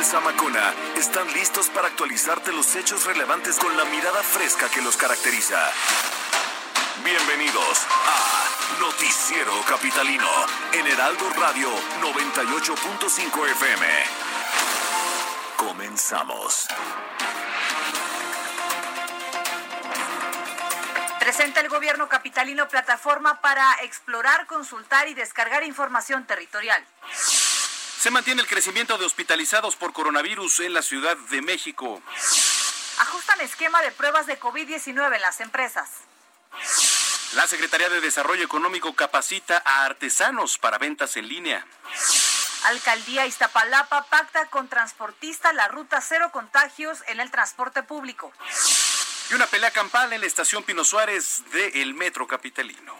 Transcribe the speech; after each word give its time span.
y 0.00 0.02
Manuel 0.02 0.04
Zamacona 0.04 0.74
están 0.96 1.30
listos 1.34 1.68
para 1.68 1.88
actualizarte 1.88 2.52
los 2.52 2.74
hechos 2.74 3.04
relevantes 3.04 3.58
con 3.58 3.76
la 3.76 3.84
mirada 3.84 4.22
fresca 4.22 4.68
que 4.70 4.80
los 4.80 4.96
caracteriza. 4.96 5.58
Bienvenidos 7.04 7.86
a 8.06 8.80
Noticiero 8.80 9.52
Capitalino 9.68 10.28
en 10.72 10.86
Heraldo 10.86 11.28
Radio 11.38 11.68
98.5 12.00 13.48
FM. 13.50 13.86
Comenzamos. 15.56 16.66
Presenta 21.18 21.60
el 21.60 21.68
gobierno 21.68 22.08
capitalino 22.08 22.68
plataforma 22.68 23.40
para 23.42 23.74
explorar, 23.82 24.46
consultar 24.46 25.08
y 25.08 25.14
descargar 25.14 25.62
información 25.64 26.24
territorial. 26.26 26.82
Se 28.00 28.10
mantiene 28.10 28.40
el 28.40 28.48
crecimiento 28.48 28.96
de 28.96 29.04
hospitalizados 29.04 29.76
por 29.76 29.92
coronavirus 29.92 30.60
en 30.60 30.72
la 30.72 30.80
Ciudad 30.80 31.18
de 31.18 31.42
México. 31.42 32.02
Ajustan 32.98 33.42
esquema 33.42 33.82
de 33.82 33.92
pruebas 33.92 34.26
de 34.26 34.40
COVID-19 34.40 35.16
en 35.16 35.20
las 35.20 35.42
empresas. 35.42 35.90
La 37.34 37.46
Secretaría 37.46 37.90
de 37.90 38.00
Desarrollo 38.00 38.42
Económico 38.42 38.94
capacita 38.94 39.62
a 39.66 39.84
artesanos 39.84 40.56
para 40.56 40.78
ventas 40.78 41.18
en 41.18 41.28
línea. 41.28 41.66
Alcaldía 42.64 43.26
Iztapalapa 43.26 44.06
pacta 44.06 44.46
con 44.46 44.68
transportista 44.68 45.52
la 45.52 45.68
ruta 45.68 46.00
cero 46.00 46.30
contagios 46.32 47.00
en 47.08 47.20
el 47.20 47.30
transporte 47.30 47.82
público. 47.82 48.32
Y 49.30 49.34
una 49.34 49.46
pelea 49.46 49.72
campal 49.72 50.10
en 50.14 50.22
la 50.22 50.26
estación 50.26 50.62
Pino 50.62 50.84
Suárez 50.84 51.42
del 51.52 51.92
Metro 51.92 52.26
Capitalino. 52.26 52.94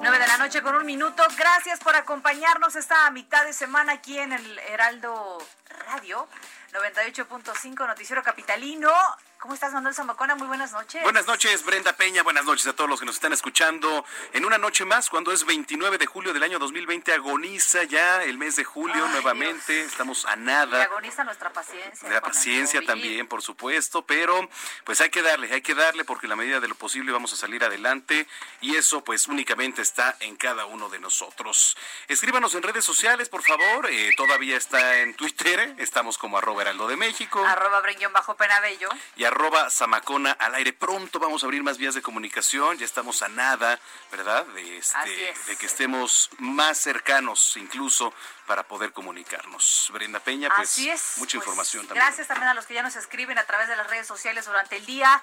9 0.00 0.18
de 0.18 0.26
la 0.26 0.38
noche 0.38 0.62
con 0.62 0.74
un 0.74 0.84
minuto. 0.86 1.22
Gracias 1.36 1.80
por 1.80 1.94
acompañarnos 1.96 2.76
esta 2.76 3.10
mitad 3.10 3.44
de 3.44 3.52
semana 3.52 3.94
aquí 3.94 4.18
en 4.18 4.32
el 4.32 4.58
Heraldo 4.60 5.38
Radio 5.86 6.28
98.5 6.72 7.86
Noticiero 7.86 8.22
Capitalino. 8.22 8.90
¿Cómo 9.38 9.52
estás, 9.54 9.72
Manuel 9.74 9.94
Zamacona? 9.94 10.34
Muy 10.34 10.48
buenas 10.48 10.72
noches. 10.72 11.02
Buenas 11.04 11.26
noches, 11.26 11.62
Brenda 11.64 11.92
Peña. 11.92 12.22
Buenas 12.22 12.46
noches 12.46 12.66
a 12.66 12.72
todos 12.72 12.88
los 12.90 12.98
que 12.98 13.06
nos 13.06 13.16
están 13.16 13.32
escuchando. 13.34 14.04
En 14.32 14.44
una 14.46 14.56
noche 14.58 14.84
más, 14.86 15.10
cuando 15.10 15.30
es 15.30 15.44
29 15.44 15.98
de 15.98 16.06
julio 16.06 16.32
del 16.32 16.42
año 16.42 16.58
2020, 16.58 17.12
agoniza 17.12 17.84
ya 17.84 18.22
el 18.24 18.38
mes 18.38 18.56
de 18.56 18.64
julio 18.64 19.04
Ay, 19.04 19.12
nuevamente. 19.12 19.74
Dios. 19.74 19.86
Estamos 19.92 20.24
a 20.24 20.36
Y 20.36 20.40
nada. 20.40 20.82
agoniza 20.84 21.22
nuestra 21.22 21.52
paciencia. 21.52 22.08
La 22.08 22.22
paciencia 22.22 22.80
también, 22.84 23.28
por 23.28 23.42
supuesto, 23.42 24.04
pero 24.06 24.48
pues 24.84 25.00
hay 25.02 25.10
que 25.10 25.20
darle, 25.22 25.52
hay 25.52 25.60
que 25.60 25.74
darle 25.74 26.04
porque 26.04 26.26
en 26.26 26.30
la 26.30 26.36
medida 26.36 26.58
de 26.58 26.66
lo 26.68 26.74
posible 26.74 27.12
vamos 27.12 27.32
a 27.34 27.36
salir 27.36 27.62
adelante 27.62 28.26
y 28.62 28.74
eso 28.76 29.04
pues 29.04 29.28
únicamente 29.28 29.82
está 29.82 30.16
en 30.20 30.36
cada 30.36 30.64
uno 30.64 30.88
de 30.88 30.98
nosotros. 30.98 31.76
Escríbanos 32.08 32.54
en 32.54 32.62
redes 32.62 32.84
sociales, 32.84 33.28
por 33.28 33.42
favor, 33.42 33.86
eh, 33.90 34.12
todavía 34.16 34.56
está 34.56 35.00
en 35.00 35.14
Twitter, 35.14 35.60
eh, 35.60 35.74
estamos 35.78 36.16
como 36.16 36.38
arroba 36.38 36.62
heraldo 36.62 36.88
de 36.88 36.96
México 36.96 37.44
Arroba 37.44 37.82
bajo 38.12 38.34
Penabello. 38.36 38.88
y 39.14 39.25
arroba 39.26 39.68
Zamacona 39.70 40.32
al 40.32 40.54
aire. 40.54 40.72
Pronto 40.72 41.18
vamos 41.18 41.42
a 41.42 41.46
abrir 41.46 41.62
más 41.62 41.78
vías 41.78 41.94
de 41.94 42.02
comunicación, 42.02 42.78
ya 42.78 42.84
estamos 42.84 43.22
a 43.22 43.28
nada, 43.28 43.78
¿verdad? 44.10 44.44
De, 44.46 44.78
este, 44.78 45.30
es. 45.30 45.46
de 45.46 45.56
que 45.56 45.66
estemos 45.66 46.30
más 46.38 46.78
cercanos 46.78 47.56
incluso 47.56 48.12
para 48.46 48.62
poder 48.62 48.92
comunicarnos. 48.92 49.90
Brenda 49.92 50.20
Peña, 50.20 50.48
pues 50.56 50.70
Así 50.70 50.88
es. 50.88 51.14
mucha 51.18 51.36
Pues, 51.38 51.46
información 51.46 51.86
también. 51.86 52.04
Gracias 52.06 52.28
también 52.28 52.48
a 52.48 52.54
los 52.54 52.66
que 52.66 52.74
ya 52.74 52.82
nos 52.82 52.96
escriben 52.96 53.38
a 53.38 53.44
través 53.44 53.68
de 53.68 53.76
las 53.76 53.86
redes 53.88 54.06
sociales 54.06 54.46
durante 54.46 54.76
el 54.76 54.86
día 54.86 55.22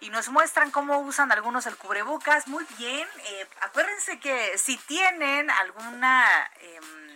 y 0.00 0.10
nos 0.10 0.28
muestran 0.28 0.70
cómo 0.70 0.98
usan 1.00 1.32
algunos 1.32 1.66
el 1.66 1.76
cubrebocas. 1.76 2.46
Muy 2.46 2.64
bien. 2.78 3.08
eh, 3.24 3.46
acuérdense 3.62 4.20
que 4.20 4.56
si 4.58 4.76
tienen 4.76 5.50
alguna 5.50 6.24
em, 6.60 7.08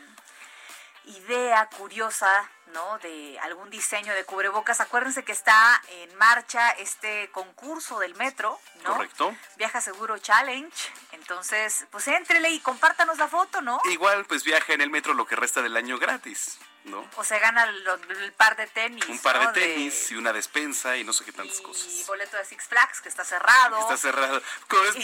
idea 1.04 1.68
curiosa, 1.76 2.48
¿no? 2.72 2.98
De 2.98 3.38
algún 3.40 3.70
diseño 3.70 4.14
de 4.14 4.24
cubrebocas, 4.24 4.80
acuérdense 4.80 5.24
que 5.24 5.32
está 5.32 5.82
en 5.88 6.16
marcha 6.16 6.70
este 6.70 7.30
concurso 7.30 7.98
del 7.98 8.14
metro, 8.14 8.58
¿no? 8.84 8.94
Correcto. 8.94 9.34
Viaja 9.56 9.80
Seguro 9.80 10.18
Challenge. 10.18 10.72
Entonces, 11.12 11.86
pues 11.90 12.08
éntrele 12.08 12.50
y 12.50 12.60
compártanos 12.60 13.18
la 13.18 13.28
foto, 13.28 13.60
¿no? 13.60 13.80
Igual, 13.84 14.24
pues 14.26 14.44
viaja 14.44 14.72
en 14.72 14.80
el 14.80 14.90
metro 14.90 15.14
lo 15.14 15.26
que 15.26 15.36
resta 15.36 15.62
del 15.62 15.76
año 15.76 15.98
gratis, 15.98 16.58
¿no? 16.84 17.09
O 17.16 17.25
se 17.25 17.38
gana 17.38 17.66
lo- 17.66 17.94
el 17.94 18.32
par 18.32 18.56
de 18.56 18.66
tenis. 18.66 19.04
Un 19.09 19.19
par 19.20 19.37
¿no? 19.37 19.53
de 19.53 19.60
tenis 19.60 20.10
y 20.10 20.16
una 20.16 20.32
despensa 20.32 20.97
y 20.97 21.04
no 21.04 21.12
sé 21.12 21.25
qué 21.25 21.32
tantas 21.32 21.59
y 21.60 21.62
cosas. 21.62 22.06
boleto 22.06 22.37
de 22.37 22.44
Six 22.44 22.65
Flags 22.69 23.00
que 23.00 23.09
está 23.09 23.25
cerrado. 23.25 23.78
Está 23.81 23.97
cerrado. 23.97 24.43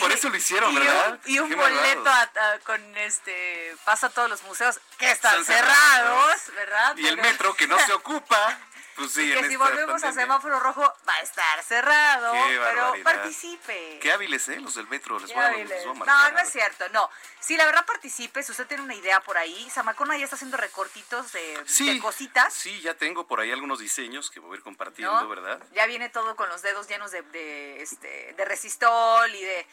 Por 0.01 0.13
eso 0.13 0.29
lo 0.29 0.37
hicieron, 0.37 0.73
Y 0.73 0.77
un- 0.77 0.85
¿verdad? 0.85 1.21
Y 1.27 1.39
un, 1.39 1.55
boleto 1.55 2.09
a- 2.11 2.23
a- 2.23 2.59
con 2.65 2.97
este 2.97 3.77
paso 3.85 4.07
a 4.07 4.11
todos 4.11 4.29
los 4.29 4.43
museos 4.43 4.81
que 4.99 5.11
están, 5.11 5.41
Están 5.41 5.57
cerrados, 5.57 6.41
cerrados. 6.43 6.55
¿verdad? 6.55 6.97
Y 6.97 7.07
el 7.07 7.17
metro 7.17 7.55
que 7.55 7.67
no 7.67 7.79
se 7.79 7.93
ocupa, 7.95 8.59
pues 8.99 9.13
sí, 9.13 9.23
y 9.23 9.33
en 9.33 9.39
que 9.41 9.47
si 9.49 9.53
esta 9.55 9.65
volvemos 9.65 10.03
a 10.03 10.07
pandemia. 10.07 10.13
semáforo 10.25 10.61
rojo 10.61 10.83
va 11.09 11.15
a 11.15 11.21
estar 11.21 11.63
cerrado, 11.63 12.33
Qué 12.33 12.59
pero 12.59 12.83
barbaridad. 12.83 13.05
participe. 13.05 13.99
Qué 14.03 14.13
hábiles, 14.13 14.49
¿eh? 14.49 14.61
Los 14.61 14.75
del 14.75 14.87
metro. 14.89 15.19
Les 15.19 15.33
voy 15.33 15.43
a, 15.43 15.51
les 15.53 15.69
voy 15.69 15.79
a 15.79 15.85
No, 15.87 15.95
marcar, 15.95 16.33
no 16.33 16.39
a 16.39 16.43
es 16.43 16.51
cierto, 16.53 16.89
no. 16.91 17.09
Sí, 17.41 17.57
la 17.57 17.65
verdad 17.65 17.87
participe, 17.87 18.43
si 18.43 18.51
usted 18.51 18.67
tiene 18.67 18.83
una 18.83 18.95
idea 18.95 19.21
por 19.21 19.39
ahí, 19.39 19.69
Zamacona 19.71 20.17
ya 20.19 20.25
está 20.25 20.37
haciendo 20.37 20.57
recortitos 20.57 21.33
de, 21.33 21.63
Sí, 21.67 21.95
de 21.95 22.01
cositas. 22.01 22.53
Sí, 22.53 22.81
ya 22.81 22.95
tengo 22.95 23.27
por 23.27 23.41
ahí 23.41 23.51
algunos 23.53 23.79
diseños 23.79 24.31
que 24.31 24.41
voy 24.41 24.53
a 24.53 24.57
ir 24.59 24.63
compartiendo, 24.63 25.21
¿no? 25.21 25.29
¿verdad? 25.29 25.63
Ya 25.73 25.87
viene 25.87 26.09
todo 26.11 26.37
con 26.37 26.49
los 26.49 26.63
dedos 26.63 26.89
llenos 26.89 27.11
de, 27.11 27.23
de, 27.23 27.81
este, 27.83 28.35
de 28.37 28.45
resistol 28.45 29.35
y 29.35 29.43
de, 29.43 29.67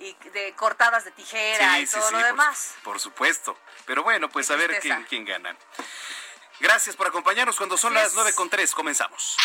y 0.00 0.14
de 0.30 0.52
cortadas 0.54 1.04
de 1.04 1.10
tijera 1.12 1.80
y 1.80 1.86
todo 1.86 2.10
lo 2.10 2.18
demás. 2.18 2.74
Por, 2.82 3.00
supuesto. 3.00 3.56
Pero 3.86 4.02
bueno, 4.02 4.28
pues 4.28 4.46
Qué 4.48 4.52
a 4.52 4.56
ver 4.56 4.78
quién, 4.80 5.04
quién 5.04 5.24
gana. 5.24 5.56
Gracias 6.60 6.94
por 6.94 7.06
acompañarnos 7.06 7.56
cuando 7.56 7.78
son 7.78 7.94
las 7.94 8.14
nueve 8.14 8.34
con 8.34 8.50
tres. 8.50 8.74
Comenzamos. 8.74 9.36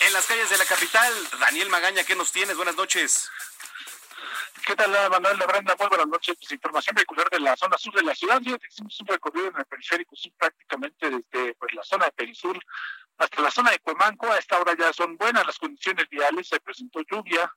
En 0.00 0.12
las 0.12 0.26
calles 0.26 0.50
de 0.50 0.58
la 0.58 0.66
capital, 0.66 1.12
Daniel 1.40 1.70
Magaña, 1.70 2.04
¿qué 2.04 2.14
nos 2.14 2.30
tienes? 2.30 2.54
Buenas 2.54 2.76
noches. 2.76 3.30
¿Qué 4.66 4.76
tal, 4.76 4.90
Manuel 5.10 5.38
de 5.38 5.46
Brenda? 5.46 5.74
Muy 5.78 5.88
buenas 5.88 6.08
noches. 6.08 6.36
Pues 6.38 6.52
información 6.52 6.94
vehicular 6.94 7.28
de 7.30 7.40
la 7.40 7.56
zona 7.56 7.78
sur 7.78 7.94
de 7.94 8.02
la 8.02 8.14
ciudad. 8.14 8.40
Fíjate 8.42 8.66
hicimos 8.68 9.00
un 9.00 9.06
recorrido 9.06 9.48
en 9.48 9.56
el 9.56 9.64
periférico 9.64 10.14
sur 10.14 10.32
prácticamente 10.38 11.08
desde 11.08 11.54
pues, 11.54 11.72
la 11.72 11.82
zona 11.82 12.04
de 12.04 12.12
Perisur 12.12 12.58
hasta 13.16 13.40
la 13.40 13.50
zona 13.50 13.70
de 13.70 13.78
Cuemanco. 13.78 14.30
A 14.30 14.38
esta 14.38 14.58
hora 14.58 14.74
ya 14.78 14.92
son 14.92 15.16
buenas 15.16 15.46
las 15.46 15.58
condiciones 15.58 16.06
viales. 16.10 16.48
Se 16.48 16.60
presentó 16.60 17.00
lluvia 17.10 17.50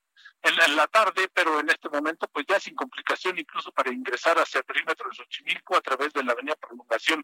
en 0.47 0.75
la, 0.75 0.88
tarde, 0.88 1.30
pero 1.34 1.59
en 1.59 1.69
este 1.69 1.90
momento 1.90 2.28
pues 2.28 2.46
ya 2.47 2.59
sin 2.59 2.75
complicación 2.75 3.38
incluso 3.38 3.72
para 3.72 3.91
ingresar 3.91 4.38
hacia 4.38 4.59
el 4.59 4.66
perímetro 4.66 5.09
de 5.09 5.16
Xochimilco 5.16 5.75
a 5.75 5.81
través 5.81 6.13
de 6.13 6.24
la 6.24 6.31
avenida 6.31 6.56
Prolongación 6.56 7.24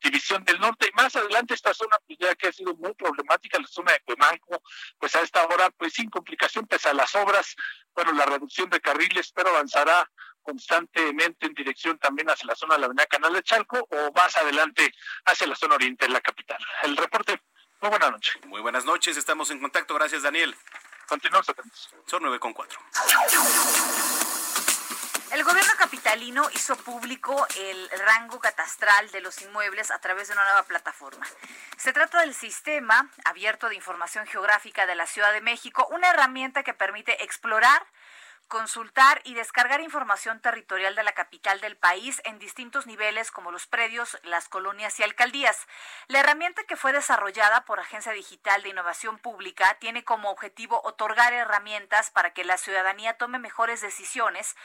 División 0.00 0.44
del 0.44 0.60
Norte. 0.60 0.88
Y 0.90 0.96
más 0.96 1.14
adelante 1.16 1.54
esta 1.54 1.74
zona 1.74 1.98
pues 2.06 2.18
ya 2.18 2.34
que 2.34 2.48
ha 2.48 2.52
sido 2.52 2.74
muy 2.74 2.94
problemática, 2.94 3.58
la 3.58 3.66
zona 3.66 3.92
de 3.92 4.00
Cuemanco, 4.00 4.62
pues 4.98 5.14
a 5.16 5.20
esta 5.20 5.44
hora 5.46 5.70
pues 5.70 5.94
sin 5.94 6.08
complicación 6.10 6.66
pese 6.66 6.88
a 6.88 6.94
las 6.94 7.14
obras 7.14 7.56
bueno, 7.94 8.12
la 8.12 8.26
reducción 8.26 8.70
de 8.70 8.80
carriles, 8.80 9.32
pero 9.32 9.50
avanzará 9.50 10.08
constantemente 10.42 11.46
en 11.46 11.54
dirección 11.54 11.98
también 11.98 12.30
hacia 12.30 12.46
la 12.46 12.54
zona 12.54 12.74
de 12.74 12.80
la 12.80 12.86
avenida 12.86 13.06
Canal 13.06 13.32
de 13.32 13.42
Chalco 13.42 13.86
o 13.90 14.12
más 14.12 14.36
adelante 14.36 14.92
hacia 15.26 15.46
la 15.46 15.54
zona 15.54 15.74
oriente 15.74 16.06
de 16.06 16.12
la 16.12 16.20
capital. 16.20 16.58
El 16.82 16.96
reporte, 16.96 17.40
muy 17.80 17.90
buena 17.90 18.10
noche. 18.10 18.32
Muy 18.46 18.60
buenas 18.60 18.84
noches, 18.84 19.16
estamos 19.16 19.50
en 19.50 19.60
contacto. 19.60 19.94
Gracias, 19.94 20.22
Daniel. 20.22 20.54
Continuamos 21.10 21.48
atentos. 21.48 21.90
Son 22.06 22.22
nueve 22.22 22.38
con 22.38 22.52
cuatro. 22.52 22.78
El 25.32 25.42
gobierno 25.42 25.72
capitalino 25.76 26.48
hizo 26.54 26.76
público 26.76 27.48
el 27.56 27.90
rango 28.06 28.38
catastral 28.38 29.10
de 29.10 29.20
los 29.20 29.42
inmuebles 29.42 29.90
a 29.90 29.98
través 29.98 30.28
de 30.28 30.34
una 30.34 30.44
nueva 30.44 30.62
plataforma. 30.62 31.26
Se 31.76 31.92
trata 31.92 32.20
del 32.20 32.32
Sistema 32.32 33.10
Abierto 33.24 33.68
de 33.68 33.74
Información 33.74 34.24
Geográfica 34.28 34.86
de 34.86 34.94
la 34.94 35.06
Ciudad 35.06 35.32
de 35.32 35.40
México, 35.40 35.88
una 35.90 36.10
herramienta 36.10 36.62
que 36.62 36.74
permite 36.74 37.24
explorar, 37.24 37.84
consultar 38.50 39.22
y 39.24 39.32
descargar 39.32 39.80
información 39.80 40.40
territorial 40.40 40.94
de 40.94 41.04
la 41.04 41.12
capital 41.12 41.60
del 41.62 41.78
país 41.78 42.20
en 42.24 42.38
distintos 42.38 42.86
niveles 42.86 43.30
como 43.30 43.50
los 43.50 43.66
predios, 43.66 44.18
las 44.24 44.48
colonias 44.48 45.00
y 45.00 45.02
alcaldías. 45.02 45.66
La 46.08 46.20
herramienta 46.20 46.64
que 46.64 46.76
fue 46.76 46.92
desarrollada 46.92 47.64
por 47.64 47.80
Agencia 47.80 48.12
Digital 48.12 48.62
de 48.62 48.68
Innovación 48.68 49.18
Pública 49.18 49.78
tiene 49.80 50.04
como 50.04 50.30
objetivo 50.30 50.82
otorgar 50.84 51.32
herramientas 51.32 52.10
para 52.10 52.34
que 52.34 52.44
la 52.44 52.58
ciudadanía 52.58 53.16
tome 53.16 53.38
mejores 53.38 53.80
decisiones 53.80 54.56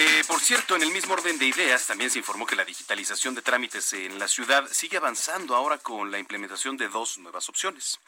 Eh, 0.00 0.22
por 0.28 0.38
cierto, 0.38 0.76
en 0.76 0.82
el 0.84 0.92
mismo 0.92 1.14
orden 1.14 1.40
de 1.40 1.46
ideas, 1.46 1.88
también 1.88 2.08
se 2.08 2.20
informó 2.20 2.46
que 2.46 2.54
la 2.54 2.64
digitalización 2.64 3.34
de 3.34 3.42
trámites 3.42 3.92
en 3.94 4.20
la 4.20 4.28
ciudad 4.28 4.64
sigue 4.70 4.96
avanzando 4.96 5.56
ahora 5.56 5.78
con 5.78 6.12
la 6.12 6.20
implementación 6.20 6.76
de 6.76 6.86
dos 6.86 7.18
nuevas 7.18 7.48
opciones. 7.48 7.98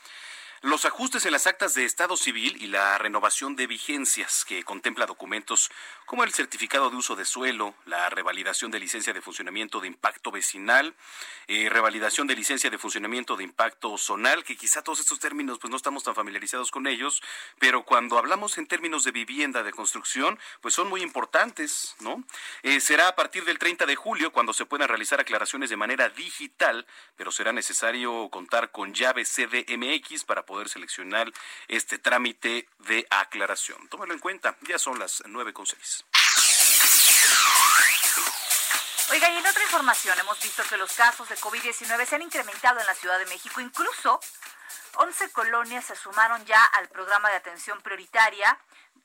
Los 0.63 0.85
ajustes 0.85 1.27
en 1.27 1.33
las 1.33 1.49
actas 1.49 1.75
de 1.75 1.85
Estado 1.85 2.17
civil 2.17 2.63
y 2.63 2.69
la 2.69 2.97
renovación 2.99 3.57
de 3.57 3.67
vigencias 3.67 4.45
que 4.45 4.63
contempla 4.63 5.07
documentos 5.07 5.69
como 6.11 6.25
el 6.25 6.33
certificado 6.33 6.91
de 6.91 6.97
uso 6.97 7.15
de 7.15 7.25
suelo, 7.25 7.73
la 7.87 8.11
revalidación 8.11 8.73
de 8.73 8.81
licencia 8.81 9.12
de 9.12 9.21
funcionamiento 9.21 9.79
de 9.79 9.87
impacto 9.87 10.33
vecinal, 10.33 10.97
eh, 11.47 11.69
revalidación 11.69 12.27
de 12.27 12.35
licencia 12.35 12.69
de 12.69 12.79
funcionamiento 12.79 13.37
de 13.37 13.45
impacto 13.45 13.97
zonal, 13.97 14.43
que 14.43 14.57
quizá 14.57 14.83
todos 14.83 14.99
estos 14.99 15.21
términos 15.21 15.61
pues 15.61 15.71
no 15.71 15.77
estamos 15.77 16.03
tan 16.03 16.17
familiarizados 16.17 16.73
con 16.73 16.89
ellos, 16.89 17.23
pero 17.61 17.85
cuando 17.85 18.19
hablamos 18.19 18.59
en 18.59 18.67
términos 18.67 19.05
de 19.05 19.12
vivienda, 19.12 19.62
de 19.62 19.71
construcción, 19.71 20.37
pues 20.61 20.75
son 20.75 20.89
muy 20.89 21.01
importantes, 21.01 21.95
¿no? 22.01 22.25
Eh, 22.65 22.81
será 22.81 23.06
a 23.06 23.15
partir 23.15 23.45
del 23.45 23.61
30 23.61 23.87
de 23.87 23.95
julio 23.95 24.33
cuando 24.33 24.53
se 24.53 24.67
puedan 24.67 24.89
realizar 24.89 25.21
aclaraciones 25.21 25.71
de 25.71 25.77
manera 25.77 26.09
digital, 26.09 26.89
pero 27.15 27.31
será 27.31 27.53
necesario 27.53 28.29
contar 28.31 28.73
con 28.73 28.95
llave 28.95 29.25
CDMX 29.25 30.25
para 30.25 30.45
poder 30.45 30.69
seleccionar 30.71 31.33
este 31.69 31.99
trámite 31.99 32.69
de 32.81 33.06
aclaración. 33.11 33.87
Tómalo 33.87 34.13
en 34.13 34.19
cuenta, 34.19 34.56
ya 34.63 34.77
son 34.77 34.99
las 34.99 35.23
nueve 35.29 35.53
con 35.53 35.67
seis. 35.67 36.00
Oiga, 39.11 39.29
y 39.31 39.37
en 39.39 39.47
otra 39.47 39.62
información 39.62 40.19
hemos 40.19 40.41
visto 40.41 40.62
que 40.65 40.77
los 40.77 40.93
casos 40.93 41.29
de 41.29 41.37
COVID-19 41.37 42.07
se 42.07 42.15
han 42.15 42.23
incrementado 42.23 42.79
en 42.79 42.87
la 42.87 42.95
Ciudad 42.95 43.19
de 43.19 43.27
México. 43.27 43.61
Incluso 43.61 44.21
11 44.95 45.31
colonias 45.33 45.85
se 45.85 45.97
sumaron 45.97 46.45
ya 46.47 46.65
al 46.65 46.89
programa 46.89 47.29
de 47.31 47.37
atención 47.37 47.81
prioritaria 47.83 48.59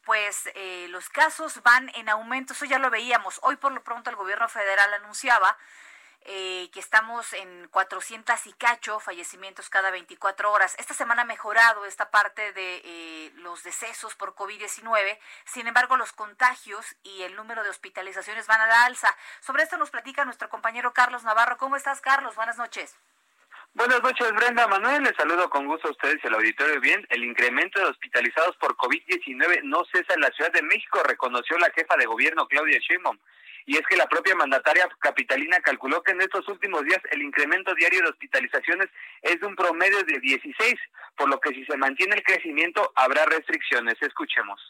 pues 0.05 0.49
eh, 0.53 0.85
los 0.89 1.09
casos 1.09 1.61
van 1.63 1.91
en 1.95 2.09
aumento, 2.09 2.53
eso 2.53 2.65
ya 2.65 2.79
lo 2.79 2.89
veíamos. 2.89 3.39
Hoy 3.41 3.55
por 3.57 3.71
lo 3.71 3.83
pronto 3.83 4.11
el 4.11 4.15
gobierno 4.15 4.47
federal 4.47 4.93
anunciaba 4.93 5.57
eh, 6.27 6.69
que 6.73 6.79
estamos 6.79 7.33
en 7.33 7.67
400 7.67 8.47
y 8.47 8.53
cacho 8.53 8.99
fallecimientos 8.99 9.69
cada 9.69 9.91
24 9.91 10.51
horas. 10.51 10.75
Esta 10.79 10.95
semana 10.95 11.21
ha 11.21 11.25
mejorado 11.25 11.85
esta 11.85 12.09
parte 12.09 12.51
de 12.53 12.81
eh, 12.83 13.31
los 13.35 13.63
decesos 13.63 14.15
por 14.15 14.33
COVID-19, 14.33 15.19
sin 15.45 15.67
embargo 15.67 15.97
los 15.97 16.13
contagios 16.13 16.95
y 17.03 17.21
el 17.21 17.35
número 17.35 17.63
de 17.63 17.69
hospitalizaciones 17.69 18.47
van 18.47 18.61
a 18.61 18.65
la 18.65 18.85
alza. 18.85 19.15
Sobre 19.39 19.61
esto 19.61 19.77
nos 19.77 19.91
platica 19.91 20.25
nuestro 20.25 20.49
compañero 20.49 20.93
Carlos 20.93 21.23
Navarro. 21.23 21.57
¿Cómo 21.57 21.75
estás, 21.75 22.01
Carlos? 22.01 22.35
Buenas 22.35 22.57
noches. 22.57 22.95
Buenas 23.75 24.01
noches, 24.01 24.31
Brenda 24.31 24.67
Manuel. 24.67 25.03
Les 25.03 25.15
saludo 25.17 25.47
con 25.49 25.67
gusto 25.67 25.89
a 25.89 25.91
ustedes 25.91 26.17
y 26.23 26.27
al 26.27 26.35
auditorio. 26.35 26.79
Bien, 26.79 27.05
el 27.09 27.23
incremento 27.23 27.79
de 27.79 27.85
hospitalizados 27.85 28.55
por 28.57 28.75
COVID-19 28.77 29.61
no 29.63 29.83
cesa 29.91 30.15
en 30.15 30.21
la 30.21 30.31
Ciudad 30.31 30.51
de 30.53 30.63
México, 30.63 31.03
reconoció 31.03 31.57
la 31.59 31.69
jefa 31.69 31.95
de 31.97 32.05
gobierno 32.05 32.47
Claudia 32.47 32.79
Sheinbaum 32.79 33.19
y 33.65 33.77
es 33.77 33.81
que 33.87 33.95
la 33.95 34.07
propia 34.07 34.35
mandataria 34.35 34.87
capitalina 34.99 35.59
calculó 35.61 36.03
que 36.03 36.11
en 36.11 36.21
estos 36.21 36.47
últimos 36.47 36.83
días 36.83 36.99
el 37.11 37.21
incremento 37.21 37.73
diario 37.73 38.01
de 38.01 38.09
hospitalizaciones 38.09 38.89
es 39.21 39.39
de 39.39 39.47
un 39.47 39.55
promedio 39.55 40.03
de 40.03 40.19
16, 40.19 40.75
por 41.17 41.29
lo 41.29 41.39
que 41.39 41.49
si 41.49 41.65
se 41.65 41.77
mantiene 41.77 42.15
el 42.15 42.23
crecimiento 42.23 42.91
habrá 42.95 43.25
restricciones. 43.25 43.95
Escuchemos. 44.01 44.61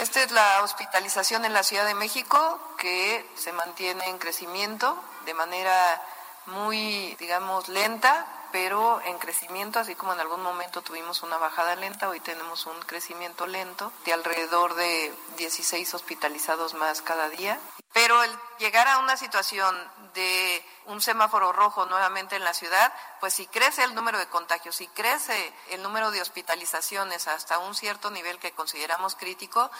Esta 0.00 0.24
es 0.24 0.32
la 0.32 0.62
hospitalización 0.62 1.44
en 1.44 1.52
la 1.52 1.62
Ciudad 1.62 1.86
de 1.86 1.94
México 1.94 2.76
que 2.78 3.24
se 3.34 3.52
mantiene 3.52 4.08
en 4.08 4.18
crecimiento 4.18 5.02
de 5.24 5.34
manera 5.34 6.02
muy, 6.46 7.14
digamos, 7.16 7.68
lenta, 7.68 8.26
pero 8.52 9.00
en 9.06 9.18
crecimiento, 9.18 9.80
así 9.80 9.94
como 9.94 10.12
en 10.12 10.20
algún 10.20 10.42
momento 10.42 10.82
tuvimos 10.82 11.22
una 11.22 11.38
bajada 11.38 11.74
lenta, 11.74 12.08
hoy 12.08 12.20
tenemos 12.20 12.66
un 12.66 12.78
crecimiento 12.82 13.46
lento 13.46 13.90
de 14.04 14.12
alrededor 14.12 14.74
de 14.74 15.12
16 15.38 15.94
hospitalizados 15.94 16.74
más 16.74 17.00
cada 17.00 17.28
día. 17.30 17.58
Pero 17.92 18.22
el 18.22 18.30
llegar 18.58 18.88
a 18.88 18.98
una 18.98 19.16
situación 19.16 19.76
de 20.14 20.64
un 20.86 21.00
semáforo 21.00 21.52
rojo 21.52 21.86
nuevamente 21.86 22.36
en 22.36 22.44
la 22.44 22.54
ciudad, 22.54 22.92
pues 23.20 23.34
si 23.34 23.46
crece 23.46 23.84
el 23.84 23.94
número 23.94 24.18
de 24.18 24.26
contagios, 24.26 24.76
si 24.76 24.88
crece 24.88 25.52
el 25.70 25.82
número 25.82 26.10
de 26.10 26.20
hospitalizaciones 26.20 27.28
hasta 27.28 27.58
un 27.58 27.74
cierto 27.74 28.10
nivel 28.10 28.38
que 28.38 28.52
consideramos 28.52 29.14
crítico, 29.14 29.70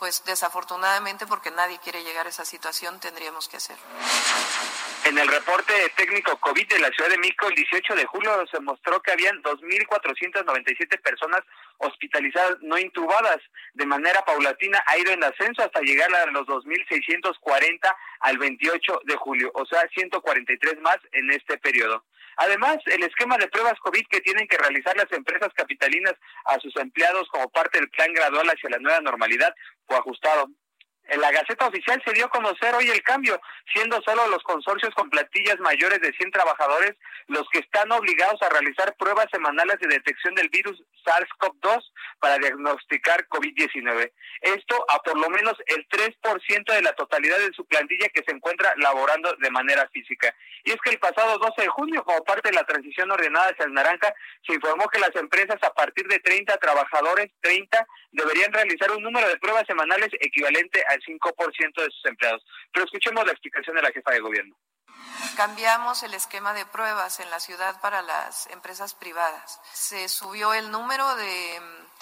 pues 0.00 0.24
desafortunadamente 0.24 1.26
porque 1.26 1.50
nadie 1.50 1.78
quiere 1.78 2.02
llegar 2.02 2.24
a 2.24 2.30
esa 2.30 2.46
situación 2.46 2.98
tendríamos 3.00 3.48
que 3.48 3.58
hacerlo. 3.58 3.84
En 5.04 5.18
el 5.18 5.28
reporte 5.28 5.74
técnico 5.94 6.38
COVID 6.38 6.66
de 6.68 6.78
la 6.78 6.88
Ciudad 6.88 7.10
de 7.10 7.18
México 7.18 7.46
el 7.48 7.54
18 7.54 7.94
de 7.94 8.06
julio 8.06 8.32
se 8.50 8.60
mostró 8.60 9.00
que 9.02 9.12
habían 9.12 9.42
2.497 9.42 11.02
personas 11.02 11.42
hospitalizadas 11.76 12.56
no 12.62 12.78
intubadas. 12.78 13.38
De 13.74 13.84
manera 13.84 14.24
paulatina 14.24 14.82
ha 14.86 14.96
ido 14.96 15.12
en 15.12 15.22
ascenso 15.22 15.62
hasta 15.62 15.80
llegar 15.82 16.12
a 16.14 16.26
los 16.26 16.46
2.640 16.46 17.94
al 18.20 18.38
28 18.38 19.00
de 19.04 19.16
julio, 19.16 19.50
o 19.54 19.66
sea, 19.66 19.86
143 19.94 20.80
más 20.80 20.96
en 21.12 21.30
este 21.30 21.58
periodo. 21.58 22.04
Además, 22.36 22.78
el 22.86 23.02
esquema 23.02 23.36
de 23.36 23.48
pruebas 23.48 23.78
COVID 23.80 24.06
que 24.08 24.20
tienen 24.20 24.46
que 24.48 24.58
realizar 24.58 24.96
las 24.96 25.10
empresas 25.12 25.50
capitalinas 25.54 26.14
a 26.46 26.58
sus 26.58 26.74
empleados 26.76 27.28
como 27.28 27.50
parte 27.50 27.78
del 27.78 27.90
plan 27.90 28.12
gradual 28.12 28.48
hacia 28.48 28.70
la 28.70 28.78
nueva 28.78 29.00
normalidad 29.00 29.54
fue 29.86 29.96
ajustado. 29.96 30.48
En 31.10 31.20
la 31.20 31.32
Gaceta 31.32 31.66
Oficial 31.66 32.00
se 32.04 32.12
dio 32.12 32.26
a 32.26 32.30
conocer 32.30 32.72
hoy 32.72 32.88
el 32.88 33.02
cambio, 33.02 33.40
siendo 33.72 34.00
solo 34.02 34.28
los 34.28 34.42
consorcios 34.44 34.94
con 34.94 35.10
plantillas 35.10 35.58
mayores 35.58 36.00
de 36.00 36.12
100 36.12 36.30
trabajadores 36.30 36.94
los 37.26 37.48
que 37.50 37.58
están 37.58 37.90
obligados 37.90 38.40
a 38.42 38.48
realizar 38.48 38.94
pruebas 38.96 39.26
semanales 39.32 39.80
de 39.80 39.88
detección 39.88 40.36
del 40.36 40.48
virus 40.50 40.80
SARS-CoV-2 41.04 41.92
para 42.18 42.38
diagnosticar 42.38 43.26
COVID-19. 43.28 44.12
Esto 44.40 44.84
a 44.88 44.98
por 45.00 45.18
lo 45.18 45.28
menos 45.30 45.54
el 45.66 45.86
3% 45.88 46.72
de 46.72 46.82
la 46.82 46.92
totalidad 46.94 47.38
de 47.38 47.52
su 47.52 47.66
plantilla 47.66 48.08
que 48.08 48.22
se 48.24 48.32
encuentra 48.32 48.72
laborando 48.76 49.34
de 49.36 49.50
manera 49.50 49.88
física. 49.92 50.34
Y 50.64 50.70
es 50.70 50.76
que 50.82 50.90
el 50.90 50.98
pasado 50.98 51.38
12 51.38 51.62
de 51.62 51.68
junio, 51.68 52.04
como 52.04 52.24
parte 52.24 52.50
de 52.50 52.54
la 52.54 52.64
transición 52.64 53.10
ordenada 53.10 53.50
hacia 53.50 53.64
el 53.64 53.72
naranja, 53.72 54.12
se 54.46 54.54
informó 54.54 54.88
que 54.88 54.98
las 54.98 55.14
empresas 55.16 55.58
a 55.62 55.72
partir 55.72 56.06
de 56.06 56.18
30 56.18 56.56
trabajadores, 56.58 57.30
30, 57.40 57.86
deberían 58.12 58.52
realizar 58.52 58.90
un 58.90 59.02
número 59.02 59.28
de 59.28 59.38
pruebas 59.38 59.66
semanales 59.66 60.10
equivalente 60.20 60.82
al 60.88 61.00
5% 61.00 61.82
de 61.82 61.90
sus 61.90 62.04
empleados. 62.06 62.44
Pero 62.72 62.84
escuchemos 62.84 63.24
la 63.24 63.32
explicación 63.32 63.76
de 63.76 63.82
la 63.82 63.92
jefa 63.92 64.12
de 64.12 64.20
gobierno. 64.20 64.56
Cambiamos 65.36 66.02
el 66.02 66.14
esquema 66.14 66.52
de 66.52 66.66
pruebas 66.66 67.20
en 67.20 67.30
la 67.30 67.40
ciudad 67.40 67.80
para 67.80 68.02
las 68.02 68.46
empresas 68.48 68.94
privadas. 68.94 69.60
Se 69.72 70.08
subió 70.08 70.52
el 70.54 70.70
número 70.70 71.14
de, 71.16 71.60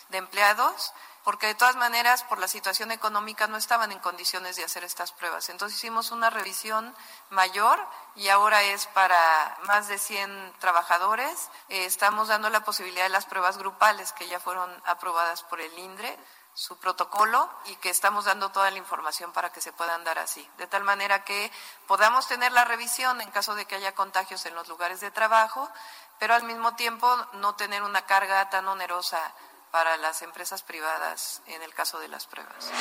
de 0.09 0.19
empleados 0.19 0.93
porque 1.29 1.49
de 1.49 1.55
todas 1.55 1.77
maneras 1.77 2.25
por 2.25 2.39
la 2.39 2.49
situación 2.49 2.91
económica 2.91 3.47
no 3.49 3.59
estaban 3.59 3.93
en 3.93 3.99
condiciones 3.99 4.57
de 4.57 4.65
hacer 4.65 4.83
estas 4.83 5.13
pruebas. 5.13 5.51
Entonces 5.51 5.77
hicimos 5.77 6.11
una 6.11 6.31
revisión 6.31 6.95
mayor 7.29 7.79
y 8.17 8.29
ahora 8.29 8.63
es 8.63 8.87
para 8.87 9.59
más 9.65 9.89
de 9.89 9.99
100 9.99 10.55
trabajadores. 10.59 11.51
Eh, 11.69 11.85
estamos 11.85 12.29
dando 12.29 12.49
la 12.49 12.65
posibilidad 12.65 13.03
de 13.03 13.11
las 13.11 13.27
pruebas 13.27 13.59
grupales 13.59 14.13
que 14.13 14.27
ya 14.27 14.41
fueron 14.41 14.71
aprobadas 14.87 15.43
por 15.43 15.61
el 15.61 15.79
INDRE 15.79 16.19
su 16.59 16.77
protocolo 16.77 17.49
y 17.67 17.77
que 17.77 17.89
estamos 17.89 18.25
dando 18.25 18.51
toda 18.51 18.73
la 18.73 18.79
información 18.79 19.33
para 19.33 19.53
que 19.53 19.61
se 19.61 19.73
puedan 19.73 20.03
dar 20.03 20.19
así, 20.19 20.45
de 20.59 20.67
tal 20.67 20.83
manera 20.83 21.23
que 21.23 21.53
podamos 21.87 22.27
tener 22.27 22.51
la 22.51 22.65
revisión 22.65 23.21
en 23.21 23.31
caso 23.31 23.55
de 23.55 23.65
que 23.65 23.77
haya 23.77 23.95
contagios 23.95 24.45
en 24.45 24.57
los 24.57 24.67
lugares 24.67 24.99
de 24.99 25.13
trabajo, 25.13 25.71
pero 26.19 26.35
al 26.35 26.43
mismo 26.43 26.75
tiempo 26.75 27.07
no 27.35 27.55
tener 27.55 27.85
una 27.85 28.03
carga 28.07 28.51
tan 28.51 28.67
onerosa 28.67 29.33
para 29.71 29.97
las 29.99 30.23
empresas 30.23 30.65
privadas 30.65 31.43
en 31.47 31.63
el 31.63 31.73
caso 31.75 32.01
de 32.01 32.09
las 32.09 32.27
pruebas. 32.27 32.73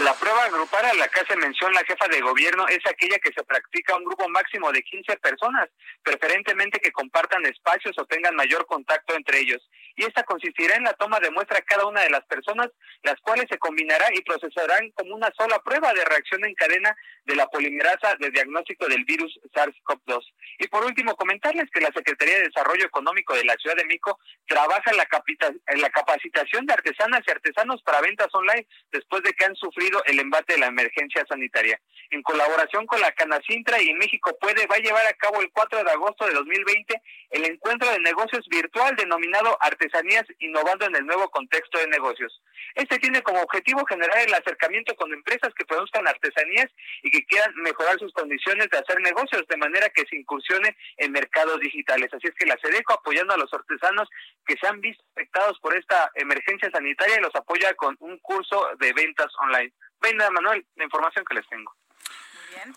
La 0.00 0.12
prueba 0.14 0.48
grupal 0.48 0.84
a 0.84 0.94
la 0.94 1.08
que 1.08 1.20
hace 1.20 1.36
mención 1.36 1.72
la 1.72 1.84
jefa 1.84 2.06
de 2.08 2.20
gobierno 2.20 2.66
es 2.68 2.84
aquella 2.86 3.18
que 3.18 3.32
se 3.32 3.44
practica 3.44 3.96
un 3.96 4.04
grupo 4.04 4.28
máximo 4.28 4.72
de 4.72 4.82
15 4.82 5.16
personas, 5.18 5.70
preferentemente 6.02 6.80
que 6.80 6.92
compartan 6.92 7.46
espacios 7.46 7.96
o 7.98 8.04
tengan 8.04 8.36
mayor 8.36 8.66
contacto 8.66 9.14
entre 9.14 9.38
ellos. 9.38 9.62
Y 10.00 10.04
esta 10.04 10.22
consistirá 10.22 10.76
en 10.76 10.84
la 10.84 10.94
toma 10.94 11.20
de 11.20 11.30
muestra 11.30 11.58
a 11.58 11.62
cada 11.62 11.84
una 11.84 12.00
de 12.00 12.08
las 12.08 12.24
personas, 12.24 12.70
las 13.02 13.20
cuales 13.20 13.44
se 13.50 13.58
combinará 13.58 14.06
y 14.14 14.22
procesarán 14.22 14.90
como 14.92 15.14
una 15.14 15.30
sola 15.36 15.58
prueba 15.58 15.92
de 15.92 16.02
reacción 16.06 16.42
en 16.46 16.54
cadena 16.54 16.96
de 17.26 17.36
la 17.36 17.46
polimerasa 17.48 18.16
de 18.18 18.30
diagnóstico 18.30 18.86
del 18.86 19.04
virus 19.04 19.38
SARS-CoV-2. 19.52 20.24
Y 20.60 20.68
por 20.68 20.86
último, 20.86 21.14
comentarles 21.16 21.70
que 21.70 21.82
la 21.82 21.92
Secretaría 21.92 22.36
de 22.36 22.44
Desarrollo 22.44 22.86
Económico 22.86 23.34
de 23.34 23.44
la 23.44 23.56
Ciudad 23.56 23.76
de 23.76 23.84
Mico 23.84 24.18
trabaja 24.46 24.90
en 24.90 24.96
la, 24.96 25.90
capacitación 25.90 26.64
de 26.64 26.72
artesanas 26.72 27.20
y 27.26 27.30
artesanos 27.30 27.82
para 27.82 28.00
ventas 28.00 28.28
online 28.32 28.66
después 28.90 29.22
de 29.22 29.34
que 29.34 29.44
han 29.44 29.54
sufrido 29.56 30.02
el 30.06 30.18
embate 30.18 30.54
de 30.54 30.60
la 30.60 30.68
emergencia 30.68 31.26
sanitaria. 31.28 31.78
En 32.08 32.22
colaboración 32.22 32.86
con 32.86 33.02
la 33.02 33.12
Canacintra 33.12 33.82
y 33.82 33.92
México 33.92 34.34
Puede, 34.40 34.66
va 34.66 34.76
a 34.76 34.78
llevar 34.78 35.06
a 35.06 35.12
cabo 35.12 35.42
el 35.42 35.50
4 35.52 35.84
de 35.84 35.90
agosto 35.90 36.26
de 36.26 36.32
2020 36.32 37.02
el 37.30 37.44
encuentro 37.44 37.90
de 37.90 38.00
negocios 38.00 38.46
virtual 38.48 38.96
denominado 38.96 39.56
Artesanías 39.90 40.24
Innovando 40.38 40.86
en 40.86 40.96
el 40.96 41.04
Nuevo 41.04 41.28
Contexto 41.30 41.78
de 41.78 41.88
Negocios. 41.88 42.40
Este 42.74 42.98
tiene 42.98 43.22
como 43.22 43.42
objetivo 43.42 43.84
generar 43.86 44.18
el 44.18 44.32
acercamiento 44.32 44.94
con 44.94 45.12
empresas 45.12 45.52
que 45.54 45.64
produzcan 45.64 46.06
artesanías 46.06 46.68
y 47.02 47.10
que 47.10 47.24
quieran 47.24 47.52
mejorar 47.56 47.98
sus 47.98 48.12
condiciones 48.12 48.68
de 48.70 48.78
hacer 48.78 49.00
negocios 49.00 49.44
de 49.48 49.56
manera 49.56 49.88
que 49.90 50.06
se 50.06 50.16
incursione 50.16 50.76
en 50.96 51.12
mercados 51.12 51.58
digitales. 51.60 52.12
Así 52.12 52.28
es 52.28 52.34
que 52.34 52.46
la 52.46 52.56
SEDECO 52.62 52.94
apoyando 52.94 53.34
a 53.34 53.38
los 53.38 53.52
artesanos 53.52 54.08
que 54.46 54.56
se 54.60 54.66
han 54.66 54.80
visto 54.80 55.02
afectados 55.16 55.58
por 55.60 55.76
esta 55.76 56.10
emergencia 56.14 56.70
sanitaria 56.70 57.16
y 57.18 57.22
los 57.22 57.34
apoya 57.34 57.74
con 57.74 57.96
un 58.00 58.18
curso 58.18 58.68
de 58.78 58.92
ventas 58.92 59.32
online. 59.40 59.72
Venga, 60.00 60.30
Manuel, 60.30 60.64
la 60.76 60.84
información 60.84 61.24
que 61.24 61.34
les 61.34 61.48
tengo. 61.48 61.74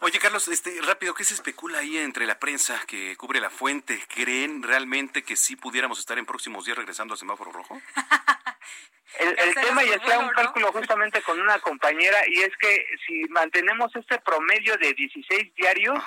Oye, 0.01 0.19
Carlos, 0.19 0.47
este, 0.47 0.79
rápido, 0.81 1.13
¿qué 1.13 1.23
se 1.23 1.33
especula 1.33 1.79
ahí 1.79 1.97
entre 1.97 2.25
la 2.25 2.39
prensa 2.39 2.81
que 2.87 3.15
cubre 3.15 3.39
la 3.39 3.49
fuente? 3.49 3.99
¿Creen 4.13 4.63
realmente 4.63 5.23
que 5.23 5.35
sí 5.35 5.55
pudiéramos 5.55 5.99
estar 5.99 6.17
en 6.17 6.25
próximos 6.25 6.65
días 6.65 6.77
regresando 6.77 7.13
a 7.13 7.17
semáforo 7.17 7.51
rojo? 7.51 7.81
el, 9.19 9.55
tema, 9.55 9.83
y 9.83 9.89
está 9.89 10.19
un 10.19 10.29
cálculo 10.29 10.71
justamente 10.73 11.21
con 11.21 11.39
una 11.39 11.59
compañera, 11.59 12.19
y 12.27 12.41
es 12.41 12.55
que 12.57 12.85
si 13.05 13.23
mantenemos 13.29 13.95
este 13.95 14.19
promedio 14.19 14.75
de 14.77 14.93
16 14.93 15.55
diarios, 15.55 15.99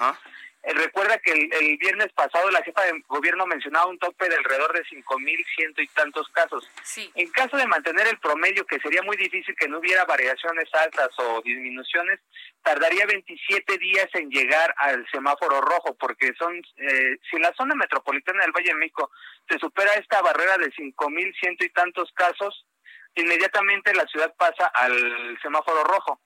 recuerda 0.75 1.19
que 1.19 1.33
el, 1.33 1.77
viernes 1.79 2.13
pasado 2.13 2.51
la 2.51 2.63
jefa 2.63 2.83
de 2.83 3.01
gobierno 3.07 3.47
mencionaba 3.47 3.87
un 3.87 3.99
tope 3.99 4.29
de 4.29 4.37
alrededor 4.37 4.73
de 4.73 4.85
cinco 4.89 5.19
mil 5.19 5.45
ciento 5.55 5.81
y 5.81 5.87
tantos 5.89 6.29
casos. 6.31 6.69
En 7.15 7.31
caso 7.31 7.57
de 7.57 7.67
mantener 7.67 8.09
el 8.09 8.19
promedio, 8.19 8.67
que 8.67 8.81
sería 8.81 9.03
muy 9.03 9.17
difícil 9.17 9.55
que 9.55 9.69
no 9.69 9.79
hubiera 9.79 10.05
variaciones 10.05 10.69
altas 10.75 11.11
o 11.19 11.41
disminuciones, 11.43 12.21
tardaría 12.63 13.07
27 13.07 13.79
días 13.79 14.09
en 14.15 14.29
llegar 14.31 14.75
al 14.79 15.07
semáforo 15.11 15.61
rojo, 15.61 15.97
porque 15.97 16.33
son, 16.39 16.57
eh, 16.77 17.17
si 17.31 17.37
en 17.37 17.43
la 17.43 17.55
zona 17.55 17.75
metropolitana 17.77 18.43
del 18.43 18.53
Valle 18.53 18.73
de 18.73 18.75
México 18.75 19.11
se 19.49 19.59
supera 19.59 19.93
esta 19.95 20.21
barrera 20.23 20.59
de 20.59 20.73
cinco 20.77 21.09
mil 21.11 21.33
ciento 21.39 21.65
y 21.65 21.71
tantos 21.71 22.11
casos, 22.13 22.67
inmediatamente 23.15 23.95
la 23.95 24.07
ciudad 24.07 24.35
pasa 24.37 24.67
al 24.67 25.39
semáforo 25.43 25.85
rojo. 25.85 26.21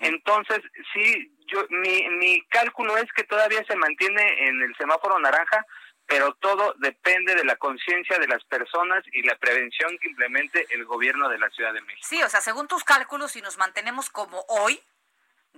Entonces, 0.00 0.60
sí, 0.92 1.32
yo 1.48 1.66
mi, 1.70 2.08
mi 2.10 2.40
cálculo 2.48 2.96
es 2.96 3.10
que 3.12 3.24
todavía 3.24 3.64
se 3.64 3.76
mantiene 3.76 4.48
en 4.48 4.62
el 4.62 4.74
semáforo 4.76 5.18
naranja, 5.18 5.66
pero 6.06 6.32
todo 6.34 6.74
depende 6.78 7.34
de 7.34 7.44
la 7.44 7.56
conciencia 7.56 8.18
de 8.18 8.28
las 8.28 8.42
personas 8.44 9.04
y 9.12 9.22
la 9.22 9.36
prevención 9.36 9.98
que 9.98 10.08
implemente 10.08 10.66
el 10.70 10.84
gobierno 10.84 11.28
de 11.28 11.38
la 11.38 11.50
Ciudad 11.50 11.74
de 11.74 11.82
México. 11.82 12.06
Sí, 12.08 12.22
o 12.22 12.28
sea, 12.28 12.40
según 12.40 12.66
tus 12.66 12.82
cálculos, 12.84 13.32
si 13.32 13.42
nos 13.42 13.58
mantenemos 13.58 14.08
como 14.08 14.42
hoy, 14.48 14.80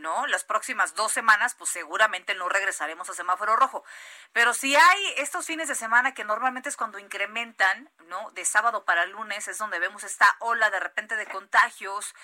¿no? 0.00 0.26
Las 0.26 0.44
próximas 0.44 0.94
dos 0.94 1.12
semanas, 1.12 1.54
pues 1.54 1.70
seguramente 1.70 2.34
no 2.34 2.48
regresaremos 2.48 3.08
a 3.08 3.14
semáforo 3.14 3.56
rojo. 3.56 3.84
Pero 4.32 4.54
si 4.54 4.74
hay 4.74 5.14
estos 5.16 5.46
fines 5.46 5.68
de 5.68 5.74
semana 5.74 6.14
que 6.14 6.24
normalmente 6.24 6.68
es 6.68 6.76
cuando 6.76 6.98
incrementan, 6.98 7.90
¿no? 8.06 8.30
De 8.32 8.44
sábado 8.44 8.84
para 8.84 9.06
lunes 9.06 9.48
es 9.48 9.58
donde 9.58 9.78
vemos 9.78 10.04
esta 10.04 10.36
ola 10.40 10.70
de 10.70 10.80
repente 10.80 11.16
de 11.16 11.26
contagios 11.26 12.14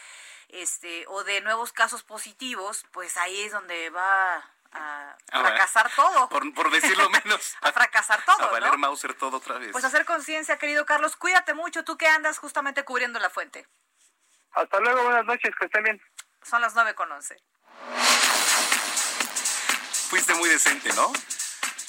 este, 0.48 1.04
o 1.08 1.24
de 1.24 1.40
nuevos 1.40 1.72
casos 1.72 2.02
positivos, 2.02 2.84
pues 2.92 3.16
ahí 3.16 3.42
es 3.42 3.52
donde 3.52 3.90
va 3.90 4.44
a 4.72 5.16
fracasar 5.30 5.90
todo. 5.94 6.28
Por, 6.28 6.70
decirlo 6.70 7.08
menos. 7.10 7.56
a 7.60 7.72
fracasar 7.72 8.24
todo. 8.24 8.42
A 8.42 8.50
valer 8.50 8.76
Mauser 8.78 9.14
todo 9.14 9.38
otra 9.38 9.58
vez. 9.58 9.72
Pues 9.72 9.84
hacer 9.84 10.04
conciencia, 10.04 10.58
querido 10.58 10.86
Carlos. 10.86 11.16
Cuídate 11.16 11.54
mucho, 11.54 11.84
tú 11.84 11.96
que 11.96 12.06
andas 12.06 12.38
justamente 12.38 12.84
cubriendo 12.84 13.18
la 13.18 13.30
fuente. 13.30 13.66
Hasta 14.52 14.80
luego, 14.80 15.02
buenas 15.04 15.24
noches, 15.26 15.54
que 15.58 15.66
estén 15.66 15.84
bien. 15.84 16.02
Son 16.42 16.60
las 16.60 16.74
nueve 16.74 16.94
con 16.94 17.10
once. 17.10 17.36
Fuiste 20.08 20.34
muy 20.34 20.48
decente, 20.48 20.92
¿no? 20.94 21.12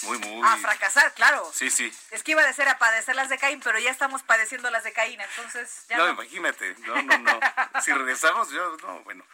Muy, 0.03 0.17
muy. 0.19 0.47
A 0.47 0.57
fracasar, 0.57 1.13
claro. 1.13 1.49
Sí, 1.53 1.69
sí. 1.69 1.91
Es 2.11 2.23
que 2.23 2.31
iba 2.31 2.41
a 2.41 2.47
decir 2.47 2.67
a 2.67 2.77
padecer 2.77 3.15
las 3.15 3.29
de 3.29 3.37
Caín, 3.37 3.59
pero 3.61 3.79
ya 3.79 3.91
estamos 3.91 4.23
padeciendo 4.23 4.69
las 4.69 4.83
de 4.83 4.93
Caín, 4.93 5.19
entonces 5.19 5.85
ya 5.89 5.97
no. 5.97 6.09
imagínate. 6.09 6.75
No, 6.79 7.01
no, 7.01 7.17
no. 7.17 7.39
si 7.83 7.91
regresamos, 7.91 8.49
yo, 8.51 8.77
no, 8.83 8.99
bueno. 9.01 9.25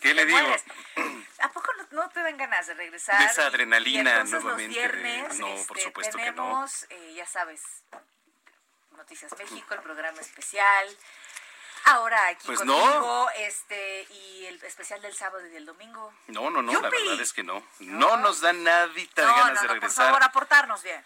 ¿Qué 0.00 0.14
le 0.14 0.26
digo? 0.26 0.38
¿A 1.40 1.48
poco 1.50 1.72
no, 1.90 2.08
te 2.10 2.20
dan 2.20 2.36
ganas 2.36 2.66
de 2.66 2.74
regresar? 2.74 3.18
De 3.18 3.26
esa 3.26 3.46
adrenalina 3.46 4.22
y, 4.24 4.30
nuevamente. 4.30 4.80
Los 4.80 4.92
viernes, 4.92 5.38
no, 5.38 5.46
por 5.66 5.76
este, 5.76 5.88
supuesto 5.88 6.16
tenemos, 6.16 6.86
que 6.86 6.94
no. 6.94 7.02
Eh, 7.02 7.14
ya 7.14 7.26
sabes, 7.26 7.62
Noticias 8.96 9.32
México, 9.38 9.74
el 9.74 9.80
programa 9.80 10.20
especial. 10.20 10.96
Ahora 11.84 12.28
aquí 12.28 12.46
pues 12.46 12.58
contigo, 12.58 13.28
este, 13.38 14.06
y 14.10 14.46
el 14.46 14.62
especial 14.62 15.00
del 15.00 15.14
sábado 15.14 15.46
y 15.46 15.50
del 15.50 15.66
domingo. 15.66 16.12
No, 16.28 16.50
no, 16.50 16.62
no, 16.62 16.72
la 16.72 16.90
verdad 16.90 17.20
es 17.20 17.32
que 17.32 17.42
no. 17.42 17.62
No, 17.80 18.16
nos 18.16 18.40
da 18.40 18.52
nadita 18.52 19.22
de 19.22 19.28
ganas 19.28 19.62
de 19.62 19.68
regresar. 19.68 20.06
Por 20.06 20.06
favor, 20.06 20.22
aportarnos 20.22 20.82
bien. 20.82 21.04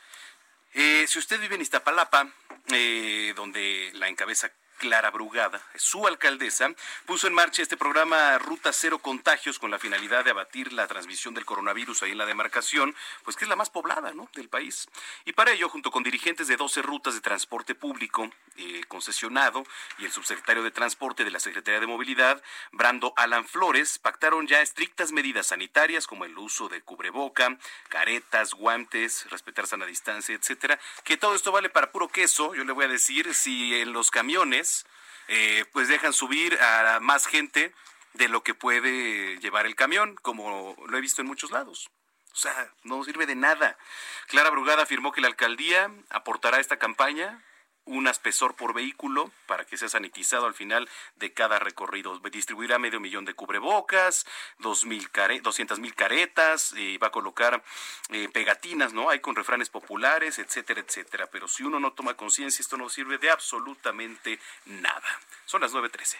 Eh, 0.74 1.06
si 1.06 1.18
usted 1.18 1.38
vive 1.38 1.54
en 1.54 1.60
Iztapalapa, 1.60 2.28
eh, 2.68 3.32
donde 3.36 3.90
la 3.94 4.08
encabeza 4.08 4.50
Clara 4.82 5.12
Brugada, 5.12 5.62
su 5.76 6.08
alcaldesa, 6.08 6.74
puso 7.06 7.28
en 7.28 7.34
marcha 7.34 7.62
este 7.62 7.76
programa 7.76 8.36
Ruta 8.38 8.72
Cero 8.72 8.98
Contagios 8.98 9.60
con 9.60 9.70
la 9.70 9.78
finalidad 9.78 10.24
de 10.24 10.32
abatir 10.32 10.72
la 10.72 10.88
transmisión 10.88 11.34
del 11.34 11.44
coronavirus 11.44 12.02
ahí 12.02 12.10
en 12.10 12.18
la 12.18 12.26
demarcación, 12.26 12.92
pues 13.22 13.36
que 13.36 13.44
es 13.44 13.48
la 13.48 13.54
más 13.54 13.70
poblada 13.70 14.10
¿no? 14.12 14.28
del 14.34 14.48
país. 14.48 14.88
Y 15.24 15.34
para 15.34 15.52
ello, 15.52 15.68
junto 15.68 15.92
con 15.92 16.02
dirigentes 16.02 16.48
de 16.48 16.56
12 16.56 16.82
rutas 16.82 17.14
de 17.14 17.20
transporte 17.20 17.76
público 17.76 18.28
eh, 18.56 18.82
concesionado 18.88 19.62
y 19.98 20.04
el 20.04 20.10
subsecretario 20.10 20.64
de 20.64 20.72
Transporte 20.72 21.22
de 21.22 21.30
la 21.30 21.38
Secretaría 21.38 21.78
de 21.78 21.86
Movilidad, 21.86 22.42
Brando 22.72 23.14
Alan 23.16 23.46
Flores, 23.46 24.00
pactaron 24.00 24.48
ya 24.48 24.62
estrictas 24.62 25.12
medidas 25.12 25.46
sanitarias 25.46 26.08
como 26.08 26.24
el 26.24 26.36
uso 26.36 26.68
de 26.68 26.82
cubreboca, 26.82 27.56
caretas, 27.88 28.52
guantes, 28.52 29.30
respetar 29.30 29.68
sana 29.68 29.86
distancia, 29.86 30.34
etcétera. 30.34 30.80
Que 31.04 31.16
todo 31.16 31.36
esto 31.36 31.52
vale 31.52 31.70
para 31.70 31.92
puro 31.92 32.08
queso, 32.08 32.52
yo 32.56 32.64
le 32.64 32.72
voy 32.72 32.86
a 32.86 32.88
decir, 32.88 33.32
si 33.32 33.76
en 33.76 33.92
los 33.92 34.10
camiones 34.10 34.71
eh, 35.28 35.64
pues 35.72 35.88
dejan 35.88 36.12
subir 36.12 36.58
a 36.60 36.98
más 37.00 37.26
gente 37.26 37.72
de 38.14 38.28
lo 38.28 38.42
que 38.42 38.54
puede 38.54 39.38
llevar 39.38 39.66
el 39.66 39.74
camión, 39.74 40.16
como 40.22 40.76
lo 40.86 40.98
he 40.98 41.00
visto 41.00 41.20
en 41.20 41.28
muchos 41.28 41.50
lados. 41.50 41.90
O 42.32 42.36
sea, 42.36 42.70
no 42.82 43.04
sirve 43.04 43.26
de 43.26 43.34
nada. 43.34 43.76
Clara 44.28 44.50
Brugada 44.50 44.82
afirmó 44.82 45.12
que 45.12 45.20
la 45.20 45.28
alcaldía 45.28 45.90
aportará 46.10 46.60
esta 46.60 46.78
campaña 46.78 47.42
un 47.84 48.06
espesor 48.06 48.54
por 48.54 48.74
vehículo 48.74 49.30
para 49.46 49.64
que 49.64 49.76
sea 49.76 49.88
sanitizado 49.88 50.46
al 50.46 50.54
final 50.54 50.88
de 51.16 51.32
cada 51.32 51.58
recorrido. 51.58 52.18
Distribuirá 52.30 52.78
medio 52.78 53.00
millón 53.00 53.24
de 53.24 53.34
cubrebocas, 53.34 54.26
dos 54.58 54.84
mil 54.84 55.10
care, 55.10 55.40
mil 55.78 55.94
caretas, 55.94 56.72
y 56.74 56.98
va 56.98 57.08
a 57.08 57.12
colocar 57.12 57.62
eh, 58.10 58.28
pegatinas, 58.32 58.92
¿no? 58.92 59.10
Hay 59.10 59.20
con 59.20 59.34
refranes 59.34 59.68
populares, 59.68 60.38
etcétera, 60.38 60.80
etcétera. 60.80 61.26
Pero 61.30 61.48
si 61.48 61.62
uno 61.64 61.80
no 61.80 61.92
toma 61.92 62.14
conciencia, 62.14 62.62
esto 62.62 62.76
no 62.76 62.88
sirve 62.88 63.18
de 63.18 63.30
absolutamente 63.30 64.38
nada. 64.66 65.20
Son 65.46 65.60
las 65.60 65.72
9.13. 65.72 66.18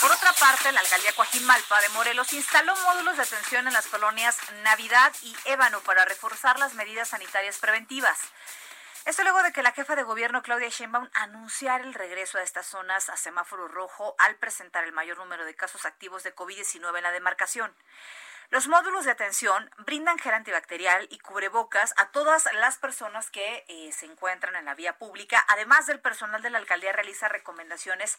Por 0.00 0.10
otra 0.10 0.32
parte, 0.32 0.72
la 0.72 0.80
alcaldía 0.80 1.12
Coajimalpa 1.12 1.80
de 1.80 1.88
Morelos 1.90 2.32
instaló 2.32 2.74
módulos 2.74 3.16
de 3.16 3.22
atención 3.22 3.68
en 3.68 3.72
las 3.72 3.86
colonias 3.86 4.36
Navidad 4.64 5.12
y 5.22 5.32
Ébano 5.44 5.80
para 5.82 6.04
reforzar 6.04 6.58
las 6.58 6.74
medidas 6.74 7.10
sanitarias 7.10 7.58
preventivas. 7.58 8.18
Esto 9.04 9.24
luego 9.24 9.42
de 9.42 9.52
que 9.52 9.64
la 9.64 9.72
jefa 9.72 9.96
de 9.96 10.04
gobierno 10.04 10.42
Claudia 10.42 10.68
Sheinbaum 10.68 11.08
anunciara 11.14 11.82
el 11.82 11.92
regreso 11.92 12.38
a 12.38 12.42
estas 12.42 12.66
zonas 12.66 13.08
a 13.08 13.16
semáforo 13.16 13.66
rojo 13.66 14.14
al 14.18 14.36
presentar 14.36 14.84
el 14.84 14.92
mayor 14.92 15.18
número 15.18 15.44
de 15.44 15.56
casos 15.56 15.86
activos 15.86 16.22
de 16.22 16.32
COVID-19 16.32 16.96
en 16.96 17.02
la 17.02 17.10
demarcación. 17.10 17.74
Los 18.52 18.68
módulos 18.68 19.06
de 19.06 19.10
atención 19.10 19.70
brindan 19.78 20.18
gel 20.18 20.34
antibacterial 20.34 21.08
y 21.10 21.18
cubrebocas 21.20 21.94
a 21.96 22.10
todas 22.10 22.46
las 22.60 22.76
personas 22.76 23.30
que 23.30 23.64
eh, 23.66 23.90
se 23.92 24.04
encuentran 24.04 24.54
en 24.56 24.66
la 24.66 24.74
vía 24.74 24.98
pública. 24.98 25.42
Además 25.48 25.86
del 25.86 26.00
personal 26.00 26.42
de 26.42 26.50
la 26.50 26.58
alcaldía 26.58 26.92
realiza 26.92 27.30
recomendaciones 27.30 28.18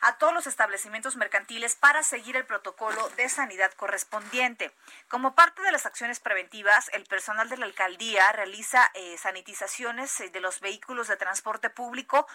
a 0.00 0.18
todos 0.18 0.32
los 0.32 0.46
establecimientos 0.46 1.16
mercantiles 1.16 1.74
para 1.74 2.04
seguir 2.04 2.36
el 2.36 2.46
protocolo 2.46 3.08
de 3.16 3.28
sanidad 3.28 3.72
correspondiente. 3.72 4.70
Como 5.08 5.34
parte 5.34 5.62
de 5.62 5.72
las 5.72 5.84
acciones 5.84 6.20
preventivas, 6.20 6.88
el 6.92 7.04
personal 7.06 7.48
de 7.48 7.56
la 7.56 7.66
alcaldía 7.66 8.30
realiza 8.30 8.88
eh, 8.94 9.18
sanitizaciones 9.18 10.20
eh, 10.20 10.30
de 10.30 10.38
los 10.38 10.60
vehículos 10.60 11.08
de 11.08 11.16
transporte 11.16 11.70
público 11.70 12.28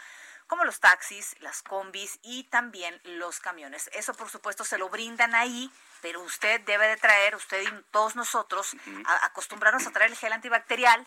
como 0.47 0.63
los 0.63 0.79
taxis, 0.79 1.35
las 1.39 1.61
combis 1.61 2.19
y 2.23 2.45
también 2.45 2.99
los 3.03 3.39
camiones. 3.39 3.89
Eso 3.93 4.13
por 4.13 4.29
supuesto 4.29 4.63
se 4.63 4.77
lo 4.77 4.89
brindan 4.89 5.35
ahí, 5.35 5.71
pero 6.01 6.21
usted 6.21 6.61
debe 6.61 6.87
de 6.87 6.97
traer, 6.97 7.35
usted 7.35 7.61
y 7.61 7.83
todos 7.91 8.15
nosotros, 8.15 8.75
a, 9.05 9.25
acostumbrarnos 9.25 9.85
a 9.85 9.91
traer 9.91 10.11
el 10.11 10.17
gel 10.17 10.33
antibacterial, 10.33 11.05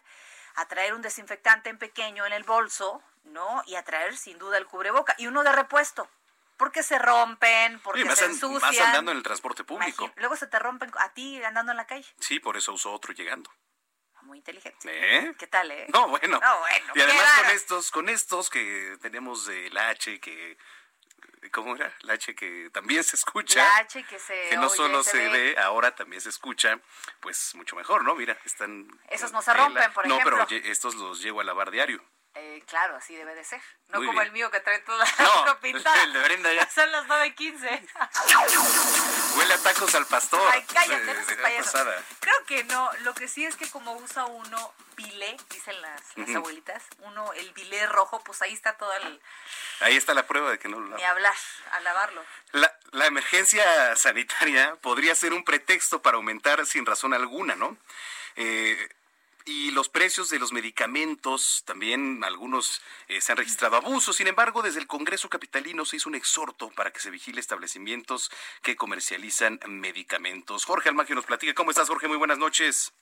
a 0.56 0.66
traer 0.66 0.94
un 0.94 1.02
desinfectante 1.02 1.70
en 1.70 1.78
pequeño 1.78 2.26
en 2.26 2.32
el 2.32 2.44
bolso, 2.44 3.02
¿no? 3.24 3.62
Y 3.66 3.76
a 3.76 3.82
traer 3.82 4.16
sin 4.16 4.38
duda 4.38 4.58
el 4.58 4.66
cubreboca 4.66 5.14
y 5.18 5.26
uno 5.26 5.42
de 5.42 5.52
repuesto. 5.52 6.08
Porque 6.56 6.82
se 6.82 6.98
rompen, 6.98 7.80
porque 7.80 8.04
se 8.14 8.26
ensucian. 8.26 8.60
Vas 8.60 8.78
andando 8.78 9.12
en 9.12 9.16
el 9.16 9.22
transporte 9.22 9.64
público. 9.64 10.12
Luego 10.16 10.36
se 10.36 10.46
te 10.46 10.58
rompen 10.58 10.92
a 10.98 11.08
ti 11.14 11.42
andando 11.42 11.72
en 11.72 11.78
la 11.78 11.86
calle. 11.86 12.06
Sí, 12.18 12.38
por 12.38 12.58
eso 12.58 12.74
uso 12.74 12.92
otro 12.92 13.14
llegando 13.14 13.50
muy 14.30 14.38
inteligente. 14.38 14.78
¿Eh? 14.84 15.34
¿Qué 15.36 15.48
tal, 15.48 15.70
eh? 15.72 15.86
No, 15.92 16.08
bueno. 16.08 16.38
No, 16.40 16.58
bueno. 16.60 16.92
Y 16.94 17.00
además 17.00 17.40
con 17.42 17.50
estos, 17.50 17.90
con 17.90 18.08
estos 18.08 18.48
que 18.48 18.96
tenemos 19.02 19.48
el 19.48 19.76
H 19.76 20.20
que 20.20 20.56
¿cómo 21.50 21.74
era? 21.74 21.92
La 22.02 22.14
H 22.14 22.34
que 22.36 22.70
también 22.70 23.02
se 23.02 23.16
escucha. 23.16 23.60
La 23.62 23.78
H 23.78 24.04
que 24.04 24.18
se 24.18 24.48
Que 24.50 24.56
no 24.56 24.68
solo 24.68 25.02
se, 25.02 25.28
ve. 25.28 25.56
ahora 25.58 25.94
también 25.94 26.22
se 26.22 26.28
escucha, 26.28 26.78
pues 27.20 27.54
mucho 27.56 27.74
mejor, 27.74 28.04
¿no? 28.04 28.14
Mira, 28.14 28.38
están... 28.44 28.88
Esos 29.08 29.32
no 29.32 29.42
se 29.42 29.52
rompen, 29.52 29.92
por 29.92 30.06
ejemplo. 30.06 30.36
No, 30.38 30.46
pero 30.46 30.62
estos 30.64 30.94
los 30.94 31.20
llevo 31.20 31.40
a 31.40 31.44
lavar 31.44 31.70
diario. 31.70 32.02
Eh, 32.42 32.62
claro, 32.66 32.96
así 32.96 33.14
debe 33.14 33.34
de 33.34 33.44
ser. 33.44 33.60
No 33.88 34.02
como 34.02 34.22
el 34.22 34.32
mío 34.32 34.50
que 34.50 34.60
trae 34.60 34.78
toda 34.78 35.04
la 35.18 35.44
no, 35.44 35.60
pintada. 35.60 36.02
El 36.04 36.14
de 36.14 36.22
Brenda 36.22 36.52
ya. 36.54 36.66
Son 36.70 36.90
las 36.90 37.04
9.15. 37.06 39.36
Huele 39.36 39.54
a 39.54 39.58
tacos 39.58 39.94
al 39.94 40.06
pastor. 40.06 40.40
Ay, 40.50 40.64
cállate, 40.72 41.14
no 41.14 41.92
Creo 42.20 42.44
que 42.46 42.64
no. 42.64 42.90
Lo 43.00 43.12
que 43.12 43.28
sí 43.28 43.44
es 43.44 43.56
que 43.56 43.68
como 43.68 43.92
usa 43.92 44.24
uno 44.24 44.72
bilé, 44.96 45.36
dicen 45.50 45.80
las, 45.82 46.00
abuelitas, 46.34 46.82
uno, 47.00 47.30
el 47.34 47.52
bilé 47.52 47.86
rojo, 47.86 48.22
pues 48.24 48.40
ahí 48.42 48.52
está 48.52 48.76
todo 48.76 48.92
el... 48.94 49.20
Ahí 49.80 49.96
está 49.96 50.14
la 50.14 50.26
prueba 50.26 50.50
de 50.50 50.58
que 50.58 50.68
no 50.68 50.78
lo 50.78 50.96
Ni 50.96 51.02
hablar, 51.02 51.34
a 51.72 51.80
lavarlo. 51.80 52.22
La, 52.52 52.72
la 52.92 53.06
emergencia 53.06 53.96
sanitaria 53.96 54.76
podría 54.76 55.14
ser 55.14 55.32
un 55.32 55.44
pretexto 55.44 56.02
para 56.02 56.16
aumentar 56.16 56.64
sin 56.66 56.84
razón 56.84 57.14
alguna, 57.14 57.54
¿no? 57.54 57.76
Eh, 58.36 58.88
y 59.50 59.72
los 59.72 59.88
precios 59.88 60.30
de 60.30 60.38
los 60.38 60.52
medicamentos, 60.52 61.64
también 61.66 62.22
algunos 62.22 62.80
eh, 63.08 63.20
se 63.20 63.32
han 63.32 63.38
registrado 63.38 63.76
abusos. 63.76 64.14
Sin 64.16 64.28
embargo, 64.28 64.62
desde 64.62 64.78
el 64.78 64.86
Congreso 64.86 65.28
Capitalino 65.28 65.84
se 65.84 65.96
hizo 65.96 66.08
un 66.08 66.14
exhorto 66.14 66.70
para 66.70 66.92
que 66.92 67.00
se 67.00 67.10
vigile 67.10 67.40
establecimientos 67.40 68.30
que 68.62 68.76
comercializan 68.76 69.58
medicamentos. 69.66 70.64
Jorge 70.64 70.88
Almagio 70.88 71.16
nos 71.16 71.26
platica. 71.26 71.52
¿Cómo 71.54 71.70
estás, 71.70 71.88
Jorge? 71.88 72.06
Muy 72.06 72.16
buenas 72.16 72.38
noches. 72.38 72.92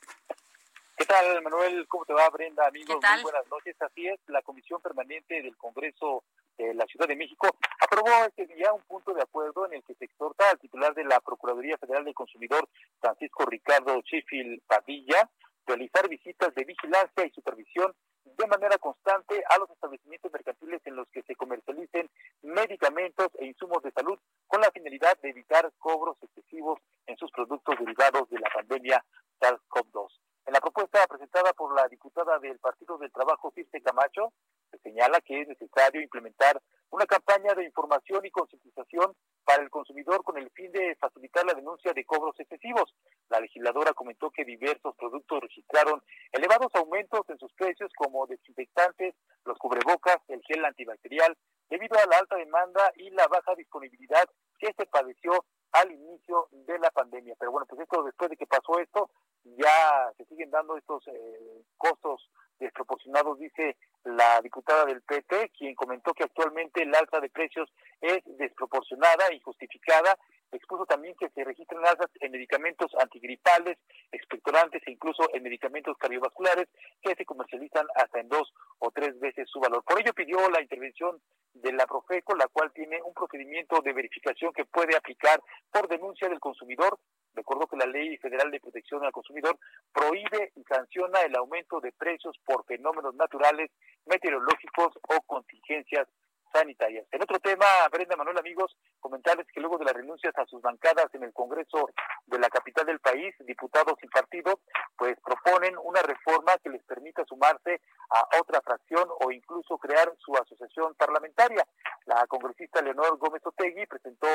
¿Qué 0.96 1.04
tal, 1.04 1.42
Manuel? 1.42 1.86
¿Cómo 1.86 2.06
te 2.06 2.14
va, 2.14 2.28
Brenda? 2.30 2.66
Amigos, 2.66 2.96
muy 2.96 3.22
buenas 3.22 3.46
noches. 3.50 3.76
Así 3.80 4.08
es, 4.08 4.18
la 4.28 4.40
Comisión 4.40 4.80
Permanente 4.80 5.42
del 5.42 5.56
Congreso 5.56 6.24
de 6.56 6.74
la 6.74 6.86
Ciudad 6.86 7.06
de 7.06 7.14
México 7.14 7.46
aprobó 7.78 8.10
este 8.26 8.46
día 8.46 8.72
un 8.72 8.82
punto 8.82 9.12
de 9.14 9.22
acuerdo 9.22 9.66
en 9.66 9.74
el 9.74 9.84
que 9.84 9.94
se 9.94 10.06
exhorta 10.06 10.50
al 10.50 10.58
titular 10.58 10.92
de 10.94 11.04
la 11.04 11.20
Procuraduría 11.20 11.78
Federal 11.78 12.04
del 12.04 12.14
Consumidor, 12.14 12.68
Francisco 13.00 13.44
Ricardo 13.46 14.02
Chifil 14.02 14.60
Padilla, 14.66 15.30
realizar 15.68 16.08
visitas 16.08 16.54
de 16.54 16.64
vigilancia 16.64 17.26
y 17.26 17.30
supervisión 17.30 17.94
de 18.24 18.46
manera 18.46 18.78
constante 18.78 19.42
a 19.50 19.58
los 19.58 19.70
establecimientos 19.70 20.32
mercantiles 20.32 20.80
en 20.86 20.96
los 20.96 21.06
que 21.08 21.22
se 21.22 21.34
comercialicen 21.36 22.08
medicamentos 22.42 23.28
e 23.38 23.46
insumos 23.46 23.82
de 23.82 23.92
salud 23.92 24.18
con 24.46 24.60
la 24.60 24.70
finalidad 24.70 25.18
de 25.20 25.30
evitar 25.30 25.70
cobros 25.78 26.16
excesivos 26.22 26.80
en 27.06 27.16
sus 27.18 27.30
productos 27.32 27.76
derivados 27.78 28.28
de 28.30 28.38
la 28.38 28.48
pandemia 28.54 29.04
SARS-CoV-2. 29.40 30.08
En 30.46 30.54
la 30.54 30.60
propuesta 30.60 31.06
presentada 31.06 31.52
por 31.52 31.74
la 31.74 31.86
diputada 31.88 32.38
del 32.38 32.58
Partido 32.58 32.96
del 32.96 33.12
Trabajo, 33.12 33.52
Circe 33.54 33.82
Camacho, 33.82 34.32
se 34.70 34.78
señala 34.78 35.20
que 35.20 35.42
es 35.42 35.48
necesario 35.48 36.00
implementar 36.00 36.60
una 36.90 37.06
campaña 37.06 37.54
de 37.54 37.64
información 37.64 38.24
y 38.24 38.30
concientización 38.30 39.14
para 39.44 39.62
el 39.62 39.70
consumidor 39.70 40.22
con 40.24 40.38
el 40.38 40.50
fin 40.50 40.70
de 40.72 40.96
facilitar 40.96 41.44
la 41.44 41.54
denuncia 41.54 41.92
de 41.92 42.04
cobros 42.04 42.38
excesivos. 42.38 42.94
La 43.28 43.40
legisladora 43.40 43.92
comentó 43.92 44.30
que 44.30 44.44
diversos 44.44 44.94
productos 44.96 45.40
registraron 45.40 46.02
elevados 46.32 46.74
aumentos 46.74 47.22
en 47.28 47.38
sus 47.38 47.52
precios 47.54 47.90
como 47.96 48.26
desinfectantes, 48.26 49.14
los 49.44 49.58
cubrebocas, 49.58 50.18
el 50.28 50.42
gel 50.42 50.64
antibacterial, 50.64 51.36
debido 51.68 51.98
a 51.98 52.06
la 52.06 52.18
alta 52.18 52.36
demanda 52.36 52.92
y 52.96 53.10
la 53.10 53.26
baja 53.28 53.54
disponibilidad 53.54 54.24
que 54.58 54.72
se 54.76 54.86
padeció 54.86 55.44
al 55.72 55.92
inicio 55.92 56.48
de 56.50 56.78
la 56.78 56.90
pandemia. 56.90 57.34
Pero 57.38 57.52
bueno, 57.52 57.66
pues 57.66 57.82
esto 57.82 58.02
después 58.02 58.30
de 58.30 58.36
que 58.36 58.46
pasó 58.46 58.78
esto, 58.80 59.10
ya 59.44 60.12
se 60.16 60.24
siguen 60.26 60.50
dando 60.50 60.76
estos 60.76 61.06
eh, 61.08 61.64
costos 61.76 62.30
desproporcionados, 62.58 63.38
dice 63.38 63.76
la 64.04 64.40
diputada 64.42 64.84
del 64.84 65.02
PT, 65.02 65.50
quien 65.56 65.74
comentó 65.74 66.12
que 66.14 66.24
actualmente 66.24 66.82
el 66.82 66.94
alza 66.94 67.20
de 67.20 67.30
precios 67.30 67.72
es 68.00 68.20
desproporcionada 68.38 69.32
y 69.32 69.40
justificada. 69.40 70.18
Expuso 70.50 70.86
también 70.86 71.14
que 71.18 71.28
se 71.30 71.44
registran 71.44 71.84
alzas 71.84 72.10
en 72.20 72.32
medicamentos 72.32 72.90
antigripales, 73.00 73.78
expectorantes 74.12 74.82
e 74.86 74.92
incluso 74.92 75.28
en 75.34 75.42
medicamentos 75.42 75.96
cardiovasculares 75.98 76.68
que 77.02 77.14
se 77.14 77.24
comercializan 77.24 77.86
hasta 77.94 78.20
en 78.20 78.28
dos 78.28 78.52
o 78.78 78.90
tres 78.90 79.18
veces 79.20 79.48
su 79.50 79.60
valor. 79.60 79.84
Por 79.84 80.00
ello 80.00 80.14
pidió 80.14 80.48
la 80.50 80.62
intervención 80.62 81.20
de 81.54 81.72
la 81.72 81.86
Profeco, 81.86 82.34
la 82.34 82.48
cual 82.48 82.72
tiene 82.72 83.02
un 83.02 83.14
procedimiento 83.14 83.80
de 83.80 83.92
verificación 83.92 84.52
que 84.52 84.64
puede 84.64 84.96
aplicar 84.96 85.42
por 85.70 85.88
denuncia 85.88 86.28
del 86.28 86.40
consumidor 86.40 86.98
Recuerdo 87.38 87.68
que 87.68 87.76
la 87.76 87.86
Ley 87.86 88.16
Federal 88.16 88.50
de 88.50 88.58
Protección 88.58 89.04
al 89.04 89.12
Consumidor 89.12 89.56
prohíbe 89.92 90.50
y 90.56 90.64
sanciona 90.64 91.20
el 91.20 91.36
aumento 91.36 91.80
de 91.80 91.92
precios 91.92 92.36
por 92.44 92.64
fenómenos 92.64 93.14
naturales, 93.14 93.70
meteorológicos 94.06 94.88
o 95.02 95.20
contingencias 95.24 96.08
sanitarias. 96.52 97.06
En 97.12 97.22
otro 97.22 97.38
tema, 97.38 97.66
Brenda 97.90 98.16
Manuel, 98.16 98.38
amigos, 98.38 98.76
comentarles 99.00 99.46
que 99.52 99.60
luego 99.60 99.78
de 99.78 99.84
las 99.84 99.94
renuncias 99.94 100.36
a 100.36 100.46
sus 100.46 100.60
bancadas 100.62 101.12
en 101.14 101.22
el 101.22 101.32
Congreso 101.32 101.90
de 102.26 102.38
la 102.38 102.48
capital 102.48 102.86
del 102.86 103.00
país, 103.00 103.34
diputados 103.40 103.94
y 104.02 104.08
partido, 104.08 104.60
pues 104.96 105.16
proponen 105.24 105.76
una 105.82 106.02
reforma 106.02 106.56
que 106.62 106.70
les 106.70 106.82
permita 106.84 107.24
sumarse 107.24 107.80
a 108.10 108.38
otra 108.40 108.60
fracción 108.62 109.08
o 109.20 109.30
incluso 109.30 109.78
crear 109.78 110.12
su 110.18 110.34
asociación 110.34 110.94
parlamentaria. 110.94 111.66
La 112.06 112.26
congresista 112.26 112.80
Leonor 112.80 113.18
Gómez 113.18 113.44
Otegui 113.44 113.86
presentó 113.86 114.26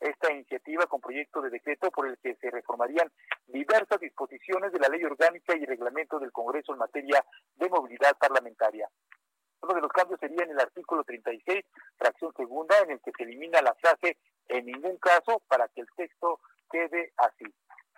esta 0.00 0.32
iniciativa 0.32 0.86
con 0.86 1.00
proyecto 1.00 1.42
de 1.42 1.50
decreto 1.50 1.90
por 1.90 2.06
el 2.06 2.18
que 2.18 2.34
se 2.36 2.50
reformarían 2.50 3.10
diversas 3.46 4.00
disposiciones 4.00 4.72
de 4.72 4.78
la 4.78 4.88
ley 4.88 5.04
orgánica 5.04 5.56
y 5.56 5.64
reglamento 5.64 6.18
del 6.18 6.32
Congreso 6.32 6.72
en 6.72 6.78
materia 6.78 7.24
de 7.56 7.68
movilidad 7.68 8.16
parlamentaria. 8.18 8.88
Uno 9.68 9.74
de 9.74 9.82
los 9.82 9.92
cambios 9.92 10.18
sería 10.18 10.44
en 10.44 10.52
el 10.52 10.60
artículo 10.60 11.04
36, 11.04 11.62
fracción 11.98 12.32
segunda, 12.34 12.74
en 12.78 12.92
el 12.92 13.00
que 13.00 13.12
se 13.14 13.24
elimina 13.24 13.60
la 13.60 13.74
frase 13.74 14.16
en 14.48 14.64
ningún 14.64 14.96
caso 14.96 15.42
para 15.46 15.68
que 15.68 15.82
el 15.82 15.88
texto 15.94 16.40
quede 16.70 17.12
así. 17.18 17.44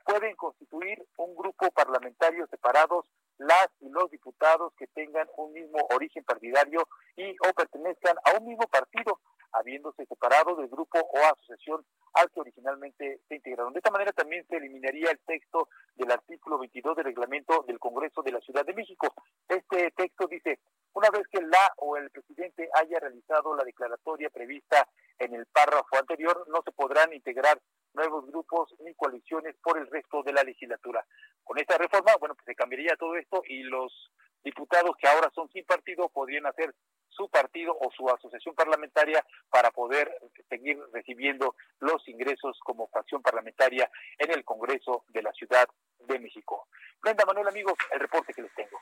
Pueden 0.04 0.34
constituir 0.34 1.06
un 1.18 1.36
grupo 1.36 1.70
parlamentario 1.70 2.48
separados 2.48 3.06
las 3.38 3.68
y 3.78 3.88
los 3.88 4.10
diputados 4.10 4.72
que 4.76 4.88
tengan 4.88 5.28
un 5.36 5.52
mismo 5.52 5.78
origen 5.94 6.24
partidario 6.24 6.88
y 7.14 7.36
o 7.38 7.52
pertenezcan 7.54 8.16
a 8.24 8.40
un 8.40 8.48
mismo 8.48 8.66
partido, 8.66 9.20
habiéndose 9.52 10.04
separado 10.06 10.56
del 10.56 10.66
grupo 10.68 10.98
o 10.98 11.18
asociación 11.18 11.84
al 12.14 12.30
que 12.30 12.40
originalmente 12.40 13.20
se 13.28 13.36
integraron. 13.36 13.72
De 13.72 13.78
esta 13.78 13.92
manera 13.92 14.12
también 14.12 14.44
se 14.48 14.56
eliminaría 14.56 15.10
el 15.10 15.20
texto 15.20 15.68
del 15.94 16.10
artículo 16.10 16.58
22 16.58 16.96
del 16.96 17.04
reglamento 17.04 17.64
del 17.68 17.78
Congreso 17.78 18.22
de 18.22 18.32
la 18.32 18.40
Ciudad 18.40 18.66
de 18.66 18.74
México. 18.74 19.14
Este 19.48 19.92
texto 19.92 20.26
dice, 20.26 20.58
una 20.92 21.10
vez 21.10 21.26
que 21.28 21.39
la 21.50 21.72
o 21.78 21.96
el 21.96 22.10
presidente 22.10 22.68
haya 22.74 23.00
realizado 23.00 23.54
la 23.54 23.64
declaratoria 23.64 24.30
prevista 24.30 24.88
en 25.18 25.34
el 25.34 25.46
párrafo 25.46 25.96
anterior, 25.98 26.46
no 26.48 26.62
se 26.64 26.72
podrán 26.72 27.12
integrar 27.12 27.60
nuevos 27.92 28.26
grupos 28.26 28.74
ni 28.80 28.94
coaliciones 28.94 29.56
por 29.62 29.76
el 29.76 29.86
resto 29.88 30.22
de 30.22 30.32
la 30.32 30.44
legislatura. 30.44 31.04
Con 31.42 31.58
esta 31.58 31.76
reforma, 31.76 32.12
bueno, 32.20 32.34
pues 32.34 32.46
se 32.46 32.54
cambiaría 32.54 32.96
todo 32.96 33.16
esto 33.16 33.42
y 33.46 33.64
los 33.64 34.12
diputados 34.42 34.92
que 34.96 35.08
ahora 35.08 35.30
son 35.34 35.50
sin 35.50 35.64
partido 35.64 36.08
podrían 36.08 36.46
hacer 36.46 36.74
su 37.08 37.28
partido 37.28 37.76
o 37.78 37.90
su 37.90 38.08
asociación 38.08 38.54
parlamentaria 38.54 39.24
para 39.50 39.70
poder 39.70 40.16
seguir 40.48 40.78
recibiendo 40.92 41.56
los 41.80 42.06
ingresos 42.08 42.58
como 42.64 42.86
fracción 42.88 43.20
parlamentaria 43.20 43.90
en 44.16 44.30
el 44.30 44.44
Congreso 44.44 45.04
de 45.08 45.22
la 45.22 45.32
Ciudad 45.32 45.68
de 45.98 46.18
México. 46.18 46.68
Brenda 47.02 47.26
Manuel, 47.26 47.48
amigos, 47.48 47.74
el 47.92 48.00
reporte 48.00 48.32
que 48.32 48.42
les 48.42 48.54
tengo. 48.54 48.78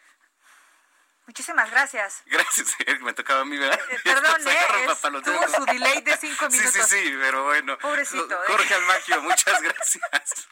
Muchísimas 1.28 1.70
gracias. 1.70 2.22
Gracias, 2.24 2.74
me 3.02 3.12
tocaba 3.12 3.42
a 3.42 3.44
mí, 3.44 3.58
¿verdad? 3.58 3.78
Eh, 3.90 3.98
perdón, 4.02 4.48
¿eh? 4.48 5.22
tuvo 5.22 5.48
su 5.56 5.64
delay 5.66 6.00
de 6.00 6.16
cinco 6.16 6.48
minutos. 6.48 6.72
Sí, 6.72 6.80
sí, 6.80 7.02
sí, 7.02 7.16
pero 7.20 7.44
bueno. 7.44 7.78
Pobrecito. 7.78 8.34
¿eh? 8.34 8.46
Jorge 8.46 8.74
Almagio, 8.74 9.20
muchas 9.20 9.60
gracias. 9.60 10.48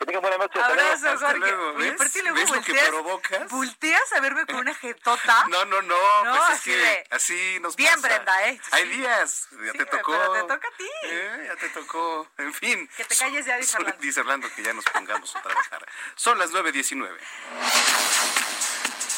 Que 0.00 0.06
tengan 0.06 0.22
buena 0.22 0.38
noche. 0.38 0.60
Abrazo, 0.60 1.10
Hasta 1.10 1.26
Jorge. 1.28 1.38
Luego, 1.38 1.74
¿ves? 1.74 1.96
¿Ves 1.96 2.50
lo 2.50 2.60
que 2.60 2.74
provocas? 2.88 3.48
¿Volteas 3.48 4.12
a 4.14 4.20
verme 4.20 4.46
con 4.46 4.56
una 4.56 4.74
jetota? 4.74 5.44
No, 5.48 5.64
no, 5.64 5.80
no, 5.80 6.24
no 6.24 6.44
pues 6.44 6.58
es 6.58 6.62
que 6.62 7.06
así 7.10 7.58
nos 7.60 7.76
Bien, 7.76 8.02
Brenda, 8.02 8.48
¿eh? 8.48 8.60
Hay 8.72 8.88
días, 8.88 9.46
ya 9.64 9.72
te 9.74 9.86
tocó. 9.86 10.10
Pero 10.10 10.32
te 10.32 10.40
toca 10.40 10.68
a 10.68 10.76
ti. 10.76 10.90
¿Eh? 11.04 11.44
Ya 11.46 11.56
te 11.56 11.68
tocó, 11.68 12.28
en 12.38 12.52
fin. 12.52 12.88
Que 12.96 13.04
te 13.04 13.14
calles 13.14 13.46
ya, 13.46 13.56
dice 13.58 13.76
Orlando. 13.76 14.00
Dice 14.00 14.20
Orlando 14.20 14.48
que 14.56 14.62
ya 14.64 14.72
nos 14.72 14.84
pongamos 14.86 15.36
a 15.36 15.42
trabajar. 15.42 15.86
Son 16.16 16.36
las 16.36 16.50
9.19. 16.50 17.16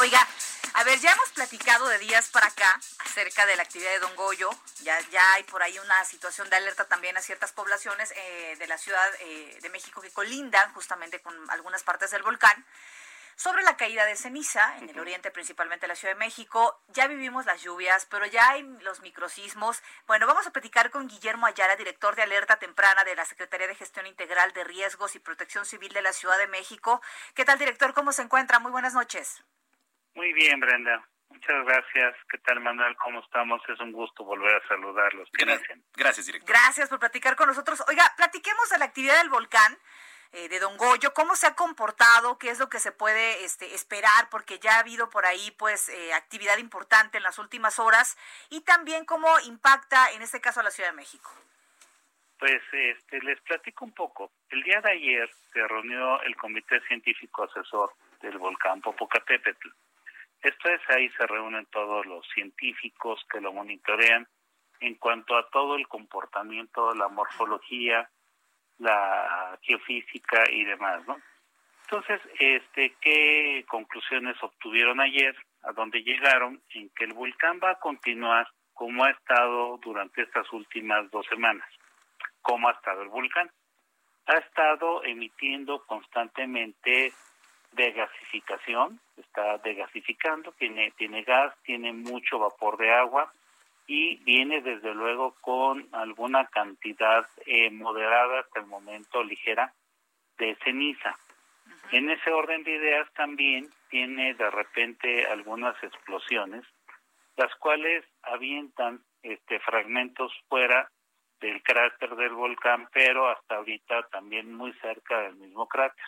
Oiga, 0.01 0.25
a 0.75 0.85
ver, 0.85 1.01
ya 1.01 1.11
hemos 1.11 1.31
platicado 1.31 1.89
de 1.89 1.99
días 1.99 2.29
para 2.29 2.47
acá 2.47 2.79
acerca 3.01 3.47
de 3.47 3.57
la 3.57 3.65
actividad 3.65 3.91
de 3.91 3.99
Don 3.99 4.15
Goyo. 4.15 4.49
Ya, 4.83 4.97
ya 5.11 5.33
hay 5.33 5.43
por 5.43 5.61
ahí 5.61 5.77
una 5.81 6.05
situación 6.05 6.49
de 6.51 6.55
alerta 6.57 6.85
también 6.85 7.17
a 7.17 7.21
ciertas 7.21 7.51
poblaciones 7.51 8.13
eh, 8.17 8.55
de 8.61 8.67
la 8.69 8.79
Ciudad 8.79 9.09
eh, 9.21 9.59
de 9.61 9.69
México 9.71 10.01
que 10.01 10.13
colindan 10.13 10.73
justamente 10.73 11.21
con 11.21 11.35
algunas 11.51 11.83
partes 11.83 12.13
del 12.13 12.23
volcán. 12.23 12.65
sobre 13.35 13.63
la 13.63 13.77
caída 13.77 14.05
de 14.05 14.15
ceniza 14.17 14.79
en 14.79 14.89
el 14.89 14.99
oriente, 15.01 15.33
principalmente 15.33 15.89
la 15.89 15.97
Ciudad 15.97 16.15
de 16.15 16.19
México. 16.19 16.81
Ya 16.89 17.09
vivimos 17.09 17.45
las 17.45 17.61
lluvias, 17.63 18.07
pero 18.07 18.27
ya 18.27 18.51
hay 18.51 18.63
los 18.83 19.01
microsismos. 19.01 19.83
Bueno, 20.07 20.29
vamos 20.29 20.47
a 20.47 20.51
platicar 20.51 20.91
con 20.91 21.09
Guillermo 21.09 21.47
Ayala, 21.47 21.75
director 21.75 22.15
de 22.15 22.23
Alerta 22.23 22.57
Temprana 22.57 23.03
de 23.03 23.17
la 23.17 23.25
Secretaría 23.25 23.67
de 23.67 23.75
Gestión 23.75 24.07
Integral 24.07 24.53
de 24.53 24.63
Riesgos 24.65 25.17
y 25.17 25.19
Protección 25.19 25.67
Civil 25.67 25.93
de 25.93 26.03
la 26.03 26.13
Ciudad 26.13 26.39
de 26.39 26.47
México. 26.49 27.01
¿Qué 27.35 27.45
tal, 27.45 27.59
director? 27.59 27.95
¿Cómo 27.95 28.13
se 28.13 28.23
encuentra? 28.23 28.61
Muy 28.61 28.71
buenas 28.71 28.95
noches. 28.95 29.43
Muy 30.15 30.33
bien, 30.33 30.61
Brenda. 30.61 31.07
Muchas 31.31 31.65
gracias. 31.65 32.17
¿Qué 32.31 32.39
tal, 32.39 32.61
Manuel? 32.61 32.97
¿Cómo 32.97 33.21
estamos? 33.21 33.61
Es 33.69 33.79
un 33.81 33.93
gusto 33.93 34.25
volver 34.25 34.55
a 34.55 34.69
saludarlos. 34.69 35.29
Gracias, 35.33 35.79
gracias, 35.95 36.27
director. 36.27 36.49
Gracias 36.49 36.89
por 36.89 36.99
platicar 36.99 37.37
con 37.37 37.49
nosotros. 37.49 37.83
Oiga, 37.89 38.13
platiquemos 38.17 38.69
de 38.71 38.79
la 38.79 38.87
actividad 38.87 39.19
del 39.19 39.31
volcán. 39.31 39.79
Eh, 40.33 40.51
de 40.51 40.61
Don 40.61 40.77
Goyo, 40.77 41.15
cómo 41.15 41.37
se 41.37 41.47
ha 41.47 41.55
comportado, 41.55 42.37
qué 42.39 42.51
es 42.51 42.59
lo 42.59 42.69
que 42.69 42.81
se 42.81 42.93
puede 42.93 43.47
este, 43.47 43.75
esperar, 43.75 44.29
porque 44.31 44.59
ya 44.59 44.77
ha 44.77 44.81
habido 44.81 45.09
por 45.09 45.25
ahí 45.25 45.51
pues 45.53 45.89
eh, 45.89 46.13
actividad 46.13 46.59
importante 46.59 47.17
en 47.17 47.23
las 47.23 47.39
últimas 47.39 47.79
horas 47.79 48.19
y 48.51 48.61
también 48.61 49.07
cómo 49.07 49.27
impacta 49.47 50.11
en 50.13 50.21
este 50.21 50.39
caso 50.43 50.61
a 50.61 50.65
la 50.65 50.71
Ciudad 50.71 50.91
de 50.91 50.97
México. 50.97 51.31
Pues 52.39 52.61
este, 52.73 53.23
les 53.23 53.41
platico 53.41 53.87
un 53.87 53.93
poco. 53.93 54.31
El 54.51 54.63
día 54.65 54.83
de 54.83 54.93
ayer 54.93 55.31
se 55.51 55.67
reunió 55.67 56.21
el 56.23 56.37
Comité 56.37 56.79
Científico 56.83 57.45
Asesor 57.45 57.95
del 58.21 58.37
volcán 58.37 58.83
Popocatépetl. 58.83 59.69
Esto 60.43 60.69
es, 60.69 60.81
ahí 60.89 61.09
se 61.11 61.27
reúnen 61.27 61.67
todos 61.67 62.07
los 62.07 62.27
científicos 62.35 63.25
que 63.31 63.41
lo 63.41 63.53
monitorean 63.53 64.27
en 64.81 64.95
cuanto 64.95 65.37
a 65.37 65.49
todo 65.51 65.77
el 65.77 65.89
comportamiento, 65.89 66.95
la 66.95 67.09
morfología, 67.09 68.09
la 68.79 69.59
geofísica 69.63 70.45
y 70.51 70.65
demás, 70.65 71.07
¿no? 71.07 71.21
Entonces, 71.83 72.21
este, 72.39 72.95
¿qué 73.01 73.65
conclusiones 73.67 74.37
obtuvieron 74.43 75.01
ayer? 75.01 75.35
A 75.63 75.73
dónde 75.73 76.03
llegaron 76.03 76.63
en 76.75 76.91
que 76.91 77.05
el 77.05 77.15
volcán 77.15 77.59
va 77.63 77.73
a 77.73 77.79
continuar 77.81 78.47
como 78.75 79.05
ha 79.05 79.11
estado 79.11 79.79
durante 79.79 80.23
estas 80.23 80.53
últimas 80.53 81.11
dos 81.11 81.27
semanas. 81.27 81.69
¿Cómo 82.43 82.69
ha 82.69 82.73
estado 82.73 83.03
el 83.03 83.09
volcán? 83.09 83.51
Ha 84.27 84.37
estado 84.37 85.03
emitiendo 85.03 85.85
constantemente 85.87 87.13
degasificación, 87.73 89.01
está 89.17 89.59
degasificando, 89.59 90.53
tiene, 90.53 90.93
tiene 90.93 91.23
gas, 91.23 91.55
tiene 91.63 91.93
mucho 91.93 92.39
vapor 92.39 92.77
de 92.77 92.93
agua, 92.93 93.33
y 93.87 94.17
viene 94.17 94.61
desde 94.61 94.95
luego 94.95 95.35
con 95.41 95.89
alguna 95.93 96.47
cantidad 96.47 97.27
eh, 97.47 97.71
moderada 97.71 98.41
hasta 98.41 98.61
el 98.61 98.67
momento 98.67 99.25
ligera 99.25 99.73
de 100.37 100.57
ceniza. 100.63 101.17
En 101.91 102.11
ese 102.11 102.31
orden 102.31 102.63
de 102.65 102.73
ideas 102.73 103.11
también 103.15 103.67
tiene 103.89 104.35
de 104.35 104.51
repente 104.51 105.27
algunas 105.27 105.83
explosiones, 105.83 106.65
las 107.37 107.55
cuales 107.57 108.05
avientan 108.23 109.01
este 109.23 109.59
fragmentos 109.61 110.33
fuera 110.49 110.91
del 111.41 111.63
cráter 111.63 112.15
del 112.17 112.35
volcán, 112.35 112.89
pero 112.93 113.29
hasta 113.29 113.57
ahorita 113.57 114.03
también 114.11 114.53
muy 114.53 114.73
cerca 114.75 115.21
del 115.23 115.37
mismo 115.37 115.67
cráter. 115.67 116.05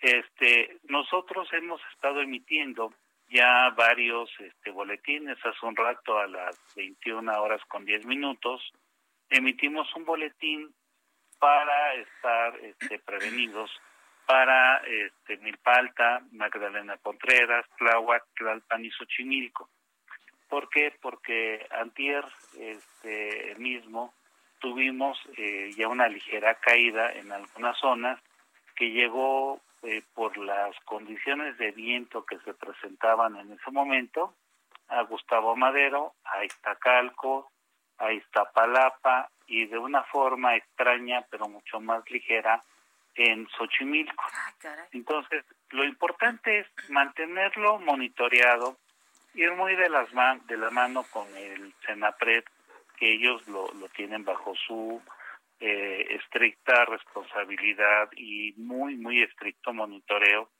Este, 0.00 0.78
nosotros 0.88 1.48
hemos 1.52 1.80
estado 1.92 2.20
emitiendo 2.20 2.92
ya 3.28 3.70
varios 3.70 4.30
este, 4.38 4.70
boletines. 4.70 5.38
Hace 5.44 5.66
un 5.66 5.76
rato, 5.76 6.18
a 6.18 6.26
las 6.26 6.58
21 6.74 7.40
horas 7.40 7.60
con 7.66 7.84
10 7.84 8.06
minutos, 8.06 8.62
emitimos 9.30 9.94
un 9.96 10.04
boletín 10.04 10.74
para 11.38 11.94
estar 11.94 12.56
este, 12.56 12.98
prevenidos 13.00 13.70
para 14.26 14.78
este, 14.78 15.36
Milpalta, 15.38 16.22
Magdalena 16.32 16.96
Contreras, 16.98 17.64
Tláhuac, 17.78 18.24
Tlalpan 18.34 18.84
y 18.84 18.90
Xochimilco. 18.90 19.68
¿Por 20.48 20.68
qué? 20.68 20.94
Porque 21.00 21.66
antier 21.70 22.24
este, 22.58 23.54
mismo 23.58 24.14
tuvimos 24.58 25.18
eh, 25.36 25.70
ya 25.76 25.88
una 25.88 26.08
ligera 26.08 26.54
caída 26.54 27.12
en 27.12 27.30
algunas 27.32 27.76
zonas 27.78 28.20
que 28.74 28.90
llegó 28.90 29.60
eh, 29.82 30.02
por 30.14 30.36
las 30.38 30.74
condiciones 30.84 31.56
de 31.58 31.70
viento 31.72 32.24
que 32.24 32.38
se 32.40 32.54
presentaban 32.54 33.36
en 33.36 33.52
ese 33.52 33.70
momento, 33.70 34.34
a 34.88 35.02
Gustavo 35.02 35.56
Madero, 35.56 36.14
a 36.24 36.44
Iztacalco, 36.44 37.50
a 37.98 38.12
Iztapalapa 38.12 39.30
y 39.46 39.66
de 39.66 39.78
una 39.78 40.02
forma 40.04 40.56
extraña 40.56 41.24
pero 41.30 41.48
mucho 41.48 41.80
más 41.80 42.08
ligera 42.10 42.62
en 43.14 43.48
Xochimilco. 43.48 44.24
Entonces, 44.92 45.44
lo 45.70 45.84
importante 45.84 46.60
es 46.60 46.66
mantenerlo 46.90 47.78
monitoreado, 47.78 48.76
ir 49.34 49.52
muy 49.52 49.74
de 49.74 49.88
las 49.88 50.08
de 50.46 50.56
la 50.56 50.70
mano 50.70 51.04
con 51.10 51.26
el 51.36 51.74
Senapred, 51.86 52.44
que 52.98 53.14
ellos 53.14 53.46
lo, 53.48 53.68
lo 53.74 53.88
tienen 53.88 54.24
bajo 54.24 54.54
su 54.54 55.00
eh, 55.60 56.06
estricta 56.10 56.84
responsabilidad 56.84 58.10
y 58.16 58.52
muy, 58.56 58.96
muy 58.96 59.22
estricto 59.22 59.72
monitoreo. 59.72 60.50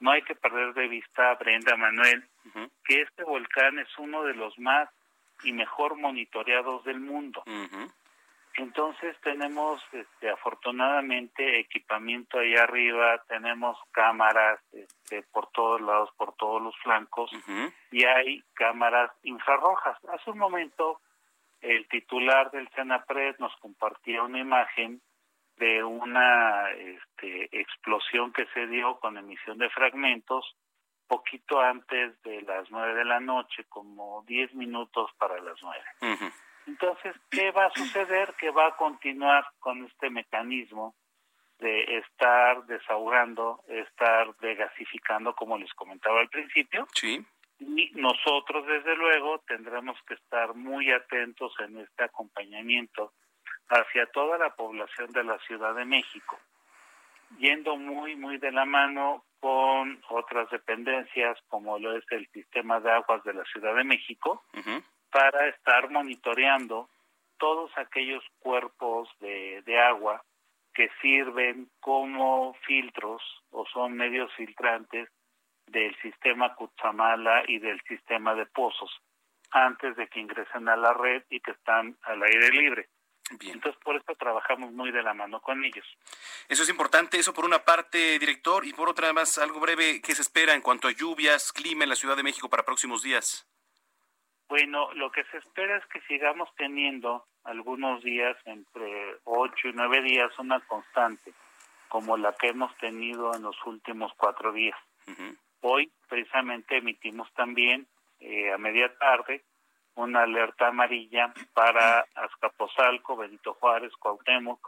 No 0.00 0.10
hay 0.10 0.22
que 0.22 0.34
perder 0.34 0.74
de 0.74 0.88
vista, 0.88 1.34
Brenda 1.36 1.76
Manuel, 1.76 2.22
que 2.84 3.00
este 3.00 3.24
volcán 3.24 3.78
es 3.78 3.88
uno 3.98 4.24
de 4.24 4.34
los 4.34 4.58
más 4.58 4.90
y 5.42 5.52
mejor 5.52 5.96
monitoreados 5.96 6.84
del 6.84 7.00
mundo. 7.00 7.42
Entonces 8.56 9.14
tenemos 9.22 9.82
este, 9.92 10.30
afortunadamente 10.30 11.60
equipamiento 11.60 12.38
ahí 12.38 12.56
arriba, 12.56 13.22
tenemos 13.28 13.76
cámaras 13.92 14.60
este, 14.72 15.22
por 15.30 15.48
todos 15.52 15.80
lados, 15.82 16.10
por 16.16 16.34
todos 16.36 16.62
los 16.62 16.74
flancos 16.78 17.30
y 17.90 18.04
hay 18.04 18.42
cámaras 18.54 19.10
infrarrojas. 19.24 19.98
Hace 20.08 20.30
un 20.30 20.38
momento 20.38 21.00
el 21.66 21.88
titular 21.88 22.50
del 22.50 22.68
Senapred 22.70 23.36
nos 23.38 23.54
compartía 23.56 24.22
una 24.22 24.38
imagen 24.38 25.00
de 25.56 25.82
una 25.82 26.70
este, 26.70 27.48
explosión 27.60 28.32
que 28.32 28.46
se 28.54 28.66
dio 28.66 28.98
con 29.00 29.16
emisión 29.16 29.58
de 29.58 29.70
fragmentos 29.70 30.56
poquito 31.06 31.60
antes 31.60 32.20
de 32.22 32.42
las 32.42 32.70
nueve 32.70 32.94
de 32.94 33.04
la 33.04 33.20
noche, 33.20 33.64
como 33.68 34.24
diez 34.26 34.52
minutos 34.54 35.10
para 35.18 35.40
las 35.40 35.56
nueve. 35.62 35.84
Entonces, 36.66 37.14
¿qué 37.30 37.52
va 37.52 37.66
a 37.66 37.70
suceder? 37.70 38.34
Que 38.38 38.50
va 38.50 38.68
a 38.68 38.76
continuar 38.76 39.46
con 39.60 39.84
este 39.84 40.10
mecanismo 40.10 40.94
de 41.58 41.98
estar 41.98 42.64
desahogando, 42.66 43.62
estar 43.68 44.36
degasificando, 44.38 45.34
como 45.34 45.56
les 45.56 45.72
comentaba 45.74 46.20
al 46.20 46.28
principio. 46.28 46.86
Sí. 46.92 47.24
Y 47.58 47.90
nosotros, 47.94 48.66
desde 48.66 48.96
luego, 48.96 49.38
tendremos 49.46 49.96
que 50.06 50.14
estar 50.14 50.54
muy 50.54 50.90
atentos 50.92 51.54
en 51.60 51.78
este 51.78 52.04
acompañamiento 52.04 53.12
hacia 53.68 54.06
toda 54.06 54.38
la 54.38 54.54
población 54.54 55.12
de 55.12 55.24
la 55.24 55.38
Ciudad 55.40 55.74
de 55.74 55.84
México, 55.84 56.38
yendo 57.38 57.76
muy, 57.76 58.14
muy 58.14 58.38
de 58.38 58.52
la 58.52 58.64
mano 58.64 59.24
con 59.40 60.02
otras 60.10 60.50
dependencias, 60.50 61.38
como 61.48 61.78
lo 61.78 61.96
es 61.96 62.04
el 62.10 62.28
sistema 62.28 62.80
de 62.80 62.90
aguas 62.90 63.22
de 63.24 63.34
la 63.34 63.44
Ciudad 63.44 63.74
de 63.74 63.84
México, 63.84 64.44
para 65.10 65.48
estar 65.48 65.90
monitoreando 65.90 66.88
todos 67.38 67.70
aquellos 67.76 68.24
cuerpos 68.38 69.08
de, 69.20 69.62
de 69.62 69.78
agua 69.78 70.22
que 70.74 70.90
sirven 71.00 71.70
como 71.80 72.54
filtros 72.66 73.22
o 73.50 73.64
son 73.66 73.94
medios 73.94 74.32
filtrantes 74.34 75.08
del 75.66 75.96
sistema 76.00 76.54
Cutzamala 76.54 77.44
y 77.46 77.58
del 77.58 77.80
sistema 77.82 78.34
de 78.34 78.46
pozos 78.46 78.90
antes 79.50 79.96
de 79.96 80.08
que 80.08 80.20
ingresen 80.20 80.68
a 80.68 80.76
la 80.76 80.92
red 80.92 81.22
y 81.30 81.40
que 81.40 81.52
están 81.52 81.96
al 82.02 82.22
aire 82.22 82.50
libre. 82.50 82.88
Entonces, 83.30 83.80
por 83.82 83.96
eso 83.96 84.14
trabajamos 84.14 84.70
muy 84.72 84.92
de 84.92 85.02
la 85.02 85.12
mano 85.12 85.40
con 85.40 85.64
ellos. 85.64 85.84
Eso 86.48 86.62
es 86.62 86.68
importante, 86.68 87.18
eso 87.18 87.34
por 87.34 87.44
una 87.44 87.64
parte, 87.64 88.18
director, 88.20 88.64
y 88.64 88.72
por 88.72 88.88
otra 88.88 89.12
más, 89.12 89.38
algo 89.38 89.58
breve, 89.58 90.00
¿qué 90.00 90.14
se 90.14 90.22
espera 90.22 90.54
en 90.54 90.60
cuanto 90.60 90.86
a 90.86 90.92
lluvias, 90.92 91.52
clima 91.52 91.82
en 91.82 91.90
la 91.90 91.96
Ciudad 91.96 92.16
de 92.16 92.22
México 92.22 92.48
para 92.48 92.64
próximos 92.64 93.02
días? 93.02 93.48
Bueno, 94.48 94.92
lo 94.94 95.10
que 95.10 95.24
se 95.24 95.38
espera 95.38 95.76
es 95.76 95.86
que 95.86 96.00
sigamos 96.02 96.48
teniendo 96.56 97.26
algunos 97.42 98.02
días, 98.04 98.36
entre 98.44 99.16
ocho 99.24 99.68
y 99.68 99.72
nueve 99.72 100.02
días, 100.02 100.30
una 100.38 100.60
constante, 100.60 101.32
como 101.88 102.16
la 102.16 102.32
que 102.32 102.48
hemos 102.48 102.76
tenido 102.78 103.34
en 103.34 103.42
los 103.42 103.56
últimos 103.66 104.12
cuatro 104.16 104.52
días. 104.52 104.78
Hoy 105.68 105.90
precisamente 106.08 106.76
emitimos 106.76 107.28
también 107.34 107.88
eh, 108.20 108.52
a 108.52 108.56
media 108.56 108.96
tarde 108.98 109.42
una 109.96 110.22
alerta 110.22 110.68
amarilla 110.68 111.34
para 111.54 112.06
Azcapotzalco, 112.14 113.16
Benito 113.16 113.54
Juárez, 113.54 113.90
Cuauhtémoc, 113.96 114.60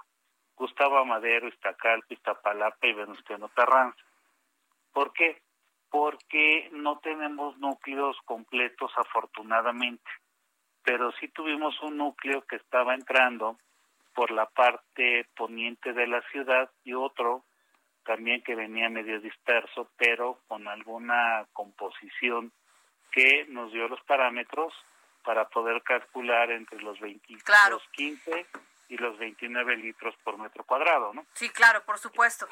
Gustavo 0.57 0.99
Amadero, 0.99 1.47
Iztacalco, 1.47 2.13
Iztapalapa 2.13 2.85
y 2.89 2.95
Venustiano 2.95 3.49
Carranza. 3.55 4.03
¿Por 4.93 5.13
qué? 5.13 5.41
Porque 5.89 6.69
no 6.73 6.99
tenemos 6.99 7.57
núcleos 7.59 8.17
completos 8.25 8.91
afortunadamente, 8.97 10.11
pero 10.83 11.13
sí 11.13 11.29
tuvimos 11.29 11.81
un 11.81 11.99
núcleo 11.99 12.43
que 12.43 12.57
estaba 12.57 12.95
entrando 12.95 13.57
por 14.17 14.33
la 14.33 14.47
parte 14.47 15.29
poniente 15.37 15.93
de 15.93 16.09
la 16.09 16.23
ciudad 16.33 16.69
y 16.83 16.95
otro 16.95 17.45
también 18.09 18.43
que 18.43 18.55
venía 18.55 18.89
medio 18.89 19.21
disperso, 19.21 19.91
pero 19.99 20.41
con 20.49 20.67
alguna 20.67 21.47
composición 21.53 22.51
que 23.13 23.45
nos 23.51 23.71
dio 23.71 23.87
los 23.87 24.01
parámetros 24.05 24.73
para 25.23 25.47
poder 25.51 25.83
calcular 25.83 26.51
entre 26.51 26.81
los 26.81 26.99
20, 27.01 27.37
los 27.69 27.83
15 27.93 28.47
y 28.89 28.97
los 28.97 29.19
29 29.19 29.77
litros 29.77 30.15
por 30.25 30.39
metro 30.39 30.65
cuadrado, 30.65 31.13
¿no? 31.13 31.27
Sí, 31.35 31.51
claro, 31.51 31.85
por 31.85 31.99
supuesto. 31.99 32.49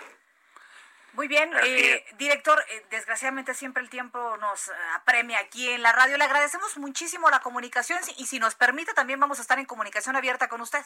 Muy 1.15 1.27
bien, 1.27 1.51
eh, 1.65 2.05
director, 2.19 2.63
eh, 2.69 2.85
desgraciadamente 2.91 3.55
siempre 3.55 3.83
el 3.83 3.89
tiempo 3.89 4.37
nos 4.37 4.71
apremia 4.95 5.39
aquí 5.39 5.71
en 5.71 5.81
la 5.81 5.93
radio. 5.93 6.19
Le 6.19 6.25
agradecemos 6.25 6.77
muchísimo 6.77 7.31
la 7.31 7.41
comunicación 7.41 7.99
y 8.19 8.27
si 8.27 8.39
nos 8.39 8.55
permite 8.57 8.93
también 8.93 9.19
vamos 9.19 9.39
a 9.39 9.43
estar 9.43 9.59
en 9.59 9.65
comunicación 9.65 10.17
abierta 10.17 10.49
con 10.49 10.61
usted. 10.61 10.85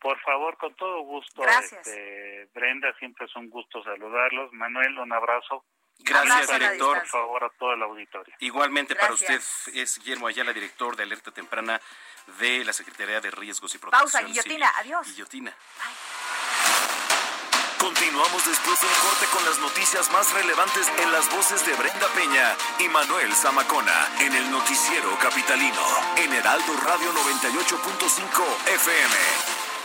Por 0.00 0.20
favor, 0.20 0.56
con 0.58 0.74
todo 0.74 1.00
gusto. 1.00 1.42
Gracias. 1.42 1.86
Este, 1.86 2.48
Brenda, 2.54 2.92
siempre 2.98 3.26
es 3.26 3.34
un 3.36 3.48
gusto 3.48 3.82
saludarlos. 3.82 4.52
Manuel, 4.52 4.98
un 4.98 5.12
abrazo. 5.12 5.64
Gracias, 5.98 6.50
director. 6.50 6.98
Por 6.98 7.06
favor, 7.06 7.44
a 7.44 7.50
todo 7.58 7.72
el 7.72 7.82
auditorio. 7.82 8.34
Igualmente 8.40 8.94
para 8.94 9.14
usted 9.14 9.40
es 9.74 9.98
Guillermo 9.98 10.26
Ayala, 10.26 10.52
director 10.52 10.94
de 10.94 11.04
Alerta 11.04 11.30
Temprana 11.30 11.80
de 12.38 12.64
la 12.64 12.72
Secretaría 12.72 13.20
de 13.20 13.30
Riesgos 13.30 13.74
y 13.74 13.78
Protección 13.78 14.10
Pausa, 14.10 14.26
guillotina, 14.26 14.70
adiós. 14.78 15.06
Guillotina. 15.06 15.54
Continuamos 17.78 18.44
después 18.44 18.80
del 18.80 18.90
corte 18.90 19.26
con 19.32 19.44
las 19.44 19.58
noticias 19.60 20.10
más 20.10 20.32
relevantes 20.32 20.90
en 20.98 21.12
las 21.12 21.30
voces 21.30 21.64
de 21.66 21.74
Brenda 21.74 22.08
Peña 22.14 22.56
y 22.80 22.88
Manuel 22.88 23.32
Zamacona 23.32 24.08
en 24.20 24.34
el 24.34 24.50
noticiero 24.50 25.16
capitalino 25.20 25.82
en 26.16 26.32
Heraldo 26.32 26.74
Radio 26.82 27.12
98.5 27.12 28.68
FM. 28.74 29.55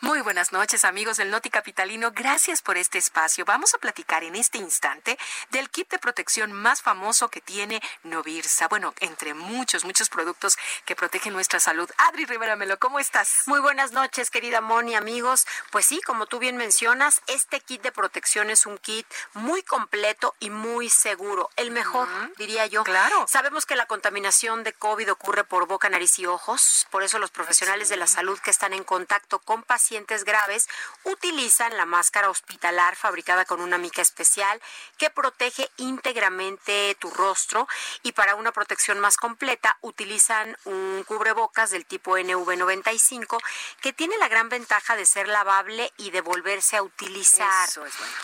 Muy 0.00 0.20
buenas 0.20 0.52
noches 0.52 0.84
amigos 0.84 1.16
del 1.16 1.32
Noti 1.32 1.50
Capitalino, 1.50 2.12
gracias 2.12 2.62
por 2.62 2.76
este 2.76 2.98
espacio. 2.98 3.44
Vamos 3.44 3.74
a 3.74 3.78
platicar 3.78 4.22
en 4.22 4.36
este 4.36 4.56
instante 4.56 5.18
del 5.50 5.68
kit 5.70 5.90
de 5.90 5.98
protección 5.98 6.52
más 6.52 6.82
famoso 6.82 7.28
que 7.30 7.40
tiene 7.40 7.82
Novirsa. 8.04 8.68
Bueno, 8.68 8.94
entre 9.00 9.34
muchos, 9.34 9.84
muchos 9.84 10.08
productos 10.08 10.56
que 10.84 10.94
protegen 10.94 11.32
nuestra 11.32 11.58
salud. 11.58 11.90
Adri 11.96 12.26
Rivera 12.26 12.54
Melo, 12.54 12.78
¿cómo 12.78 13.00
estás? 13.00 13.42
Muy 13.46 13.58
buenas 13.58 13.90
noches, 13.90 14.30
querida 14.30 14.60
Moni, 14.60 14.94
amigos. 14.94 15.48
Pues 15.72 15.86
sí, 15.86 16.00
como 16.06 16.26
tú 16.26 16.38
bien 16.38 16.56
mencionas, 16.56 17.20
este 17.26 17.58
kit 17.58 17.82
de 17.82 17.90
protección 17.90 18.50
es 18.50 18.66
un 18.66 18.78
kit 18.78 19.04
muy 19.34 19.64
completo 19.64 20.36
y 20.38 20.50
muy 20.50 20.90
seguro. 20.90 21.50
El 21.56 21.72
mejor, 21.72 22.08
diría 22.36 22.66
yo. 22.66 22.84
Claro. 22.84 23.26
Sabemos 23.26 23.66
que 23.66 23.74
la 23.74 23.86
contaminación 23.86 24.62
de 24.62 24.72
COVID 24.74 25.10
ocurre 25.10 25.42
por 25.42 25.66
boca, 25.66 25.88
nariz 25.88 26.20
y 26.20 26.26
ojos. 26.26 26.86
Por 26.92 27.02
eso 27.02 27.18
los 27.18 27.32
profesionales 27.32 27.88
de 27.88 27.96
la 27.96 28.06
salud 28.06 28.38
que 28.38 28.52
están 28.52 28.72
en 28.72 28.84
contacto 28.84 29.40
con 29.40 29.64
pacientes 29.64 29.87
pacientes 29.88 30.24
graves 30.24 30.68
utilizan 31.04 31.74
la 31.78 31.86
máscara 31.86 32.28
hospitalar 32.28 32.94
fabricada 32.94 33.46
con 33.46 33.62
una 33.62 33.78
mica 33.78 34.02
especial 34.02 34.60
que 34.98 35.08
protege 35.08 35.70
íntegramente 35.78 36.94
tu 37.00 37.08
rostro 37.08 37.66
y 38.02 38.12
para 38.12 38.34
una 38.34 38.52
protección 38.52 39.00
más 39.00 39.16
completa 39.16 39.78
utilizan 39.80 40.58
un 40.66 41.04
cubrebocas 41.08 41.70
del 41.70 41.86
tipo 41.86 42.18
NV95 42.18 43.38
que 43.80 43.94
tiene 43.94 44.18
la 44.18 44.28
gran 44.28 44.50
ventaja 44.50 44.94
de 44.94 45.06
ser 45.06 45.26
lavable 45.26 45.90
y 45.96 46.10
de 46.10 46.20
volverse 46.20 46.76
a 46.76 46.82
utilizar. 46.82 47.70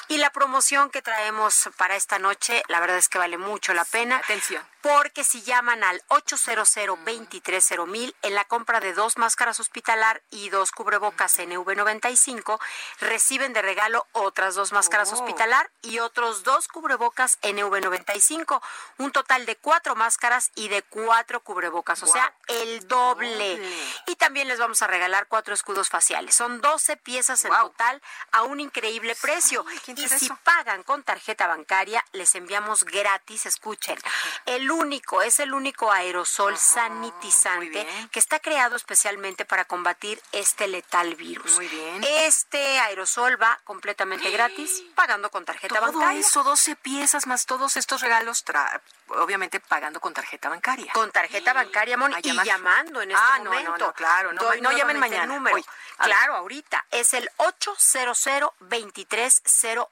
Y 0.08 0.18
la 0.18 0.28
promoción 0.28 0.90
que 0.90 1.00
traemos 1.00 1.70
para 1.78 1.96
esta 1.96 2.18
noche, 2.18 2.62
la 2.68 2.80
verdad 2.80 2.98
es 2.98 3.08
que 3.08 3.16
vale 3.16 3.38
mucho 3.38 3.72
la 3.72 3.86
pena. 3.86 4.18
Atención. 4.18 4.73
Porque 4.84 5.24
si 5.24 5.40
llaman 5.40 5.82
al 5.82 6.02
800 6.08 6.74
230 6.74 8.12
en 8.20 8.34
la 8.34 8.44
compra 8.44 8.80
de 8.80 8.92
dos 8.92 9.16
máscaras 9.16 9.58
hospitalar 9.58 10.20
y 10.30 10.50
dos 10.50 10.72
cubrebocas 10.72 11.38
en 11.38 11.52
NV95 11.52 12.60
reciben 13.00 13.54
de 13.54 13.62
regalo 13.62 14.06
otras 14.12 14.54
dos 14.54 14.72
máscaras 14.72 15.10
oh. 15.10 15.14
hospitalar 15.14 15.70
y 15.80 16.00
otros 16.00 16.42
dos 16.42 16.68
cubrebocas 16.68 17.40
NV95, 17.40 18.60
un 18.98 19.10
total 19.10 19.46
de 19.46 19.56
cuatro 19.56 19.94
máscaras 19.94 20.50
y 20.54 20.68
de 20.68 20.82
cuatro 20.82 21.40
cubrebocas, 21.40 22.02
o 22.02 22.06
sea, 22.06 22.34
el 22.48 22.86
doble. 22.86 23.58
Y 24.06 24.16
también 24.16 24.48
les 24.48 24.58
vamos 24.58 24.82
a 24.82 24.86
regalar 24.86 25.28
cuatro 25.28 25.54
escudos 25.54 25.88
faciales. 25.88 26.34
Son 26.34 26.60
12 26.60 26.98
piezas 26.98 27.42
en 27.46 27.52
total 27.52 28.02
a 28.32 28.42
un 28.42 28.60
increíble 28.60 29.16
precio. 29.18 29.64
y 29.86 30.08
si 30.08 30.28
pagan 30.42 30.82
con 30.82 31.02
tarjeta 31.04 31.46
bancaria, 31.46 32.04
les 32.12 32.34
enviamos 32.34 32.84
gratis, 32.84 33.46
escuchen, 33.46 33.98
el 34.44 34.73
único, 34.74 35.22
es 35.22 35.40
el 35.40 35.54
único 35.54 35.90
aerosol 35.90 36.56
sanitizante 36.56 37.86
que 38.10 38.18
está 38.18 38.38
creado 38.40 38.76
especialmente 38.76 39.44
para 39.44 39.64
combatir 39.64 40.20
este 40.32 40.68
letal 40.68 41.14
virus. 41.14 41.54
Muy 41.56 41.68
bien. 41.68 42.04
Este 42.04 42.78
aerosol 42.80 43.40
va 43.40 43.60
completamente 43.64 44.30
gratis, 44.30 44.82
pagando 44.94 45.30
con 45.30 45.44
tarjeta 45.44 45.80
Todo 45.80 45.92
bancaria. 45.92 46.20
eso, 46.20 46.44
12 46.44 46.76
piezas 46.76 47.26
más 47.26 47.46
todos 47.46 47.76
estos 47.76 48.00
regalos, 48.00 48.44
obviamente 49.08 49.60
pagando 49.60 50.00
con 50.00 50.14
tarjeta 50.14 50.48
bancaria. 50.48 50.92
Con 50.92 51.10
tarjeta 51.10 51.52
bancaria, 51.52 51.96
Moni, 51.96 52.14
y 52.22 52.44
llamando 52.44 53.02
en 53.02 53.10
este 53.10 53.22
ah, 53.22 53.38
momento. 53.42 53.70
No, 53.70 53.78
no, 53.78 53.92
claro, 53.92 54.32
no, 54.32 54.54
no 54.56 54.72
llamen 54.72 54.98
mañana. 54.98 55.26
Número. 55.26 55.56
claro, 55.98 56.34
ahorita 56.34 56.84
es 56.90 57.14
el 57.14 57.30
800 57.36 58.52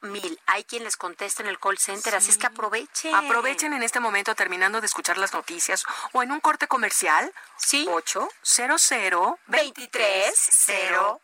mil. 0.03 0.41
Hay 0.47 0.65
quien 0.65 0.85
les 0.85 0.97
contesta 0.97 1.43
en 1.43 1.49
el 1.49 1.59
call 1.59 1.79
center, 1.79 2.15
así 2.15 2.31
es 2.31 2.39
que 2.39 2.47
aprovechen. 2.47 3.15
Aprovechen 3.15 3.73
en 3.73 3.83
este 3.83 4.01
momento 4.01 4.35
terminando 4.35 4.81
de 4.81 4.87
escuchar 4.87 5.19
las 5.19 5.33
noticias 5.33 5.85
o 6.13 6.23
en 6.23 6.33
un 6.33 6.41
corte 6.41 6.67
comercial. 6.69 7.33
Sí. 7.57 7.87
800 7.89 8.93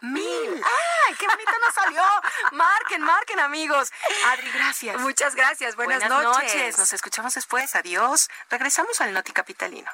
mil. 0.00 0.62
¡Ay, 0.64 1.14
qué 1.18 1.26
bonito 1.26 1.52
nos 1.64 1.74
salió! 1.74 2.02
Marquen, 2.52 3.02
marquen, 3.02 3.40
amigos. 3.40 3.90
Adri, 4.26 4.50
gracias. 4.52 5.00
Muchas 5.00 5.34
gracias. 5.34 5.76
Buenas, 5.76 6.00
Buenas 6.00 6.22
noches. 6.22 6.78
Nos 6.78 6.92
escuchamos 6.92 7.34
después. 7.34 7.74
Adiós. 7.78 8.28
Regresamos 8.50 9.00
al 9.00 9.12
Noti 9.12 9.30
Capitalino. 9.30 9.88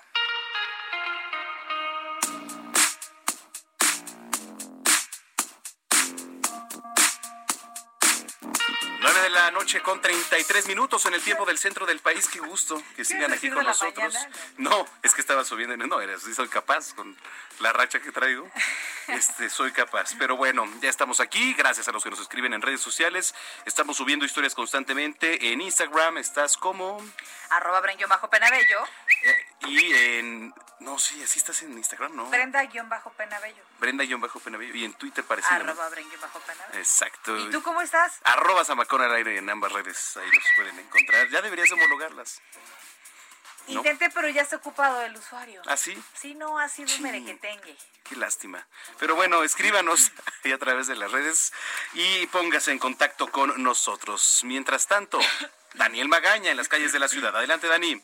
La 9.44 9.50
noche 9.50 9.82
con 9.82 10.00
33 10.00 10.68
minutos 10.68 11.04
en 11.04 11.12
el 11.12 11.20
tiempo 11.20 11.44
del 11.44 11.58
centro 11.58 11.84
del 11.84 11.98
país. 12.00 12.28
Qué 12.28 12.38
gusto 12.38 12.82
que 12.96 13.04
sigan 13.04 13.30
aquí 13.30 13.50
con 13.50 13.62
nosotros. 13.62 14.14
No, 14.56 14.86
es 15.02 15.12
que 15.12 15.20
estaba 15.20 15.44
subiendo. 15.44 15.76
No, 15.76 16.00
era, 16.00 16.18
sí 16.18 16.32
soy 16.32 16.48
capaz 16.48 16.94
con 16.94 17.14
la 17.60 17.70
racha 17.74 18.00
que 18.00 18.10
traigo. 18.10 18.50
Este, 19.06 19.50
soy 19.50 19.70
capaz. 19.70 20.14
Pero 20.18 20.34
bueno, 20.34 20.66
ya 20.80 20.88
estamos 20.88 21.20
aquí. 21.20 21.52
Gracias 21.52 21.86
a 21.88 21.92
los 21.92 22.02
que 22.02 22.08
nos 22.08 22.20
escriben 22.20 22.54
en 22.54 22.62
redes 22.62 22.80
sociales. 22.80 23.34
Estamos 23.66 23.98
subiendo 23.98 24.24
historias 24.24 24.54
constantemente. 24.54 25.52
En 25.52 25.60
Instagram 25.60 26.16
estás 26.16 26.56
como... 26.56 27.04
Arroba 27.50 27.82
bajo 28.08 28.30
penabello. 28.30 28.78
Eh, 29.24 29.46
y 29.68 29.92
en... 29.92 30.54
No, 30.84 30.98
sí, 30.98 31.22
así 31.22 31.38
estás 31.38 31.62
en 31.62 31.72
Instagram, 31.72 32.14
¿no? 32.14 32.26
Brenda-penabello. 32.26 33.62
Brenda-penabello. 33.80 34.74
Y 34.74 34.84
en 34.84 34.92
Twitter 34.94 35.24
parecido. 35.24 35.54
Arroba 35.54 35.88
penabello 35.88 36.18
Exacto. 36.74 37.36
¿Y 37.38 37.50
tú 37.50 37.62
cómo 37.62 37.80
estás? 37.80 38.20
Arroba 38.24 38.64
Zamacón 38.64 39.00
al 39.00 39.14
aire 39.14 39.38
en 39.38 39.48
ambas 39.48 39.72
redes. 39.72 40.16
Ahí 40.18 40.30
los 40.30 40.44
pueden 40.56 40.78
encontrar. 40.78 41.28
Ya 41.30 41.40
deberías 41.40 41.72
homologarlas. 41.72 42.42
Intenté, 43.66 44.10
pero 44.10 44.28
ya 44.28 44.42
está 44.42 44.56
ocupado 44.56 45.00
el 45.02 45.16
usuario. 45.16 45.62
¿Ah, 45.64 45.76
sí? 45.78 45.96
Sí, 46.14 46.34
no, 46.34 46.58
ha 46.58 46.68
sido 46.68 46.94
un 46.96 47.02
merequetengue. 47.02 47.76
Qué 48.02 48.16
lástima. 48.16 48.66
Pero 48.98 49.14
bueno, 49.14 49.42
escríbanos 49.42 50.12
ahí 50.44 50.52
a 50.52 50.58
través 50.58 50.86
de 50.86 50.96
las 50.96 51.10
redes 51.10 51.52
y 51.94 52.26
póngase 52.26 52.72
en 52.72 52.78
contacto 52.78 53.30
con 53.30 53.62
nosotros. 53.62 54.42
Mientras 54.44 54.86
tanto, 54.86 55.18
Daniel 55.74 56.08
Magaña 56.08 56.50
en 56.50 56.58
las 56.58 56.68
calles 56.68 56.92
de 56.92 56.98
la 56.98 57.08
ciudad. 57.08 57.34
Adelante, 57.34 57.68
Dani. 57.68 58.02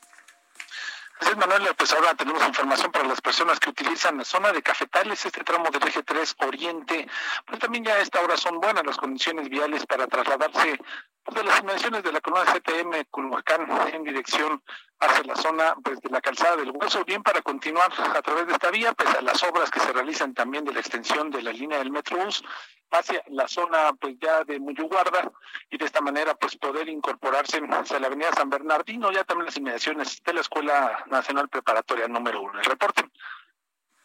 Así 1.21 1.33
es, 1.33 1.37
Manuel, 1.37 1.69
pues 1.77 1.93
ahora 1.93 2.15
tenemos 2.15 2.43
información 2.47 2.91
para 2.91 3.07
las 3.07 3.21
personas 3.21 3.61
que 3.61 3.69
utilizan 3.69 4.17
la 4.17 4.25
zona 4.25 4.53
de 4.53 4.63
Cafetales, 4.63 5.27
este 5.27 5.45
tramo 5.45 5.69
del 5.71 5.87
eje 5.87 6.03
3 6.03 6.37
Oriente, 6.47 7.07
pero 7.45 7.59
también 7.59 7.85
ya 7.85 7.95
a 7.97 7.99
esta 7.99 8.23
hora 8.23 8.39
son 8.39 8.59
buenas 8.59 8.87
las 8.87 8.97
condiciones 8.97 9.51
viales 9.51 9.85
para 9.85 10.07
trasladarse 10.07 10.79
pues, 11.23 11.37
de 11.37 11.45
las 11.45 11.61
dimensiones 11.61 12.03
de 12.03 12.13
la 12.13 12.23
columna 12.23 12.51
CTM 12.51 13.05
Culhuacán 13.11 13.69
en 13.93 14.03
dirección 14.03 14.63
hacia 14.99 15.25
la 15.25 15.37
zona 15.37 15.75
pues, 15.85 16.01
de 16.01 16.09
la 16.09 16.23
calzada 16.23 16.57
del 16.57 16.71
Hueso, 16.71 17.05
bien 17.05 17.23
para 17.23 17.43
continuar 17.43 17.93
a 17.93 18.23
través 18.23 18.47
de 18.47 18.55
esta 18.55 18.71
vía, 18.71 18.95
pese 18.95 19.19
a 19.19 19.23
las 19.23 19.43
obras 19.43 19.71
que 19.71 19.81
se 19.81 19.93
realizan 19.93 20.33
también 20.33 20.65
de 20.65 20.73
la 20.73 20.81
extensión 20.81 21.31
de 21.31 21.43
la 21.43 21.53
línea 21.53 21.81
del 21.81 21.91
Metrobús 21.91 22.43
hacia 22.91 23.23
la 23.29 23.47
zona 23.49 23.93
pues 24.01 24.17
ya 24.21 24.45
de 24.45 24.59
Muyuguarda 24.59 25.31
y 25.71 25.79
de 25.79 25.85
esta 25.85 26.01
manera 26.01 26.35
pues 26.35 26.57
poder 26.57 26.89
incorporarse 26.89 27.61
hacia 27.71 28.01
la 28.01 28.09
avenida 28.09 28.33
San 28.33 28.51
Bernardino, 28.51 29.13
ya 29.13 29.25
también 29.25 29.47
las 29.47 29.57
inmediaciones 29.57 30.23
de 30.23 30.33
la 30.33 30.41
Escuela 30.41 31.05
Nacional 31.07 31.49
Preparatoria 31.49 32.09
número 32.09 32.43
uno. 32.43 32.59
El 32.59 32.65
reporte. 32.65 33.09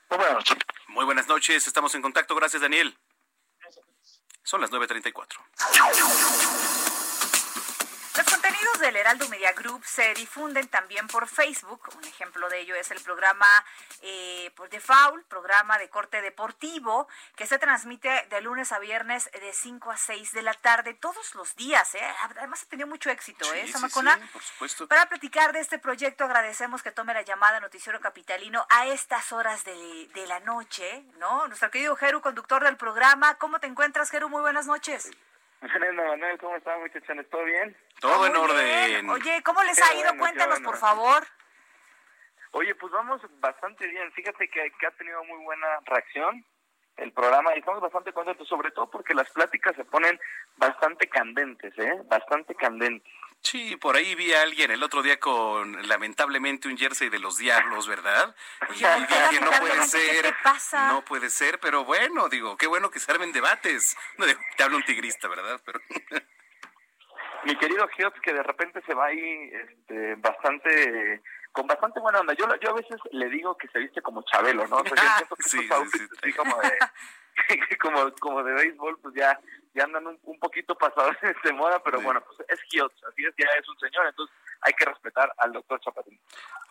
Muy 0.09 0.17
buenas 0.17 0.35
noches. 0.35 0.57
Muy 0.87 1.05
buenas 1.05 1.27
noches, 1.27 1.67
estamos 1.67 1.93
en 1.95 2.01
contacto. 2.01 2.35
Gracias, 2.35 2.61
Daniel. 2.61 2.97
Son 4.43 4.61
las 4.61 4.71
9.34. 4.71 6.84
contenidos 8.65 8.79
del 8.79 8.95
Heraldo 8.95 9.27
Media 9.29 9.51
Group 9.53 9.83
se 9.85 10.13
difunden 10.13 10.67
también 10.67 11.07
por 11.07 11.27
Facebook. 11.27 11.81
Un 11.95 12.03
ejemplo 12.05 12.49
de 12.49 12.61
ello 12.61 12.75
es 12.75 12.89
el 12.91 13.01
programa 13.01 13.45
eh, 14.01 14.51
por 14.55 14.69
Default, 14.69 15.25
programa 15.27 15.77
de 15.77 15.89
corte 15.89 16.21
deportivo, 16.21 17.07
que 17.35 17.45
se 17.45 17.59
transmite 17.59 18.27
de 18.29 18.41
lunes 18.41 18.71
a 18.71 18.79
viernes 18.79 19.29
de 19.31 19.53
5 19.53 19.91
a 19.91 19.97
6 19.97 20.31
de 20.33 20.41
la 20.41 20.53
tarde, 20.53 20.93
todos 20.93 21.35
los 21.35 21.55
días. 21.55 21.95
¿eh? 21.95 22.07
Además 22.37 22.63
ha 22.63 22.69
tenido 22.69 22.87
mucho 22.87 23.09
éxito, 23.09 23.51
¿eh, 23.53 23.67
Samacona? 23.71 24.19
por 24.31 24.41
supuesto. 24.41 24.87
Para 24.87 25.07
platicar 25.07 25.53
de 25.53 25.59
este 25.59 25.77
proyecto 25.77 26.23
agradecemos 26.23 26.81
que 26.81 26.91
tome 26.91 27.13
la 27.13 27.21
llamada 27.21 27.59
Noticiero 27.59 27.99
Capitalino 27.99 28.65
a 28.69 28.87
estas 28.87 29.31
horas 29.31 29.63
de, 29.63 30.09
de 30.13 30.27
la 30.27 30.39
noche, 30.39 31.03
¿no? 31.17 31.47
Nuestro 31.47 31.69
querido 31.69 31.95
Geru, 31.95 32.21
conductor 32.21 32.63
del 32.63 32.77
programa. 32.77 33.35
¿Cómo 33.37 33.59
te 33.59 33.67
encuentras, 33.67 34.09
Geru? 34.09 34.29
Muy 34.29 34.41
buenas 34.41 34.65
noches. 34.65 35.11
Manuel, 35.73 36.37
¿cómo 36.39 36.55
están 36.55 36.79
muchachones? 36.79 37.29
¿Todo 37.29 37.43
bien? 37.43 37.75
Todo 37.99 38.27
en 38.27 38.35
orden. 38.35 39.09
Oye, 39.09 39.41
¿cómo 39.43 39.63
les 39.63 39.81
ha 39.81 39.93
ido? 39.95 40.17
Cuéntanos, 40.17 40.59
por 40.59 40.77
favor. 40.77 41.25
Oye, 42.51 42.75
pues 42.75 42.91
vamos 42.91 43.21
bastante 43.39 43.87
bien. 43.87 44.11
Fíjate 44.13 44.47
que, 44.47 44.71
que 44.79 44.87
ha 44.87 44.91
tenido 44.91 45.23
muy 45.25 45.43
buena 45.43 45.67
reacción 45.85 46.45
el 46.97 47.11
programa 47.11 47.53
y 47.55 47.59
estamos 47.59 47.81
bastante 47.81 48.13
contentos, 48.13 48.47
sobre 48.47 48.71
todo 48.71 48.89
porque 48.89 49.13
las 49.13 49.29
pláticas 49.31 49.75
se 49.75 49.83
ponen 49.83 50.19
bastante 50.55 51.07
candentes, 51.09 51.77
¿eh? 51.77 52.01
Bastante 52.05 52.55
candentes. 52.55 53.11
Sí, 53.45 53.75
por 53.75 53.95
ahí 53.95 54.15
vi 54.15 54.33
a 54.33 54.41
alguien 54.41 54.71
el 54.71 54.81
otro 54.81 55.03
día 55.03 55.19
con 55.19 55.87
lamentablemente 55.87 56.67
un 56.67 56.75
jersey 56.75 57.09
de 57.09 57.19
los 57.19 57.37
diablos, 57.37 57.87
¿verdad? 57.87 58.35
Y, 58.71 58.73
dije, 58.73 59.39
no 59.41 59.51
puede 59.51 59.83
ser, 59.83 60.33
no 60.87 61.05
puede 61.05 61.29
ser, 61.29 61.59
pero 61.59 61.85
bueno, 61.85 62.27
digo, 62.27 62.57
qué 62.57 62.65
bueno 62.65 62.89
que 62.89 62.99
se 62.99 63.11
armen 63.11 63.31
debates. 63.31 63.95
No, 64.17 64.25
te 64.57 64.63
hablo 64.63 64.77
un 64.77 64.83
tigrista, 64.83 65.27
¿verdad? 65.27 65.61
Pero 65.63 65.79
Mi 67.43 67.55
querido 67.57 67.87
Giot, 67.89 68.19
que 68.21 68.33
de 68.33 68.41
repente 68.41 68.81
se 68.85 68.95
va 68.95 69.05
ahí 69.05 69.51
este, 69.53 70.15
bastante 70.15 71.21
con 71.51 71.67
bastante 71.67 71.99
buena 71.99 72.21
onda. 72.21 72.33
Yo, 72.33 72.47
yo 72.59 72.71
a 72.71 72.73
veces 72.73 72.99
le 73.11 73.29
digo 73.29 73.55
que 73.57 73.67
se 73.67 73.79
viste 73.79 74.01
como 74.01 74.23
Chabelo, 74.23 74.67
¿no? 74.67 74.77
O 74.77 74.83
sea, 74.85 75.19
yo 75.19 75.35
que 75.35 75.43
sí, 75.43 75.59
sí, 75.59 76.07
sí, 76.23 76.33
como 76.33 76.57
de 76.57 77.77
como, 77.79 78.11
como 78.19 78.43
de 78.43 78.53
béisbol, 78.53 78.99
pues 79.01 79.15
ya, 79.15 79.39
ya 79.75 79.83
andan 79.83 80.07
un, 80.07 80.39
poquito 80.39 80.75
pasados 80.75 81.15
de 81.43 81.53
moda, 81.53 81.81
pero 81.83 82.01
bueno, 82.01 82.21
pues 82.21 82.49
es 82.49 82.59
Giot, 82.69 82.93
así 83.11 83.25
es, 83.25 83.33
ya 83.37 83.47
es 83.59 83.67
un 83.69 83.77
señor, 83.79 84.07
entonces 84.07 84.35
hay 84.61 84.73
que 84.73 84.85
respetar 84.85 85.31
al 85.37 85.51
doctor 85.51 85.79
Chapatín. 85.81 86.19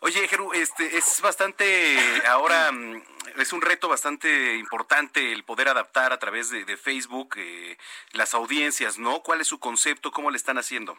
Oye, 0.00 0.26
Jeru, 0.26 0.52
este, 0.52 0.96
es 0.96 1.20
bastante, 1.22 1.96
ahora 2.26 2.72
mm, 2.72 3.02
es 3.36 3.52
un 3.52 3.62
reto 3.62 3.88
bastante 3.88 4.56
importante 4.56 5.32
el 5.32 5.44
poder 5.44 5.68
adaptar 5.68 6.12
a 6.12 6.18
través 6.18 6.50
de, 6.50 6.64
de 6.64 6.76
Facebook 6.76 7.34
eh, 7.36 7.76
las 8.12 8.34
audiencias, 8.34 8.98
¿no? 8.98 9.22
¿Cuál 9.22 9.40
es 9.40 9.48
su 9.48 9.60
concepto? 9.60 10.10
¿Cómo 10.10 10.30
le 10.30 10.36
están 10.36 10.58
haciendo? 10.58 10.96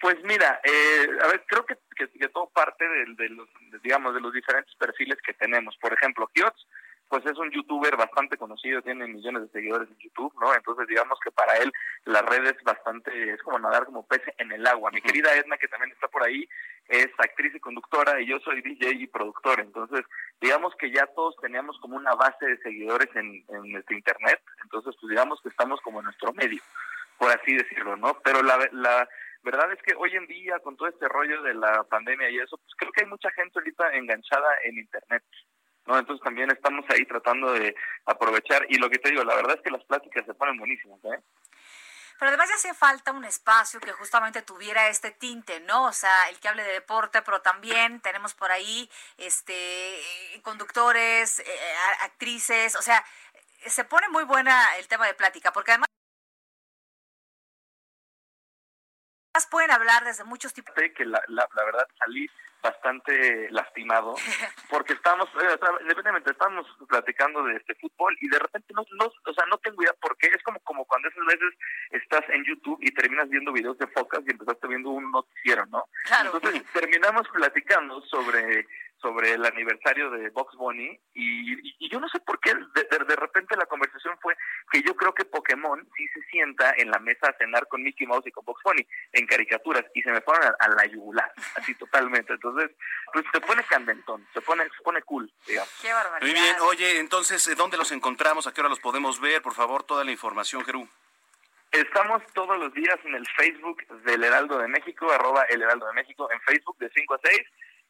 Pues 0.00 0.16
mira, 0.24 0.60
eh, 0.64 1.08
a 1.22 1.26
ver, 1.26 1.44
creo 1.46 1.66
que, 1.66 1.76
que, 1.94 2.28
todo 2.30 2.48
parte 2.48 2.88
de, 2.88 3.28
los, 3.28 3.48
digamos, 3.82 4.14
de 4.14 4.20
los 4.20 4.32
diferentes 4.32 4.74
perfiles 4.76 5.18
que 5.20 5.34
tenemos. 5.34 5.76
Por 5.76 5.92
ejemplo, 5.92 6.26
Kiots, 6.32 6.66
pues 7.10 7.26
es 7.26 7.36
un 7.38 7.50
youtuber 7.50 7.96
bastante 7.96 8.36
conocido, 8.36 8.80
tiene 8.82 9.04
millones 9.08 9.42
de 9.42 9.48
seguidores 9.48 9.88
en 9.90 9.98
YouTube, 9.98 10.32
¿no? 10.40 10.54
Entonces 10.54 10.86
digamos 10.86 11.18
que 11.18 11.32
para 11.32 11.56
él 11.56 11.72
la 12.04 12.22
red 12.22 12.46
es 12.46 12.62
bastante, 12.62 13.32
es 13.32 13.42
como 13.42 13.58
nadar 13.58 13.84
como 13.84 14.06
pez 14.06 14.22
en 14.38 14.52
el 14.52 14.64
agua. 14.64 14.92
Mi 14.92 15.02
querida 15.02 15.34
Edna, 15.34 15.58
que 15.58 15.66
también 15.66 15.90
está 15.90 16.06
por 16.06 16.22
ahí, 16.22 16.48
es 16.86 17.08
actriz 17.18 17.52
y 17.52 17.58
conductora 17.58 18.20
y 18.20 18.26
yo 18.26 18.38
soy 18.38 18.62
DJ 18.62 18.92
y 18.92 19.06
productor. 19.08 19.58
Entonces 19.58 20.06
digamos 20.40 20.72
que 20.76 20.92
ya 20.92 21.04
todos 21.08 21.34
teníamos 21.42 21.76
como 21.80 21.96
una 21.96 22.14
base 22.14 22.46
de 22.46 22.58
seguidores 22.58 23.08
en, 23.16 23.44
en 23.48 23.72
nuestro 23.72 23.96
internet. 23.96 24.40
Entonces 24.62 24.94
pues 25.00 25.10
digamos 25.10 25.40
que 25.42 25.48
estamos 25.48 25.80
como 25.80 25.98
en 25.98 26.04
nuestro 26.04 26.32
medio, 26.32 26.62
por 27.18 27.28
así 27.32 27.56
decirlo, 27.56 27.96
¿no? 27.96 28.20
Pero 28.22 28.40
la, 28.44 28.56
la 28.70 29.08
verdad 29.42 29.72
es 29.72 29.82
que 29.82 29.96
hoy 29.96 30.14
en 30.14 30.28
día 30.28 30.60
con 30.60 30.76
todo 30.76 30.86
este 30.86 31.08
rollo 31.08 31.42
de 31.42 31.54
la 31.54 31.82
pandemia 31.82 32.30
y 32.30 32.38
eso, 32.38 32.56
pues 32.56 32.72
creo 32.76 32.92
que 32.92 33.02
hay 33.02 33.10
mucha 33.10 33.32
gente 33.32 33.58
ahorita 33.58 33.96
enganchada 33.96 34.48
en 34.62 34.78
internet. 34.78 35.24
¿No? 35.90 35.98
Entonces 35.98 36.22
también 36.22 36.50
estamos 36.50 36.84
ahí 36.88 37.04
tratando 37.04 37.52
de 37.52 37.74
aprovechar 38.06 38.64
y 38.68 38.76
lo 38.76 38.88
que 38.88 38.98
te 38.98 39.10
digo, 39.10 39.24
la 39.24 39.34
verdad 39.34 39.56
es 39.56 39.62
que 39.62 39.70
las 39.70 39.84
pláticas 39.84 40.24
se 40.24 40.34
ponen 40.34 40.56
buenísimas, 40.56 40.98
¿eh? 41.04 41.20
Pero 42.18 42.28
además 42.28 42.50
ya 42.50 42.54
hacía 42.54 42.74
falta 42.74 43.12
un 43.12 43.24
espacio 43.24 43.80
que 43.80 43.92
justamente 43.92 44.42
tuviera 44.42 44.88
este 44.88 45.10
tinte, 45.10 45.58
¿no? 45.60 45.86
O 45.86 45.92
sea, 45.92 46.28
el 46.28 46.38
que 46.38 46.48
hable 46.48 46.62
de 46.62 46.72
deporte, 46.72 47.22
pero 47.22 47.40
también 47.40 48.00
tenemos 48.02 48.34
por 48.34 48.52
ahí 48.52 48.90
este 49.16 49.98
conductores, 50.42 51.40
eh, 51.40 51.74
actrices, 52.02 52.76
o 52.76 52.82
sea, 52.82 53.02
se 53.66 53.84
pone 53.84 54.08
muy 54.10 54.24
buena 54.24 54.76
el 54.76 54.86
tema 54.86 55.06
de 55.06 55.14
plática, 55.14 55.50
porque 55.50 55.72
además 55.72 55.88
pueden 59.50 59.70
hablar 59.70 60.04
desde 60.04 60.24
muchos 60.24 60.52
tipos. 60.52 60.74
Que 60.74 61.04
la, 61.04 61.22
la, 61.28 61.48
verdad 61.64 61.86
salí 61.98 62.28
bastante 62.62 63.50
lastimado 63.50 64.14
porque 64.68 64.94
estamos, 64.94 65.28
eh, 65.42 65.58
independientemente, 65.82 66.30
estamos 66.30 66.66
platicando 66.88 67.42
de 67.44 67.56
este 67.56 67.74
fútbol 67.76 68.16
y 68.20 68.28
de 68.28 68.38
repente 68.38 68.72
no, 68.74 68.84
no, 68.92 69.06
o 69.06 69.34
sea, 69.34 69.44
no 69.46 69.58
tengo 69.58 69.82
idea 69.82 69.94
por 70.00 70.16
qué. 70.16 70.28
Es 70.28 70.42
como, 70.42 70.58
como 70.60 70.84
cuando 70.84 71.08
esas 71.08 71.24
veces 71.26 71.54
estás 71.90 72.22
en 72.30 72.44
YouTube 72.44 72.78
y 72.80 72.92
terminas 72.92 73.28
viendo 73.28 73.52
videos 73.52 73.78
de 73.78 73.86
focas 73.88 74.20
y 74.26 74.30
empezaste 74.30 74.68
viendo 74.68 74.90
un 74.90 75.10
noticiero, 75.10 75.66
¿no? 75.66 75.84
Entonces 76.24 76.62
terminamos 76.72 77.26
platicando 77.28 78.00
sobre 78.02 78.66
sobre 79.00 79.32
el 79.32 79.44
aniversario 79.44 80.10
de 80.10 80.30
Box 80.30 80.56
Bunny 80.56 80.98
y, 81.14 81.88
yo 81.90 81.98
no 81.98 82.08
sé 82.08 82.20
por 82.20 82.38
qué 82.38 82.54
de, 82.54 83.04
de, 83.04 83.16
repente 83.16 83.56
la 83.56 83.66
conversación 83.66 84.16
fue 84.20 84.36
que 84.70 84.80
yo 84.82 84.94
creo 84.94 85.12
que 85.12 85.24
Pokémon 85.24 85.84
sí 85.96 86.06
se 86.08 86.20
sienta 86.30 86.72
en 86.76 86.88
la 86.88 87.00
mesa 87.00 87.28
a 87.28 87.36
cenar 87.36 87.66
con 87.66 87.82
Mickey 87.82 88.06
Mouse 88.06 88.26
y 88.26 88.30
con 88.30 88.44
Box 88.44 88.62
Bunny 88.62 88.86
en 89.12 89.26
caricaturas 89.26 89.84
y 89.94 90.02
se 90.02 90.12
me 90.12 90.20
fueron 90.20 90.54
a, 90.58 90.68
la 90.68 90.86
yugular, 90.86 91.32
así 91.56 91.74
totalmente. 91.74 92.32
Entonces, 92.32 92.70
pues 93.12 93.24
se 93.32 93.40
pone 93.40 93.64
candentón, 93.64 94.24
se 94.32 94.40
pone, 94.40 94.64
se 94.64 94.82
pone 94.84 95.02
cool, 95.02 95.32
digamos. 95.46 95.72
Qué 95.82 95.92
barbaridad. 95.92 96.20
Muy 96.20 96.32
bien, 96.32 96.56
oye, 96.60 96.98
entonces, 97.00 97.56
¿dónde 97.56 97.76
los 97.76 97.90
encontramos? 97.90 98.46
¿A 98.46 98.52
qué 98.52 98.60
hora 98.60 98.70
los 98.70 98.80
podemos 98.80 99.20
ver? 99.20 99.42
Por 99.42 99.54
favor, 99.54 99.82
toda 99.82 100.04
la 100.04 100.12
información, 100.12 100.64
Jerú. 100.64 100.88
Estamos 101.72 102.22
todos 102.34 102.58
los 102.58 102.72
días 102.74 102.98
en 103.04 103.14
el 103.14 103.26
Facebook 103.36 103.86
del 104.02 104.24
Heraldo 104.24 104.58
de 104.58 104.68
México, 104.68 105.10
arroba 105.10 105.44
el 105.44 105.62
Heraldo 105.62 105.86
de 105.86 105.92
México, 105.92 106.28
en 106.30 106.40
Facebook 106.40 106.76
de 106.78 106.90
5 106.92 107.14
a 107.14 107.20
6 107.22 107.40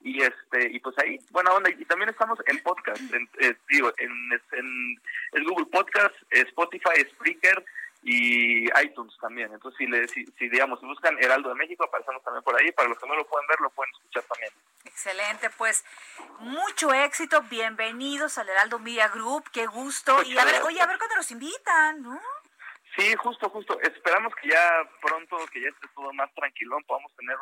y 0.03 0.23
este 0.23 0.71
y 0.71 0.81
pues 0.81 0.97
ahí 0.99 1.19
buena 1.31 1.53
onda 1.53 1.71
y 1.71 1.85
también 1.85 2.09
estamos 2.09 2.39
en 2.47 2.63
podcast 2.63 3.01
en, 3.13 3.29
eh, 3.41 3.55
digo 3.69 3.93
en, 3.99 4.11
en, 4.53 5.45
Google 5.45 5.67
Podcast 5.67 6.15
Spotify 6.31 7.05
Spreaker 7.11 7.65
y 8.03 8.65
iTunes 8.83 9.13
también. 9.21 9.53
Entonces 9.53 9.77
si 9.79 9.87
le 9.87 10.09
si, 10.09 10.25
digamos 10.39 10.81
si 10.81 10.87
buscan 10.87 11.17
Heraldo 11.23 11.51
de 11.51 11.55
México 11.57 11.85
aparecemos 11.85 12.23
también 12.23 12.43
por 12.43 12.59
ahí 12.59 12.73
para 12.73 12.89
los 12.89 12.99
que 12.99 13.07
no 13.07 13.15
lo 13.15 13.27
pueden 13.27 13.47
ver 13.47 13.61
lo 13.61 13.71
pueden 13.71 13.93
escuchar 13.95 14.23
también. 14.25 14.53
Excelente 14.85 15.51
pues 15.59 15.85
mucho 16.39 16.93
éxito 16.95 17.43
bienvenidos 17.43 18.39
al 18.39 18.49
Heraldo 18.49 18.79
Media 18.79 19.09
Group 19.09 19.45
qué 19.53 19.67
gusto 19.67 20.23
y 20.23 20.39
a 20.39 20.45
ver 20.45 20.63
oye 20.63 20.81
a 20.81 20.87
ver 20.87 20.99
cuándo 20.99 21.17
nos 21.17 21.31
invitan 21.31 22.03
no 22.03 22.21
Sí, 22.97 23.15
justo, 23.17 23.49
justo. 23.51 23.81
Esperamos 23.81 24.35
que 24.35 24.49
ya 24.49 24.83
pronto, 25.01 25.37
que 25.53 25.61
ya 25.63 25.69
esté 25.69 25.87
todo 25.95 26.13
más 26.13 26.33
tranquilón, 26.35 26.83
podamos 26.85 27.15
tener 27.17 27.37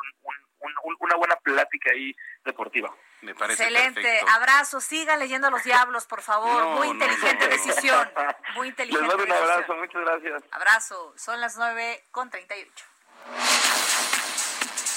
una 1.01 1.17
buena 1.17 1.37
plática 1.37 1.91
ahí 1.93 2.15
deportiva. 2.45 2.95
Me 3.23 3.35
parece 3.35 3.65
Excelente. 3.65 4.21
Abrazo. 4.31 4.81
Sigan 4.81 5.19
leyendo 5.19 5.49
a 5.49 5.51
los 5.51 5.65
diablos, 5.65 6.07
por 6.07 6.23
favor. 6.23 6.77
Muy 6.77 6.89
inteligente 6.89 7.49
decisión. 7.49 8.09
Muy 8.55 8.69
inteligente. 8.69 9.07
Les 9.07 9.17
doy 9.17 9.27
un 9.27 9.33
abrazo. 9.33 9.75
Muchas 9.75 10.03
gracias. 10.03 10.43
Abrazo. 10.53 11.15
Son 11.17 11.41
las 11.41 11.57
9 11.57 12.05
con 12.11 12.31
38. 12.31 12.85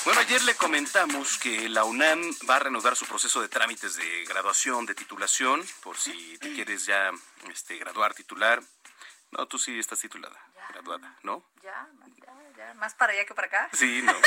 Bueno, 0.03 0.19
ayer 0.21 0.41
le 0.43 0.55
comentamos 0.55 1.37
que 1.37 1.69
la 1.69 1.83
UNAM 1.83 2.19
va 2.49 2.55
a 2.55 2.59
reanudar 2.59 2.95
su 2.95 3.05
proceso 3.05 3.39
de 3.39 3.49
trámites 3.49 3.95
de 3.95 4.25
graduación, 4.25 4.87
de 4.87 4.95
titulación, 4.95 5.63
por 5.83 5.95
si 5.95 6.39
te 6.39 6.53
quieres 6.53 6.87
ya 6.87 7.11
este, 7.51 7.77
graduar, 7.77 8.15
titular. 8.15 8.61
No, 9.31 9.47
tú 9.47 9.57
sí 9.57 9.79
estás 9.79 9.99
titulada, 9.99 10.37
graduada, 10.69 11.17
¿no? 11.23 11.43
Ya, 11.63 11.87
ya, 12.17 12.33
ya, 12.57 12.73
más 12.75 12.93
para 12.95 13.13
allá 13.13 13.25
que 13.25 13.33
para 13.33 13.47
acá. 13.47 13.69
Sí, 13.73 14.01
no. 14.03 14.13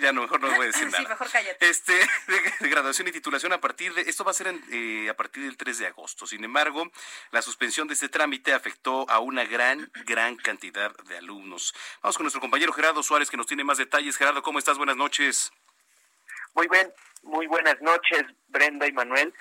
Ya 0.00 0.12
no, 0.12 0.22
mejor 0.22 0.40
no 0.40 0.48
voy 0.48 0.64
a 0.64 0.66
decir 0.68 0.86
nada. 0.86 0.96
Sí, 0.96 1.06
mejor 1.06 1.30
cállate. 1.30 1.68
Este, 1.68 1.92
de, 2.60 2.68
graduación 2.70 3.08
y 3.08 3.12
titulación 3.12 3.52
a 3.52 3.60
partir 3.60 3.92
de, 3.92 4.00
esto 4.02 4.24
va 4.24 4.30
a 4.30 4.34
ser 4.34 4.54
eh, 4.70 5.10
a 5.10 5.14
partir 5.14 5.44
del 5.44 5.58
3 5.58 5.78
de 5.78 5.86
agosto. 5.88 6.26
Sin 6.26 6.42
embargo, 6.42 6.90
la 7.32 7.42
suspensión 7.42 7.86
de 7.86 7.92
este 7.92 8.08
trámite 8.08 8.54
afectó 8.54 9.08
a 9.10 9.18
una 9.18 9.44
gran, 9.44 9.90
gran 10.06 10.36
cantidad 10.36 10.96
de 11.04 11.18
alumnos. 11.18 11.74
Vamos 12.02 12.16
con 12.16 12.24
nuestro 12.24 12.40
compañero 12.40 12.72
Gerardo 12.72 13.02
Suárez, 13.02 13.28
que 13.28 13.36
nos 13.36 13.46
tiene 13.46 13.62
más 13.62 13.76
detalles. 13.76 14.16
Gerardo, 14.16 14.42
¿cómo 14.42 14.58
estás? 14.58 14.78
Buenas 14.78 14.96
noches. 14.96 15.52
Muy 16.54 16.66
bien, 16.68 16.90
muy 17.22 17.46
buenas 17.46 17.78
noches, 17.82 18.24
Brenda 18.48 18.86
y 18.86 18.92
Manuel 18.92 19.34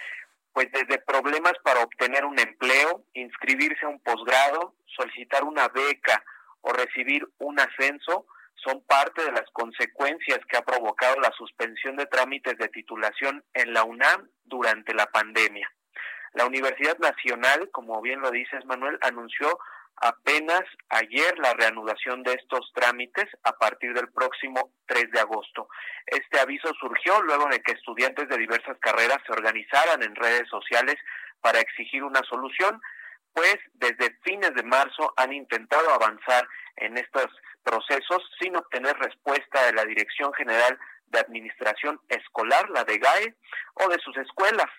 pues 0.54 0.72
desde 0.72 1.00
problemas 1.00 1.54
para 1.64 1.82
obtener 1.82 2.26
un 2.26 2.40
empleo, 2.40 3.04
inscribirse 3.14 3.86
a 3.86 3.90
un 3.90 4.00
posgrado, 4.00 4.76
solicitar 4.86 5.44
una 5.44 5.68
beca 5.68 6.24
o 6.62 6.72
recibir 6.72 7.28
un 7.40 7.60
ascenso, 7.60 8.28
son 8.56 8.84
parte 8.86 9.24
de 9.24 9.32
las 9.32 9.50
consecuencias 9.52 10.40
que 10.48 10.58
ha 10.58 10.62
provocado 10.62 11.20
la 11.20 11.32
suspensión 11.32 11.98
de 11.98 12.06
trámites 12.06 12.58
de 12.58 12.70
titulación 12.70 13.44
en 13.54 13.74
la 13.74 13.84
UNAM 13.84 14.30
durante 14.46 14.94
la 14.94 15.08
pandemia. 15.08 15.70
La 16.34 16.46
Universidad 16.46 16.98
Nacional, 17.00 17.70
como 17.72 18.02
bien 18.02 18.22
lo 18.22 18.32
dices 18.32 18.66
Manuel, 18.66 18.98
anunció 19.02 19.60
apenas 19.98 20.64
ayer 20.90 21.38
la 21.40 21.54
reanudación 21.54 22.24
de 22.24 22.34
estos 22.34 22.72
trámites 22.74 23.26
a 23.44 23.54
partir 23.54 23.94
del 23.94 24.12
próximo 24.12 24.74
3 24.88 25.12
de 25.12 25.20
agosto. 25.20 25.68
Este 26.08 26.40
aviso 26.40 26.72
surgió 26.80 27.22
luego 27.22 27.48
de 27.48 27.62
que 27.62 27.74
estudiantes 27.74 28.28
de 28.28 28.38
diversas 28.38 28.78
carreras 28.80 29.20
se 29.26 29.34
organizaran 29.34 30.04
en 30.04 30.16
redes 30.16 30.48
sociales 30.50 30.96
para 31.42 31.60
exigir 31.60 32.04
una 32.04 32.22
solución, 32.24 32.82
pues 33.34 33.58
desde 33.74 34.18
fines 34.24 34.54
de 34.56 34.64
marzo 34.64 35.14
han 35.18 35.34
intentado 35.34 35.94
avanzar 35.94 36.48
en 36.78 36.98
estos 36.98 37.28
procesos 37.64 38.24
sin 38.40 38.56
obtener 38.56 38.96
respuesta 38.98 39.66
de 39.66 39.74
la 39.74 39.86
Dirección 39.86 40.34
General 40.34 40.78
de 41.08 41.20
Administración 41.20 42.00
Escolar, 42.10 42.70
la 42.70 42.84
de 42.84 42.98
GAE, 42.98 43.36
o 43.76 43.88
de 43.88 44.00
sus 44.00 44.18
escuelas. 44.18 44.70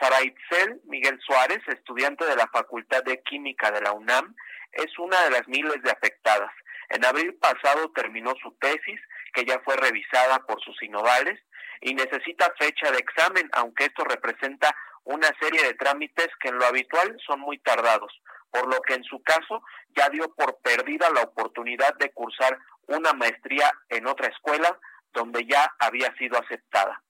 Sara 0.00 0.22
Itzel 0.22 0.80
Miguel 0.84 1.20
Suárez, 1.20 1.60
estudiante 1.68 2.24
de 2.24 2.34
la 2.34 2.48
Facultad 2.48 3.04
de 3.04 3.22
Química 3.22 3.70
de 3.70 3.82
la 3.82 3.92
UNAM, 3.92 4.34
es 4.72 4.98
una 4.98 5.20
de 5.24 5.30
las 5.30 5.46
miles 5.46 5.82
de 5.82 5.90
afectadas. 5.90 6.50
En 6.88 7.04
abril 7.04 7.34
pasado 7.34 7.92
terminó 7.92 8.32
su 8.42 8.50
tesis, 8.52 8.98
que 9.34 9.44
ya 9.44 9.60
fue 9.60 9.76
revisada 9.76 10.38
por 10.46 10.58
sus 10.62 10.82
innovales, 10.82 11.38
y 11.82 11.94
necesita 11.94 12.50
fecha 12.58 12.90
de 12.90 12.98
examen, 12.98 13.50
aunque 13.52 13.84
esto 13.84 14.04
representa 14.04 14.74
una 15.04 15.28
serie 15.38 15.62
de 15.64 15.74
trámites 15.74 16.28
que 16.40 16.48
en 16.48 16.58
lo 16.58 16.64
habitual 16.64 17.16
son 17.26 17.40
muy 17.40 17.58
tardados, 17.58 18.12
por 18.50 18.72
lo 18.72 18.80
que 18.80 18.94
en 18.94 19.04
su 19.04 19.22
caso 19.22 19.62
ya 19.94 20.08
dio 20.08 20.34
por 20.34 20.60
perdida 20.62 21.10
la 21.10 21.22
oportunidad 21.22 21.94
de 21.96 22.10
cursar 22.12 22.58
una 22.86 23.12
maestría 23.12 23.70
en 23.90 24.06
otra 24.06 24.28
escuela 24.28 24.78
donde 25.12 25.44
ya 25.44 25.70
había 25.78 26.14
sido 26.16 26.38
aceptada. 26.38 27.02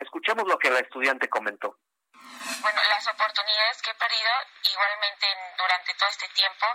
Escuchemos 0.00 0.44
lo 0.46 0.58
que 0.58 0.70
la 0.70 0.80
estudiante 0.80 1.28
comentó. 1.28 1.78
Bueno, 2.60 2.82
las 2.84 3.06
oportunidades 3.06 3.82
que 3.82 3.90
he 3.90 3.94
perdido, 3.94 4.30
igualmente 4.62 5.26
durante 5.56 5.94
todo 5.94 6.08
este 6.08 6.28
tiempo, 6.30 6.66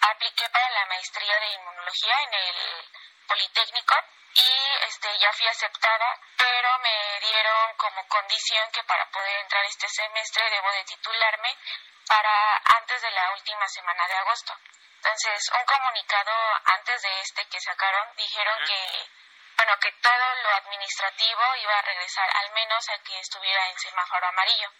apliqué 0.00 0.48
para 0.50 0.70
la 0.70 0.86
maestría 0.86 1.38
de 1.40 1.54
inmunología 1.54 2.16
en 2.22 2.34
el 2.34 2.88
Politécnico 3.26 3.94
y 4.34 4.50
este 4.88 5.18
ya 5.18 5.32
fui 5.32 5.46
aceptada, 5.46 6.20
pero 6.36 6.78
me 6.80 7.20
dieron 7.20 7.74
como 7.76 8.06
condición 8.08 8.70
que 8.72 8.82
para 8.84 9.04
poder 9.10 9.40
entrar 9.40 9.64
este 9.64 9.88
semestre 9.88 10.50
debo 10.50 10.70
de 10.72 10.84
titularme 10.84 11.56
para 12.06 12.56
antes 12.78 13.02
de 13.02 13.10
la 13.10 13.32
última 13.32 13.68
semana 13.68 14.06
de 14.08 14.16
agosto. 14.16 14.56
Entonces, 14.96 15.50
un 15.54 15.64
comunicado 15.64 16.32
antes 16.64 17.02
de 17.02 17.20
este 17.20 17.46
que 17.46 17.60
sacaron 17.60 18.08
dijeron 18.16 18.58
que 18.66 19.08
bueno, 19.58 19.74
que 19.82 19.90
todo 19.98 20.26
lo 20.42 20.50
administrativo 20.62 21.42
iba 21.62 21.74
a 21.74 21.82
regresar 21.82 22.28
al 22.30 22.54
menos 22.54 22.78
a 22.94 23.02
que 23.02 23.18
estuviera 23.18 23.68
en 23.70 23.78
semáforo 23.78 24.26
amarillo. 24.26 24.70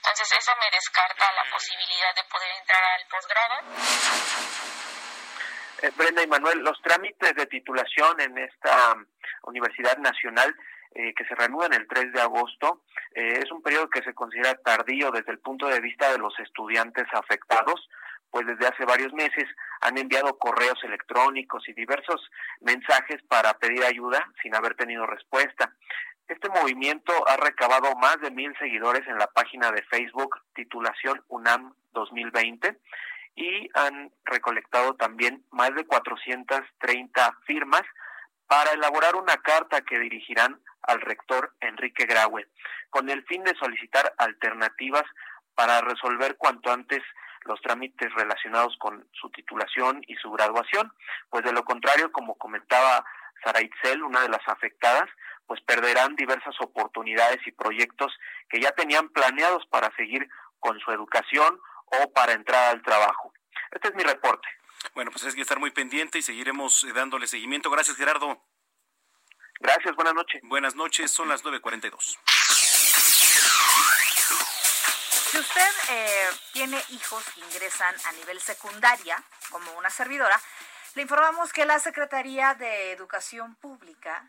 Entonces 0.00 0.26
eso 0.32 0.52
me 0.56 0.70
descarta 0.72 1.32
la 1.36 1.44
posibilidad 1.52 2.14
de 2.16 2.24
poder 2.24 2.50
entrar 2.58 2.82
al 2.82 3.04
posgrado. 3.12 3.54
Eh, 5.82 5.92
Brenda 5.96 6.22
y 6.22 6.26
Manuel, 6.26 6.58
los 6.60 6.80
trámites 6.80 7.34
de 7.34 7.46
titulación 7.46 8.20
en 8.20 8.38
esta 8.38 8.94
um, 8.94 9.04
Universidad 9.44 9.98
Nacional 9.98 10.54
eh, 10.94 11.14
que 11.14 11.24
se 11.24 11.34
reanudan 11.34 11.72
el 11.72 11.86
3 11.86 12.12
de 12.12 12.20
agosto 12.20 12.82
eh, 13.14 13.40
es 13.42 13.50
un 13.52 13.62
periodo 13.62 13.88
que 13.90 14.02
se 14.02 14.14
considera 14.14 14.54
tardío 14.62 15.10
desde 15.10 15.32
el 15.32 15.38
punto 15.38 15.66
de 15.68 15.80
vista 15.80 16.10
de 16.10 16.18
los 16.18 16.38
estudiantes 16.38 17.06
afectados, 17.12 17.88
pues 18.32 18.46
desde 18.46 18.66
hace 18.66 18.86
varios 18.86 19.12
meses 19.12 19.44
han 19.82 19.98
enviado 19.98 20.38
correos 20.38 20.82
electrónicos 20.82 21.68
y 21.68 21.74
diversos 21.74 22.30
mensajes 22.60 23.22
para 23.28 23.52
pedir 23.58 23.84
ayuda 23.84 24.26
sin 24.42 24.56
haber 24.56 24.74
tenido 24.74 25.06
respuesta. 25.06 25.74
Este 26.26 26.48
movimiento 26.48 27.12
ha 27.28 27.36
recabado 27.36 27.94
más 27.96 28.18
de 28.22 28.30
mil 28.30 28.56
seguidores 28.58 29.06
en 29.06 29.18
la 29.18 29.26
página 29.26 29.70
de 29.70 29.82
Facebook 29.82 30.40
titulación 30.54 31.22
UNAM 31.28 31.74
2020 31.92 32.80
y 33.34 33.68
han 33.74 34.10
recolectado 34.24 34.94
también 34.94 35.44
más 35.50 35.74
de 35.74 35.84
430 35.84 37.38
firmas 37.44 37.82
para 38.46 38.72
elaborar 38.72 39.14
una 39.14 39.36
carta 39.36 39.82
que 39.82 39.98
dirigirán 39.98 40.58
al 40.82 41.02
rector 41.02 41.54
Enrique 41.60 42.06
Graue, 42.06 42.48
con 42.88 43.10
el 43.10 43.24
fin 43.24 43.44
de 43.44 43.54
solicitar 43.56 44.14
alternativas 44.16 45.04
para 45.54 45.82
resolver 45.82 46.36
cuanto 46.36 46.72
antes 46.72 47.02
los 47.44 47.60
trámites 47.60 48.12
relacionados 48.14 48.76
con 48.78 49.06
su 49.12 49.30
titulación 49.30 50.02
y 50.06 50.14
su 50.16 50.30
graduación, 50.30 50.92
pues 51.30 51.44
de 51.44 51.52
lo 51.52 51.64
contrario, 51.64 52.12
como 52.12 52.36
comentaba 52.36 53.04
Sara 53.44 53.60
Itzel, 53.60 54.02
una 54.02 54.20
de 54.20 54.28
las 54.28 54.46
afectadas, 54.46 55.08
pues 55.46 55.60
perderán 55.62 56.14
diversas 56.16 56.54
oportunidades 56.60 57.38
y 57.46 57.52
proyectos 57.52 58.12
que 58.48 58.60
ya 58.60 58.72
tenían 58.72 59.08
planeados 59.08 59.66
para 59.66 59.94
seguir 59.96 60.28
con 60.60 60.78
su 60.80 60.90
educación 60.92 61.60
o 61.86 62.12
para 62.12 62.32
entrar 62.32 62.70
al 62.70 62.82
trabajo. 62.82 63.32
Este 63.70 63.88
es 63.88 63.94
mi 63.94 64.02
reporte. 64.02 64.48
Bueno, 64.94 65.10
pues 65.10 65.24
hay 65.24 65.32
que 65.32 65.42
estar 65.42 65.58
muy 65.58 65.70
pendiente 65.70 66.18
y 66.18 66.22
seguiremos 66.22 66.84
eh, 66.84 66.92
dándole 66.92 67.26
seguimiento. 67.26 67.70
Gracias, 67.70 67.96
Gerardo. 67.96 68.40
Gracias, 69.60 69.94
buenas 69.94 70.14
noches. 70.14 70.40
Buenas 70.44 70.74
noches, 70.74 71.10
son 71.10 71.28
las 71.28 71.44
9.42. 71.44 72.18
Si 75.32 75.38
usted 75.38 75.72
eh, 75.88 76.30
tiene 76.52 76.84
hijos 76.90 77.24
que 77.34 77.40
ingresan 77.40 77.94
a 78.04 78.12
nivel 78.12 78.38
secundaria, 78.38 79.16
como 79.48 79.72
una 79.78 79.88
servidora, 79.88 80.38
le 80.94 81.00
informamos 81.00 81.54
que 81.54 81.64
la 81.64 81.78
Secretaría 81.78 82.52
de 82.52 82.92
Educación 82.92 83.54
Pública 83.54 84.28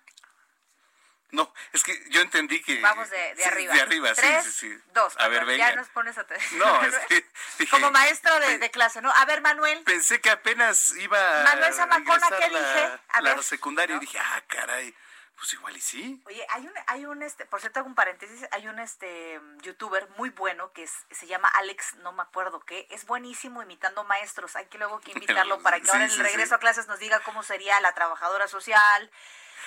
no, 1.31 1.51
es 1.73 1.83
que 1.83 1.99
yo 2.11 2.21
entendí 2.21 2.61
que... 2.61 2.79
Vamos 2.79 3.09
de, 3.09 3.43
arriba. 3.45 3.73
De 3.73 3.81
arriba, 3.81 4.13
Tres, 4.13 4.45
sí, 4.45 4.51
sí, 4.51 4.71
sí. 4.71 4.81
dos. 4.93 5.13
A 5.17 5.27
ver, 5.27 5.45
venga. 5.45 5.69
Ya 5.71 5.75
nos 5.75 5.89
pones 5.89 6.15
a... 6.17 6.25
No, 6.53 6.83
es 6.83 6.95
que... 7.07 7.25
Dije, 7.57 7.71
Como 7.71 7.89
maestro 7.89 8.39
de, 8.39 8.69
clase, 8.69 9.01
¿no? 9.01 9.11
A 9.11 9.25
ver, 9.25 9.41
Manuel. 9.41 9.83
Pensé 9.83 10.21
que 10.21 10.29
apenas 10.29 10.91
iba 10.91 11.43
Manuel 11.43 11.73
Zamacona, 11.73 12.27
¿qué 12.37 12.49
dije? 12.49 12.99
A 13.09 13.21
la 13.21 13.33
ver. 13.33 13.43
secundaria 13.43 13.95
y 13.95 13.99
dije, 13.99 14.19
ah, 14.19 14.43
caray. 14.47 14.95
Pues 15.43 15.55
igual 15.55 15.75
y 15.75 15.81
sí. 15.81 16.23
Oye, 16.25 16.47
hay 16.51 16.65
un, 16.65 16.71
hay 16.87 17.05
un 17.05 17.21
este, 17.21 17.45
por 17.45 17.59
cierto, 17.59 17.81
hago 17.81 17.89
un 17.89 17.95
paréntesis, 17.95 18.47
hay 18.51 18.65
un 18.69 18.79
este 18.79 19.41
youtuber 19.61 20.07
muy 20.17 20.29
bueno 20.29 20.71
que 20.71 20.87
se 20.87 21.27
llama 21.27 21.49
Alex, 21.49 21.95
no 21.95 22.13
me 22.13 22.21
acuerdo 22.21 22.61
qué, 22.61 22.87
es 22.91 23.05
buenísimo 23.05 23.61
imitando 23.61 24.05
maestros. 24.05 24.55
Hay 24.55 24.67
que 24.67 24.77
luego 24.77 25.01
que 25.01 25.11
invitarlo 25.15 25.61
para 25.61 25.81
que 25.81 25.91
ahora 25.91 26.05
en 26.05 26.11
el 26.11 26.17
regreso 26.17 26.55
a 26.55 26.59
clases 26.59 26.87
nos 26.87 26.97
diga 26.97 27.19
cómo 27.25 27.43
sería 27.43 27.77
la 27.81 27.93
trabajadora 27.93 28.47
social, 28.47 29.11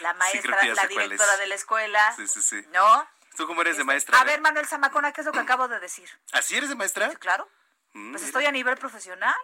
la 0.00 0.14
maestra, 0.14 0.56
la 0.62 0.86
directora 0.86 1.36
de 1.36 1.46
la 1.46 1.54
escuela. 1.56 2.10
Sí, 2.16 2.26
sí, 2.26 2.40
sí. 2.40 2.64
¿No? 2.72 3.06
¿Tú 3.36 3.46
cómo 3.46 3.60
eres 3.60 3.76
de 3.76 3.82
Este, 3.82 3.84
maestra? 3.84 4.18
A 4.18 4.24
ver, 4.24 4.40
Manuel 4.40 4.66
Zamacona, 4.66 5.12
¿qué 5.12 5.20
es 5.20 5.26
lo 5.26 5.32
que 5.34 5.40
acabo 5.40 5.68
de 5.68 5.78
decir? 5.78 6.08
¿Así 6.32 6.56
eres 6.56 6.70
de 6.70 6.74
maestra? 6.74 7.10
Claro. 7.16 7.46
Mm, 7.92 8.12
Pues 8.12 8.22
mira. 8.22 8.26
estoy 8.28 8.46
a 8.46 8.50
nivel 8.50 8.78
profesional. 8.78 9.36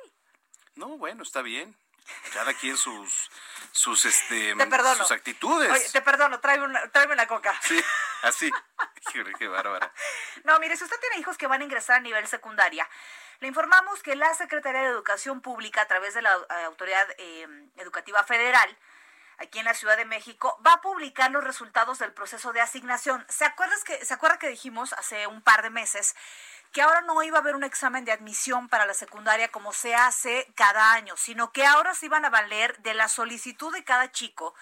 No, 0.77 0.97
bueno, 0.97 1.25
está 1.25 1.43
bien. 1.43 1.77
Cada 2.33 2.55
quien 2.55 2.77
sus 2.77 3.31
sus 3.73 4.05
este 4.05 4.55
sus 4.99 5.13
actitudes. 5.13 5.71
Oye, 5.71 5.89
te 5.93 6.03
perdono, 6.03 6.41
tráeme 6.41 6.65
una, 6.65 6.89
tráeme 6.91 7.15
una 7.15 7.27
coca. 7.27 7.59
Sí, 7.63 7.83
así. 8.23 8.51
Qué 9.39 9.49
bárbara. 9.49 9.93
No, 10.45 10.59
mire, 10.61 10.77
si 10.77 10.85
usted 10.85 10.99
tiene 11.01 11.19
hijos 11.19 11.37
que 11.37 11.47
van 11.47 11.61
a 11.61 11.65
ingresar 11.65 11.97
a 11.97 12.01
nivel 12.01 12.27
secundaria, 12.27 12.89
le 13.41 13.49
informamos 13.49 14.03
que 14.03 14.15
la 14.15 14.33
Secretaría 14.35 14.83
de 14.83 14.89
Educación 14.89 15.41
Pública, 15.41 15.83
a 15.83 15.89
través 15.89 16.15
de 16.15 16.23
la 16.23 16.31
eh, 16.33 16.65
Autoridad 16.65 17.07
eh, 17.19 17.47
Educativa 17.77 18.23
Federal, 18.25 18.79
aquí 19.39 19.59
en 19.59 19.65
la 19.65 19.75
Ciudad 19.75 19.97
de 19.97 20.05
México, 20.05 20.61
va 20.65 20.75
a 20.75 20.81
publicar 20.81 21.31
los 21.31 21.43
resultados 21.43 21.99
del 21.99 22.13
proceso 22.13 22.53
de 22.53 22.61
asignación. 22.61 23.27
¿Se 23.29 23.45
acuerdas 23.45 23.83
que, 23.85 24.05
se 24.05 24.15
acuerda 24.15 24.39
que 24.39 24.49
dijimos 24.49 24.93
hace 24.93 25.27
un 25.27 25.43
par 25.43 25.63
de 25.63 25.71
meses 25.71 26.15
que 26.73 26.83
ahora 26.83 27.03
no 27.03 27.23
iba 27.23 27.39
a 27.39 27.41
haber 27.41 27.55
un 27.55 27.65
examen 27.65 28.05
de 28.05 28.13
admisión 28.13 28.69
para 28.69 28.87
la 28.87 28.95
secundaria 28.95 29.49
como 29.49 29.73
se 29.73 29.95
hace 29.95 30.51
cada 30.55 30.95
año, 30.95 31.15
sino 31.17 31.53
que 31.53 31.67
ahora 31.67 31.95
se 31.95 32.07
iban 32.07 32.25
a 32.25 32.31
valer 32.31 32.79
de 32.79 32.95
la 32.95 33.09
solicitud 33.09 33.73
de 33.73 33.85
cada 33.85 34.11
chico 34.11 34.55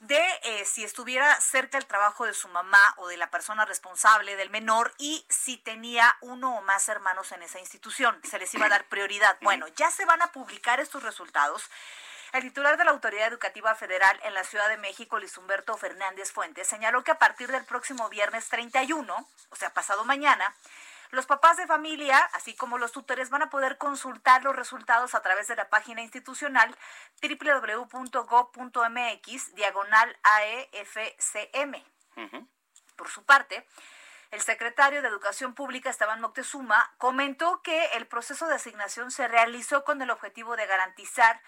de 0.00 0.22
eh, 0.42 0.64
si 0.66 0.84
estuviera 0.84 1.40
cerca 1.40 1.78
el 1.78 1.86
trabajo 1.86 2.26
de 2.26 2.34
su 2.34 2.48
mamá 2.48 2.94
o 2.98 3.08
de 3.08 3.16
la 3.16 3.30
persona 3.30 3.64
responsable 3.64 4.36
del 4.36 4.50
menor 4.50 4.92
y 4.98 5.24
si 5.28 5.56
tenía 5.56 6.16
uno 6.20 6.56
o 6.56 6.62
más 6.62 6.88
hermanos 6.88 7.32
en 7.32 7.42
esa 7.42 7.58
institución. 7.58 8.20
Se 8.22 8.38
les 8.38 8.52
iba 8.54 8.66
a 8.66 8.70
dar 8.70 8.84
prioridad. 8.84 9.38
Bueno, 9.40 9.66
ya 9.68 9.90
se 9.90 10.04
van 10.04 10.22
a 10.22 10.32
publicar 10.32 10.80
estos 10.80 11.02
resultados. 11.02 11.70
El 12.32 12.42
titular 12.42 12.76
de 12.76 12.84
la 12.84 12.90
Autoridad 12.90 13.28
Educativa 13.28 13.74
Federal 13.74 14.20
en 14.24 14.34
la 14.34 14.44
Ciudad 14.44 14.68
de 14.68 14.76
México, 14.76 15.18
Luis 15.18 15.38
Humberto 15.38 15.76
Fernández 15.76 16.30
Fuentes, 16.30 16.68
señaló 16.68 17.02
que 17.02 17.12
a 17.12 17.18
partir 17.18 17.50
del 17.50 17.64
próximo 17.64 18.08
viernes 18.10 18.48
31, 18.48 19.28
o 19.48 19.56
sea, 19.56 19.72
pasado 19.72 20.04
mañana, 20.04 20.54
los 21.10 21.26
papás 21.26 21.56
de 21.56 21.66
familia, 21.66 22.18
así 22.34 22.54
como 22.54 22.78
los 22.78 22.92
tutores, 22.92 23.30
van 23.30 23.42
a 23.42 23.50
poder 23.50 23.78
consultar 23.78 24.44
los 24.44 24.54
resultados 24.54 25.14
a 25.14 25.22
través 25.22 25.48
de 25.48 25.56
la 25.56 25.68
página 25.68 26.02
institucional 26.02 26.76
www.go.mx 27.22 27.94
diagonal 29.54 30.18
AEFCM. 30.22 31.82
Por 32.96 33.08
su 33.08 33.24
parte, 33.24 33.66
el 34.30 34.40
secretario 34.40 35.02
de 35.02 35.08
Educación 35.08 35.54
Pública, 35.54 35.90
Esteban 35.90 36.20
Moctezuma, 36.20 36.94
comentó 36.98 37.62
que 37.62 37.84
el 37.94 38.06
proceso 38.06 38.46
de 38.48 38.56
asignación 38.56 39.10
se 39.10 39.28
realizó 39.28 39.84
con 39.84 40.02
el 40.02 40.10
objetivo 40.10 40.56
de 40.56 40.66
garantizar 40.66 41.40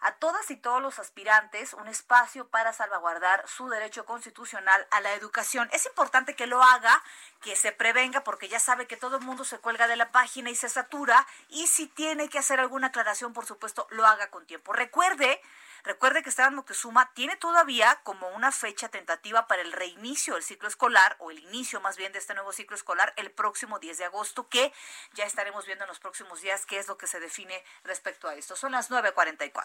a 0.00 0.12
todas 0.12 0.50
y 0.50 0.56
todos 0.56 0.80
los 0.80 0.98
aspirantes 0.98 1.74
un 1.74 1.88
espacio 1.88 2.48
para 2.48 2.72
salvaguardar 2.72 3.44
su 3.48 3.68
derecho 3.68 4.04
constitucional 4.04 4.86
a 4.90 5.00
la 5.00 5.14
educación. 5.14 5.68
Es 5.72 5.86
importante 5.86 6.36
que 6.36 6.46
lo 6.46 6.62
haga, 6.62 7.02
que 7.40 7.56
se 7.56 7.72
prevenga, 7.72 8.22
porque 8.22 8.48
ya 8.48 8.60
sabe 8.60 8.86
que 8.86 8.96
todo 8.96 9.18
el 9.18 9.24
mundo 9.24 9.44
se 9.44 9.58
cuelga 9.58 9.88
de 9.88 9.96
la 9.96 10.12
página 10.12 10.50
y 10.50 10.54
se 10.54 10.68
satura, 10.68 11.26
y 11.48 11.66
si 11.66 11.86
tiene 11.86 12.28
que 12.28 12.38
hacer 12.38 12.60
alguna 12.60 12.88
aclaración, 12.88 13.32
por 13.32 13.46
supuesto, 13.46 13.86
lo 13.90 14.06
haga 14.06 14.30
con 14.30 14.46
tiempo. 14.46 14.72
Recuerde 14.72 15.40
Recuerde 15.84 16.22
que 16.22 16.30
Esteban 16.30 16.54
Moctezuma 16.54 17.12
tiene 17.14 17.36
todavía 17.36 18.00
como 18.02 18.28
una 18.30 18.52
fecha 18.52 18.88
tentativa 18.88 19.46
para 19.46 19.62
el 19.62 19.72
reinicio 19.72 20.34
del 20.34 20.42
ciclo 20.42 20.68
escolar 20.68 21.16
o 21.18 21.30
el 21.30 21.38
inicio 21.38 21.80
más 21.80 21.96
bien 21.96 22.12
de 22.12 22.18
este 22.18 22.34
nuevo 22.34 22.52
ciclo 22.52 22.76
escolar 22.76 23.12
el 23.16 23.30
próximo 23.30 23.78
10 23.78 23.98
de 23.98 24.04
agosto, 24.04 24.48
que 24.48 24.72
ya 25.14 25.24
estaremos 25.24 25.66
viendo 25.66 25.84
en 25.84 25.88
los 25.88 26.00
próximos 26.00 26.40
días 26.40 26.66
qué 26.66 26.78
es 26.78 26.88
lo 26.88 26.98
que 26.98 27.06
se 27.06 27.20
define 27.20 27.62
respecto 27.84 28.28
a 28.28 28.34
esto. 28.34 28.56
Son 28.56 28.72
las 28.72 28.90
9.44. 28.90 29.62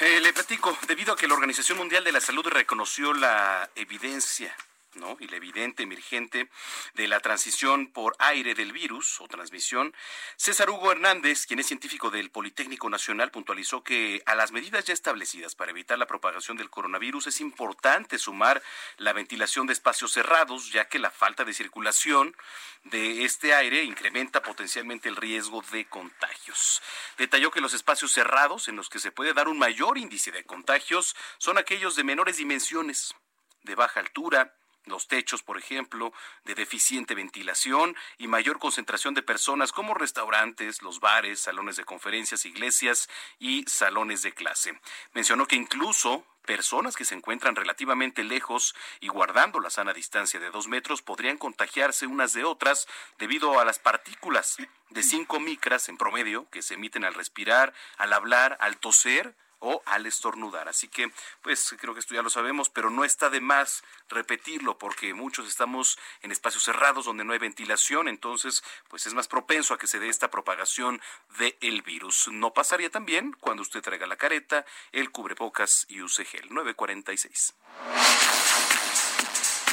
Eh, 0.00 0.20
le 0.20 0.32
platico, 0.32 0.76
debido 0.86 1.12
a 1.12 1.16
que 1.16 1.28
la 1.28 1.34
Organización 1.34 1.76
Mundial 1.76 2.04
de 2.04 2.12
la 2.12 2.20
Salud 2.20 2.46
reconoció 2.46 3.12
la 3.12 3.68
evidencia 3.74 4.54
¿no? 4.94 5.16
y 5.20 5.28
la 5.28 5.36
evidente 5.36 5.82
emergente 5.82 6.48
de 6.94 7.08
la 7.08 7.20
transición 7.20 7.92
por 7.92 8.16
aire 8.18 8.54
del 8.54 8.72
virus 8.72 9.20
o 9.20 9.28
transmisión, 9.28 9.94
César 10.36 10.70
Hugo 10.70 10.92
Hernández, 10.92 11.46
quien 11.46 11.60
es 11.60 11.66
científico 11.66 12.10
del 12.10 12.30
Politécnico 12.30 12.90
Nacional, 12.90 13.30
puntualizó 13.30 13.82
que 13.82 14.22
a 14.26 14.34
las 14.34 14.52
medidas 14.52 14.84
ya 14.84 14.94
establecidas 14.94 15.54
para 15.54 15.70
evitar 15.70 15.98
la 15.98 16.06
propagación 16.06 16.56
del 16.56 16.70
coronavirus 16.70 17.28
es 17.28 17.40
importante 17.40 18.18
sumar 18.18 18.62
la 18.96 19.12
ventilación 19.12 19.66
de 19.66 19.72
espacios 19.72 20.12
cerrados, 20.12 20.72
ya 20.72 20.88
que 20.88 20.98
la 20.98 21.10
falta 21.10 21.44
de 21.44 21.54
circulación 21.54 22.36
de 22.84 23.24
este 23.24 23.54
aire 23.54 23.84
incrementa 23.84 24.42
potencialmente 24.42 25.08
el 25.08 25.16
riesgo 25.16 25.62
de 25.70 25.84
contagios. 25.86 26.82
Detalló 27.18 27.50
que 27.50 27.60
los 27.60 27.74
espacios 27.74 28.12
cerrados 28.12 28.68
en 28.68 28.76
los 28.76 28.88
que 28.88 28.98
se 28.98 29.12
puede 29.12 29.34
dar 29.34 29.48
un 29.48 29.58
mayor 29.58 29.98
índice 29.98 30.32
de 30.32 30.44
contagios 30.44 31.16
son 31.38 31.58
aquellos 31.58 31.96
de 31.96 32.04
menores 32.04 32.38
dimensiones, 32.38 33.14
de 33.62 33.74
baja 33.74 34.00
altura, 34.00 34.56
los 34.84 35.08
techos, 35.08 35.42
por 35.42 35.58
ejemplo, 35.58 36.12
de 36.44 36.54
deficiente 36.54 37.14
ventilación 37.14 37.96
y 38.18 38.26
mayor 38.26 38.58
concentración 38.58 39.14
de 39.14 39.22
personas 39.22 39.72
como 39.72 39.94
restaurantes, 39.94 40.82
los 40.82 41.00
bares, 41.00 41.40
salones 41.40 41.76
de 41.76 41.84
conferencias, 41.84 42.46
iglesias 42.46 43.08
y 43.38 43.64
salones 43.66 44.22
de 44.22 44.32
clase. 44.32 44.78
Mencionó 45.12 45.46
que 45.46 45.56
incluso 45.56 46.24
personas 46.44 46.96
que 46.96 47.04
se 47.04 47.14
encuentran 47.14 47.54
relativamente 47.54 48.24
lejos 48.24 48.74
y 49.00 49.08
guardando 49.08 49.60
la 49.60 49.70
sana 49.70 49.92
distancia 49.92 50.40
de 50.40 50.50
dos 50.50 50.66
metros 50.66 51.02
podrían 51.02 51.38
contagiarse 51.38 52.06
unas 52.06 52.32
de 52.32 52.44
otras 52.44 52.88
debido 53.18 53.60
a 53.60 53.64
las 53.64 53.78
partículas 53.78 54.56
de 54.88 55.02
cinco 55.02 55.38
micras 55.38 55.88
en 55.88 55.96
promedio 55.96 56.48
que 56.50 56.62
se 56.62 56.74
emiten 56.74 57.04
al 57.04 57.14
respirar, 57.14 57.72
al 57.98 58.12
hablar, 58.12 58.56
al 58.60 58.78
toser 58.78 59.36
o 59.60 59.82
al 59.86 60.06
estornudar. 60.06 60.68
Así 60.68 60.88
que, 60.88 61.12
pues 61.42 61.74
creo 61.78 61.94
que 61.94 62.00
esto 62.00 62.14
ya 62.14 62.22
lo 62.22 62.30
sabemos, 62.30 62.68
pero 62.68 62.90
no 62.90 63.04
está 63.04 63.30
de 63.30 63.40
más 63.40 63.84
repetirlo 64.08 64.78
porque 64.78 65.14
muchos 65.14 65.46
estamos 65.46 65.98
en 66.22 66.32
espacios 66.32 66.64
cerrados 66.64 67.04
donde 67.04 67.24
no 67.24 67.32
hay 67.32 67.38
ventilación, 67.38 68.08
entonces, 68.08 68.64
pues 68.88 69.06
es 69.06 69.14
más 69.14 69.28
propenso 69.28 69.74
a 69.74 69.78
que 69.78 69.86
se 69.86 69.98
dé 69.98 70.08
esta 70.08 70.30
propagación 70.30 71.00
del 71.38 71.82
virus. 71.82 72.28
No 72.28 72.52
pasaría 72.52 72.90
también 72.90 73.36
cuando 73.40 73.62
usted 73.62 73.82
traiga 73.82 74.06
la 74.06 74.16
careta, 74.16 74.66
el 74.92 75.10
cubrebocas 75.10 75.86
y 75.88 76.02
use 76.02 76.24
gel. 76.24 76.48
946. 76.50 77.54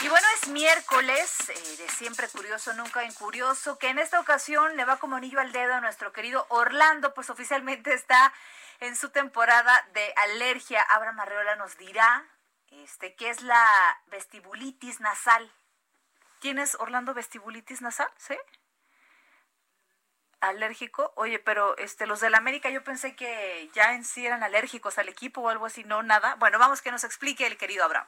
Y 0.04 0.10
bueno, 0.10 0.28
es 0.36 0.48
miércoles 0.50 1.50
eh, 1.50 1.78
de 1.78 1.90
siempre 1.90 2.28
curioso, 2.28 2.72
nunca 2.74 3.04
incurioso, 3.04 3.80
que 3.80 3.90
en 3.90 3.98
esta 3.98 4.20
ocasión 4.20 4.78
le 4.78 4.86
va 4.86 4.98
como 4.98 5.16
anillo 5.16 5.40
al 5.40 5.52
dedo 5.52 5.74
a 5.74 5.82
nuestro 5.82 6.14
querido 6.14 6.46
Orlando, 6.50 7.14
pues 7.16 7.32
oficialmente 7.32 7.94
está 7.94 8.32
en 8.80 8.96
su 8.96 9.10
temporada 9.10 9.88
de 9.94 10.14
alergia. 10.18 10.82
Abraham 10.82 11.20
Arreola 11.20 11.56
nos 11.56 11.78
dirá 11.78 12.26
este, 12.70 13.16
qué 13.16 13.30
es 13.30 13.42
la 13.42 14.02
vestibulitis 14.08 15.00
nasal. 15.00 15.52
¿Tienes, 16.40 16.76
Orlando, 16.76 17.14
vestibulitis 17.14 17.82
nasal? 17.82 18.10
¿Sí? 18.18 18.36
alérgico. 20.42 21.14
Oye, 21.16 21.40
pero 21.40 21.78
este 21.78 22.06
los 22.06 22.20
del 22.20 22.36
América 22.36 22.70
yo 22.70 22.84
pensé 22.84 23.16
que 23.16 23.70
ya 23.74 23.94
en 23.94 24.06
sí 24.06 24.26
eran 24.26 24.44
alérgicos 24.44 24.98
al 24.98 25.10
equipo 25.10 25.42
o 25.42 25.50
algo 25.50 25.66
así, 25.66 25.84
no 25.84 26.04
nada. 26.04 26.36
Bueno, 26.36 26.60
vamos 26.60 26.82
que 26.82 26.92
nos 26.92 27.04
explique 27.04 27.46
el 27.46 27.58
querido 27.58 27.84
Abraham. 27.86 28.08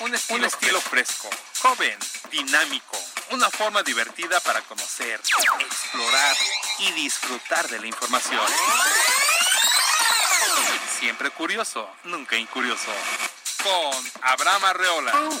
Un 0.00 0.14
estilo, 0.14 0.38
un 0.38 0.44
estilo 0.46 0.80
fresco, 0.80 1.28
joven, 1.60 1.98
dinámico, 2.30 2.98
una 3.32 3.50
forma 3.50 3.82
divertida 3.82 4.40
para 4.40 4.62
conocer, 4.62 5.20
explorar 5.58 6.36
y 6.78 6.92
disfrutar 6.92 7.68
de 7.68 7.80
la 7.80 7.86
información. 7.86 8.40
Siempre 10.98 11.30
curioso, 11.30 11.88
nunca 12.04 12.36
incurioso. 12.36 12.90
Con 13.62 13.92
Abraham 14.22 14.64
Arreola. 14.64 15.12
Oh, 15.14 15.40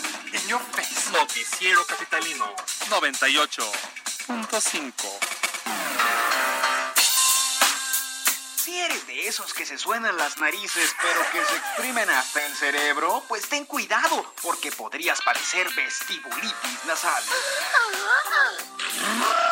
Noticiero 1.12 1.84
Capitalino 1.86 2.54
98.5. 2.88 4.92
Si 8.56 8.78
eres 8.78 9.06
de 9.06 9.26
esos 9.26 9.52
que 9.54 9.64
se 9.66 9.76
suenan 9.78 10.16
las 10.16 10.38
narices 10.38 10.94
pero 11.00 11.20
que 11.32 11.44
se 11.44 11.56
exprimen 11.56 12.08
hasta 12.10 12.46
el 12.46 12.54
cerebro, 12.54 13.24
pues 13.28 13.48
ten 13.48 13.64
cuidado 13.64 14.32
porque 14.42 14.70
podrías 14.70 15.20
padecer 15.22 15.68
vestibulitis 15.74 16.84
nasal. 16.86 17.24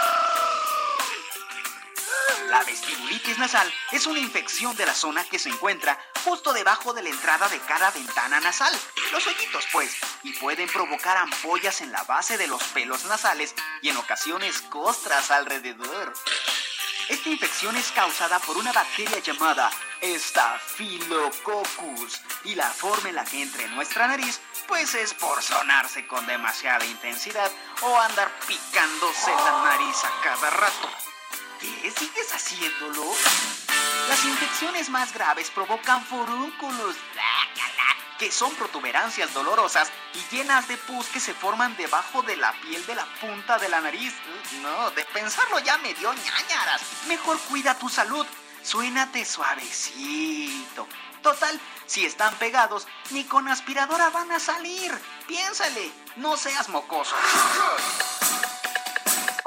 La 2.49 2.64
vestibulitis 2.64 3.38
nasal 3.38 3.72
es 3.92 4.07
una 4.07 4.18
infección 4.20 4.74
de 4.76 4.86
la 4.86 4.94
zona 4.94 5.22
que 5.24 5.38
se 5.38 5.51
encuentra 5.51 5.99
justo 6.24 6.55
debajo 6.55 6.94
de 6.94 7.03
la 7.03 7.11
entrada 7.11 7.46
de 7.49 7.61
cada 7.61 7.90
ventana 7.90 8.40
nasal, 8.40 8.74
los 9.12 9.26
hoyitos 9.26 9.66
pues, 9.70 9.94
y 10.22 10.32
pueden 10.32 10.66
provocar 10.68 11.18
ampollas 11.18 11.82
en 11.82 11.92
la 11.92 12.05
base 12.05 12.38
de 12.38 12.46
los 12.46 12.64
pelos 12.68 13.05
nasales 13.05 13.55
y 13.82 13.90
en 13.90 13.99
ocasiones 13.99 14.62
costras 14.62 15.30
alrededor. 15.30 16.14
Esta 17.11 17.28
infección 17.28 17.76
es 17.76 17.92
causada 17.92 18.38
por 18.38 18.57
una 18.57 18.72
bacteria 18.72 19.18
llamada 19.18 19.70
Staphylococcus 20.03 22.22
y 22.44 22.55
la 22.55 22.70
forma 22.70 23.11
en 23.11 23.16
la 23.16 23.26
que 23.26 23.42
entra 23.42 23.64
en 23.64 23.74
nuestra 23.74 24.07
nariz 24.07 24.40
pues 24.66 24.94
es 24.94 25.12
por 25.12 25.42
sonarse 25.42 26.07
con 26.07 26.26
demasiada 26.26 26.86
intensidad 26.86 27.53
o 27.82 28.01
andar 28.01 28.30
picándose 28.46 29.32
la 29.32 29.64
nariz 29.64 30.03
a 30.05 30.20
cada 30.22 30.49
rato. 30.49 30.88
¿Qué? 31.61 31.91
¿Sigues 31.91 32.33
haciéndolo? 32.33 33.05
Las 34.09 34.25
infecciones 34.25 34.89
más 34.91 35.13
graves 35.13 35.51
provocan 35.51 36.05
furúnculos, 36.05 36.97
que 38.19 38.31
son 38.33 38.55
protuberancias 38.55 39.33
dolorosas 39.35 39.91
y 40.15 40.35
llenas 40.35 40.67
de 40.69 40.77
pus 40.77 41.07
que 41.07 41.21
se 41.21 41.35
forman 41.35 41.77
debajo 41.77 42.23
de 42.23 42.37
la 42.37 42.53
piel 42.61 42.85
de 42.87 42.95
la 42.95 43.07
punta 43.21 43.59
de 43.59 43.69
la 43.69 43.81
nariz. 43.81 44.15
No, 44.63 44.91
de 44.93 45.05
pensarlo 45.07 45.59
ya 45.61 45.79
me 45.79 45.95
dio 45.95 46.13
ñañaras. 46.13 46.83
Mejor 47.07 47.39
cuida 47.49 47.79
tu 47.79 47.89
salud. 47.89 48.27
Suénate 48.63 49.25
suavecito. 49.25 50.89
Total, 51.23 51.61
si 51.87 52.05
están 52.05 52.35
pegados, 52.37 52.87
ni 53.11 53.25
con 53.25 53.49
aspiradora 53.49 54.11
van 54.11 54.31
a 54.33 54.41
salir. 54.41 54.93
Piénsale, 55.27 55.91
no 56.17 56.37
seas 56.37 56.69
mocoso. 56.69 57.15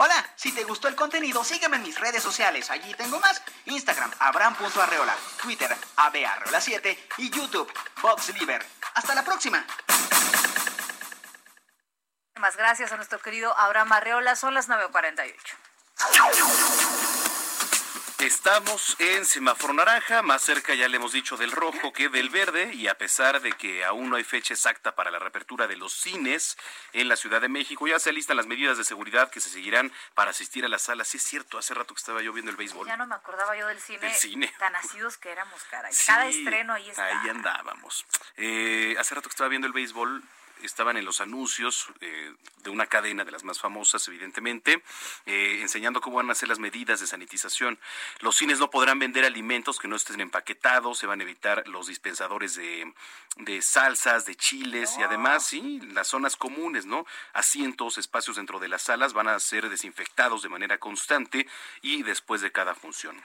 Hola, 0.03 0.15
si 0.35 0.51
te 0.51 0.63
gustó 0.63 0.87
el 0.87 0.95
contenido, 0.95 1.43
sígueme 1.43 1.75
en 1.75 1.83
mis 1.83 1.99
redes 1.99 2.23
sociales. 2.23 2.71
Allí 2.71 2.91
tengo 2.95 3.19
más. 3.19 3.39
Instagram, 3.65 4.11
abram.arreola. 4.17 5.15
Twitter, 5.39 5.69
abarreola7. 5.95 6.97
Y 7.17 7.29
YouTube, 7.29 7.71
VoxLiber. 8.01 8.65
Hasta 8.95 9.13
la 9.13 9.23
próxima. 9.23 9.63
Gracias 12.57 12.91
a 12.91 12.95
nuestro 12.95 13.19
querido 13.19 13.55
Abraham. 13.55 13.91
Son 14.35 14.55
las 14.55 14.69
9.48. 14.69 17.30
Estamos 18.21 18.95
en 18.99 19.25
semáforo 19.25 19.73
naranja, 19.73 20.21
más 20.21 20.43
cerca 20.43 20.75
ya 20.75 20.87
le 20.87 20.97
hemos 20.97 21.11
dicho 21.11 21.37
del 21.37 21.51
rojo 21.51 21.91
que 21.91 22.07
del 22.07 22.29
verde 22.29 22.71
y 22.71 22.87
a 22.87 22.95
pesar 22.95 23.41
de 23.41 23.51
que 23.53 23.83
aún 23.83 24.11
no 24.11 24.15
hay 24.15 24.23
fecha 24.23 24.53
exacta 24.53 24.93
para 24.93 25.09
la 25.09 25.17
reapertura 25.17 25.65
de 25.65 25.75
los 25.75 25.91
cines 25.91 26.55
en 26.93 27.07
la 27.07 27.15
Ciudad 27.15 27.41
de 27.41 27.49
México, 27.49 27.87
ya 27.87 27.97
se 27.97 28.11
alistan 28.11 28.37
las 28.37 28.45
medidas 28.45 28.77
de 28.77 28.83
seguridad 28.83 29.31
que 29.31 29.39
se 29.39 29.49
seguirán 29.49 29.91
para 30.13 30.29
asistir 30.29 30.63
a 30.63 30.67
las 30.67 30.83
salas. 30.83 31.07
Sí 31.07 31.17
es 31.17 31.23
cierto, 31.23 31.57
hace 31.57 31.73
rato 31.73 31.95
que 31.95 31.99
estaba 31.99 32.21
yo 32.21 32.31
viendo 32.31 32.51
el 32.51 32.57
béisbol. 32.57 32.85
Ya 32.85 32.95
no 32.95 33.07
me 33.07 33.15
acordaba 33.15 33.57
yo 33.57 33.65
del 33.65 33.79
cine. 33.79 34.13
cine. 34.13 34.53
Tan 34.59 34.73
nacidos 34.73 35.17
que 35.17 35.31
éramos, 35.31 35.63
cara. 35.63 35.89
Cada 36.05 36.27
estreno 36.27 36.73
ahí 36.73 36.91
está. 36.91 37.03
Ahí 37.05 37.27
andábamos. 37.27 38.05
Eh, 38.37 38.95
hace 38.99 39.15
rato 39.15 39.29
que 39.29 39.33
estaba 39.33 39.49
viendo 39.49 39.65
el 39.65 39.73
béisbol, 39.73 40.23
estaban 40.65 40.97
en 40.97 41.05
los 41.05 41.21
anuncios 41.21 41.87
eh, 42.01 42.33
de 42.63 42.69
una 42.69 42.87
cadena 42.87 43.23
de 43.23 43.31
las 43.31 43.43
más 43.43 43.59
famosas, 43.59 44.07
evidentemente, 44.07 44.83
eh, 45.25 45.59
enseñando 45.61 46.01
cómo 46.01 46.17
van 46.17 46.29
a 46.29 46.35
ser 46.35 46.49
las 46.49 46.59
medidas 46.59 46.99
de 46.99 47.07
sanitización. 47.07 47.79
Los 48.19 48.37
cines 48.37 48.59
no 48.59 48.69
podrán 48.69 48.99
vender 48.99 49.25
alimentos 49.25 49.79
que 49.79 49.87
no 49.87 49.95
estén 49.95 50.21
empaquetados, 50.21 50.99
se 50.99 51.07
van 51.07 51.19
a 51.19 51.23
evitar 51.23 51.67
los 51.67 51.87
dispensadores 51.87 52.55
de, 52.55 52.93
de 53.37 53.61
salsas, 53.61 54.25
de 54.25 54.35
chiles 54.35 54.97
y 54.97 55.03
además, 55.03 55.45
sí, 55.45 55.79
las 55.93 56.07
zonas 56.07 56.35
comunes, 56.35 56.85
¿no? 56.85 57.05
Asientos, 57.33 57.97
espacios 57.97 58.37
dentro 58.37 58.59
de 58.59 58.67
las 58.67 58.83
salas 58.83 59.13
van 59.13 59.27
a 59.27 59.39
ser 59.39 59.69
desinfectados 59.69 60.43
de 60.43 60.49
manera 60.49 60.77
constante 60.77 61.47
y 61.81 62.03
después 62.03 62.41
de 62.41 62.51
cada 62.51 62.75
función. 62.75 63.21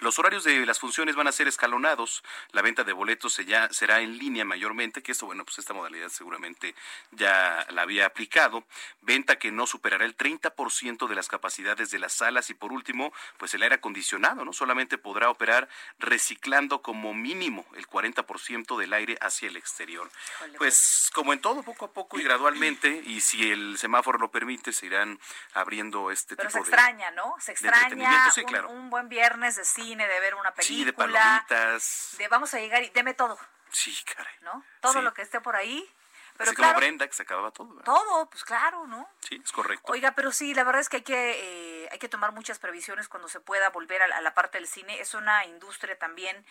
Los 0.00 0.18
horarios 0.18 0.44
de 0.44 0.66
las 0.66 0.78
funciones 0.78 1.16
van 1.16 1.26
a 1.26 1.32
ser 1.32 1.48
escalonados. 1.48 2.22
La 2.52 2.62
venta 2.62 2.84
de 2.84 2.92
boletos 2.92 3.32
se 3.32 3.44
ya 3.44 3.68
será 3.70 4.00
en 4.00 4.18
línea 4.18 4.44
mayormente, 4.44 5.02
que 5.02 5.12
esto, 5.12 5.26
bueno, 5.26 5.44
pues 5.44 5.58
esta 5.58 5.74
modalidad 5.74 6.08
seguramente 6.08 6.74
ya 7.12 7.66
la 7.70 7.82
había 7.82 8.06
aplicado. 8.06 8.64
Venta 9.00 9.38
que 9.38 9.52
no 9.52 9.66
superará 9.66 10.04
el 10.04 10.16
30% 10.16 11.08
de 11.08 11.14
las 11.14 11.28
capacidades 11.28 11.90
de 11.90 11.98
las 11.98 12.12
salas 12.12 12.50
y 12.50 12.54
por 12.54 12.72
último, 12.72 13.12
pues 13.38 13.54
el 13.54 13.62
aire 13.62 13.76
acondicionado, 13.76 14.44
¿no? 14.44 14.52
Solamente 14.52 14.98
podrá 14.98 15.30
operar 15.30 15.68
reciclando 15.98 16.82
como 16.82 17.14
mínimo 17.14 17.66
el 17.74 17.86
40% 17.88 18.78
del 18.78 18.92
aire 18.92 19.16
hacia 19.20 19.48
el 19.48 19.56
exterior. 19.56 20.10
Pues, 20.58 21.10
como 21.14 21.32
en 21.32 21.40
todo, 21.40 21.62
poco 21.62 21.86
a 21.86 21.92
poco 21.92 22.18
y 22.18 22.22
gradualmente, 22.22 23.02
y 23.04 23.20
si 23.20 23.50
el 23.50 23.78
semáforo 23.78 24.18
lo 24.18 24.30
permite, 24.30 24.72
se 24.72 24.86
irán 24.86 25.18
abriendo 25.54 26.10
este 26.10 26.36
Pero 26.36 26.48
tipo 26.48 26.64
se 26.64 26.70
extraña, 26.70 27.10
¿no? 27.12 27.34
Se 27.40 27.52
extraña 27.52 28.30
un, 28.68 28.76
un 28.76 28.90
buen 28.90 29.08
viernes 29.08 29.56
de 29.56 29.64
de 29.94 30.20
ver 30.20 30.34
una 30.34 30.52
película. 30.52 30.78
Sí, 30.78 30.84
de 30.84 30.92
palomitas. 30.92 32.14
De 32.18 32.28
vamos 32.28 32.52
a 32.54 32.58
llegar 32.58 32.82
y 32.82 32.90
deme 32.90 33.14
todo. 33.14 33.38
Sí, 33.70 33.94
caray. 34.14 34.34
¿No? 34.40 34.64
Todo 34.80 35.02
lo 35.02 35.12
que 35.14 35.22
esté 35.22 35.40
por 35.40 35.56
ahí. 35.56 35.88
Pero 36.36 36.50
Así 36.50 36.56
como 36.56 36.74
Brenda, 36.74 37.06
que 37.06 37.14
se 37.14 37.22
acababa 37.22 37.50
todo. 37.50 37.80
Todo, 37.82 38.28
pues 38.28 38.44
claro, 38.44 38.86
¿no? 38.86 39.08
Sí, 39.20 39.40
es 39.42 39.52
correcto. 39.52 39.90
Oiga, 39.90 40.12
pero 40.12 40.32
sí, 40.32 40.52
la 40.52 40.64
verdad 40.64 40.82
es 40.82 40.88
que 40.90 40.98
hay 40.98 41.02
que, 41.02 41.84
eh, 41.84 41.88
hay 41.90 41.98
que 41.98 42.10
tomar 42.10 42.32
muchas 42.32 42.58
previsiones 42.58 43.08
cuando 43.08 43.28
se 43.28 43.40
pueda 43.40 43.70
volver 43.70 44.02
a 44.02 44.20
la 44.20 44.34
parte 44.34 44.58
del 44.58 44.66
cine. 44.66 45.00
Es 45.00 45.14
una 45.14 45.46
industria 45.46 45.98
también 45.98 46.44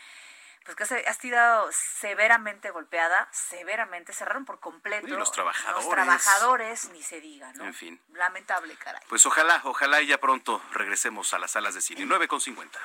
pues 0.66 0.76
que 0.76 1.07
ha 1.07 1.13
sido 1.13 1.70
severamente 1.72 2.72
golpeada, 2.72 3.30
severamente, 3.32 4.13
cerraron 4.13 4.45
por 4.45 4.59
completo. 4.59 5.07
Y 5.07 5.11
los 5.11 5.32
trabajadores. 5.32 5.86
Los 5.86 5.93
trabajadores, 5.93 6.89
ni 6.89 7.03
se 7.03 7.22
diga, 7.22 7.53
¿no? 7.53 7.66
En 7.66 7.74
fin. 7.76 8.01
Lamentable, 8.13 8.76
caray. 8.76 9.01
Pues 9.07 9.24
ojalá, 9.28 9.61
ojalá 9.66 10.01
ya 10.01 10.18
pronto 10.18 10.59
regresemos 10.72 11.34
a 11.36 11.39
las 11.39 11.51
salas 11.51 11.76
de 11.76 11.82
cine. 11.82 12.05
9 12.05 12.28
con 12.28 12.41
50. 12.41 12.80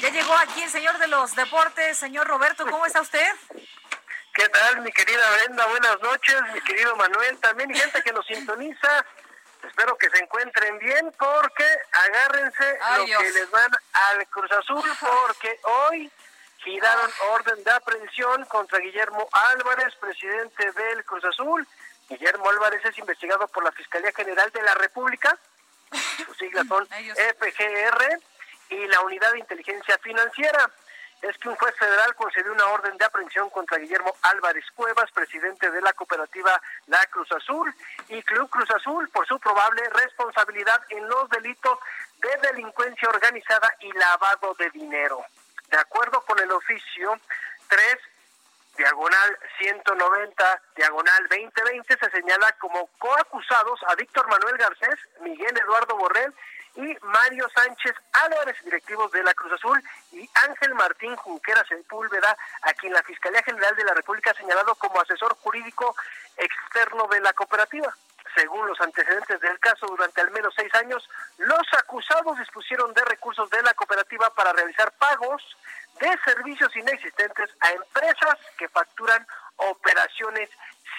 Ya 0.00 0.08
llegó 0.08 0.34
aquí 0.34 0.62
el 0.62 0.70
señor 0.70 0.98
de 0.98 1.06
los 1.06 1.36
deportes, 1.36 1.96
señor 1.96 2.26
Roberto, 2.26 2.66
¿cómo 2.66 2.86
está 2.86 3.02
usted? 3.02 3.28
¿Qué 4.34 4.48
tal, 4.48 4.80
mi 4.80 4.90
querida 4.90 5.22
Brenda? 5.36 5.66
Buenas 5.66 6.00
noches, 6.00 6.42
mi 6.54 6.60
querido 6.62 6.96
Manuel, 6.96 7.38
también 7.38 7.70
y 7.70 7.78
gente 7.78 8.02
que 8.02 8.12
nos 8.12 8.26
sintoniza 8.26 9.04
Espero 9.62 9.96
que 9.96 10.10
se 10.10 10.18
encuentren 10.18 10.78
bien 10.78 11.12
porque 11.18 11.66
agárrense 11.92 12.78
lo 12.96 13.04
que 13.04 13.30
les 13.30 13.50
van 13.50 13.70
al 13.92 14.26
Cruz 14.28 14.50
Azul 14.52 14.82
porque 15.00 15.60
hoy 15.62 16.10
giraron 16.58 17.10
orden 17.32 17.62
de 17.64 17.70
aprehensión 17.70 18.44
contra 18.46 18.78
Guillermo 18.78 19.28
Álvarez, 19.32 19.94
presidente 19.96 20.72
del 20.72 21.04
Cruz 21.04 21.24
Azul. 21.24 21.66
Guillermo 22.08 22.48
Álvarez 22.50 22.84
es 22.84 22.98
investigado 22.98 23.46
por 23.48 23.64
la 23.64 23.72
Fiscalía 23.72 24.12
General 24.12 24.50
de 24.50 24.62
la 24.62 24.74
República, 24.74 25.38
sus 26.26 26.36
siglas 26.36 26.66
son 26.66 26.86
FGR, 26.86 28.20
y 28.70 28.86
la 28.86 29.00
Unidad 29.00 29.32
de 29.32 29.40
Inteligencia 29.40 29.98
Financiera 29.98 30.70
es 31.22 31.36
que 31.38 31.48
un 31.48 31.56
juez 31.56 31.74
federal 31.76 32.14
concedió 32.14 32.52
una 32.52 32.66
orden 32.66 32.96
de 32.96 33.04
aprehensión 33.04 33.50
contra 33.50 33.78
Guillermo 33.78 34.14
Álvarez 34.22 34.64
Cuevas, 34.74 35.10
presidente 35.12 35.70
de 35.70 35.82
la 35.82 35.92
cooperativa 35.92 36.60
La 36.86 37.04
Cruz 37.06 37.30
Azul 37.32 37.72
y 38.08 38.22
Club 38.22 38.48
Cruz 38.48 38.70
Azul 38.70 39.08
por 39.10 39.26
su 39.26 39.38
probable 39.38 39.82
responsabilidad 39.90 40.80
en 40.88 41.06
los 41.08 41.28
delitos 41.28 41.78
de 42.18 42.48
delincuencia 42.48 43.08
organizada 43.08 43.74
y 43.80 43.92
lavado 43.92 44.54
de 44.54 44.70
dinero. 44.70 45.24
De 45.68 45.78
acuerdo 45.78 46.22
con 46.22 46.38
el 46.38 46.50
oficio 46.50 47.18
3, 47.68 47.98
diagonal 48.76 49.38
190, 49.58 50.62
diagonal 50.76 51.28
2020, 51.28 51.98
se 51.98 52.10
señala 52.10 52.52
como 52.58 52.86
coacusados 52.98 53.80
a 53.88 53.94
Víctor 53.94 54.26
Manuel 54.28 54.56
Garcés, 54.56 54.98
Miguel 55.20 55.56
Eduardo 55.58 55.96
Borrell 55.96 56.34
y 56.76 56.96
Mario 57.02 57.48
Sánchez 57.54 57.94
Álvarez, 58.12 58.56
directivos 58.64 59.10
de 59.12 59.22
la 59.22 59.34
Cruz 59.34 59.52
Azul, 59.52 59.82
y 60.12 60.28
Ángel 60.48 60.74
Martín 60.74 61.16
Junqueras 61.16 61.66
Sepúlveda, 61.68 62.36
a 62.62 62.72
quien 62.74 62.92
la 62.92 63.02
Fiscalía 63.02 63.42
General 63.42 63.74
de 63.76 63.84
la 63.84 63.94
República 63.94 64.30
ha 64.30 64.34
señalado 64.34 64.74
como 64.76 65.00
asesor 65.00 65.36
jurídico 65.36 65.94
externo 66.36 67.06
de 67.08 67.20
la 67.20 67.32
cooperativa. 67.32 67.94
Según 68.34 68.66
los 68.68 68.80
antecedentes 68.80 69.40
del 69.40 69.58
caso, 69.58 69.86
durante 69.88 70.20
al 70.20 70.30
menos 70.30 70.54
seis 70.54 70.72
años, 70.74 71.08
los 71.38 71.66
acusados 71.76 72.38
dispusieron 72.38 72.94
de 72.94 73.04
recursos 73.04 73.50
de 73.50 73.62
la 73.62 73.74
cooperativa 73.74 74.30
para 74.30 74.52
realizar 74.52 74.92
pagos 74.92 75.42
de 76.00 76.16
servicios 76.24 76.74
inexistentes 76.76 77.50
a 77.60 77.72
empresas 77.72 78.38
que 78.56 78.68
facturan 78.68 79.26
operaciones 79.56 80.48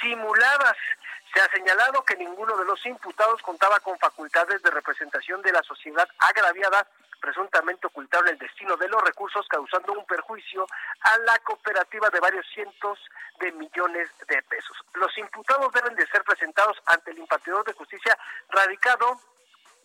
simuladas. 0.01 0.75
Se 1.33 1.39
ha 1.39 1.49
señalado 1.49 2.03
que 2.03 2.15
ninguno 2.17 2.57
de 2.57 2.65
los 2.65 2.85
imputados 2.85 3.41
contaba 3.41 3.79
con 3.79 3.97
facultades 3.99 4.61
de 4.61 4.71
representación 4.71 5.41
de 5.41 5.51
la 5.51 5.63
sociedad 5.63 6.07
agraviada, 6.19 6.85
presuntamente 7.21 7.87
ocultable 7.87 8.31
el 8.31 8.37
destino 8.37 8.75
de 8.75 8.89
los 8.89 9.01
recursos, 9.03 9.47
causando 9.47 9.93
un 9.93 10.05
perjuicio 10.05 10.65
a 11.01 11.17
la 11.19 11.39
cooperativa 11.39 12.09
de 12.09 12.19
varios 12.19 12.45
cientos 12.53 12.99
de 13.39 13.51
millones 13.53 14.09
de 14.27 14.41
pesos. 14.43 14.75
Los 14.93 15.17
imputados 15.17 15.71
deben 15.71 15.95
de 15.95 16.07
ser 16.07 16.23
presentados 16.23 16.77
ante 16.85 17.11
el 17.11 17.19
impartidor 17.19 17.63
de 17.63 17.73
justicia 17.73 18.17
radicado 18.49 19.19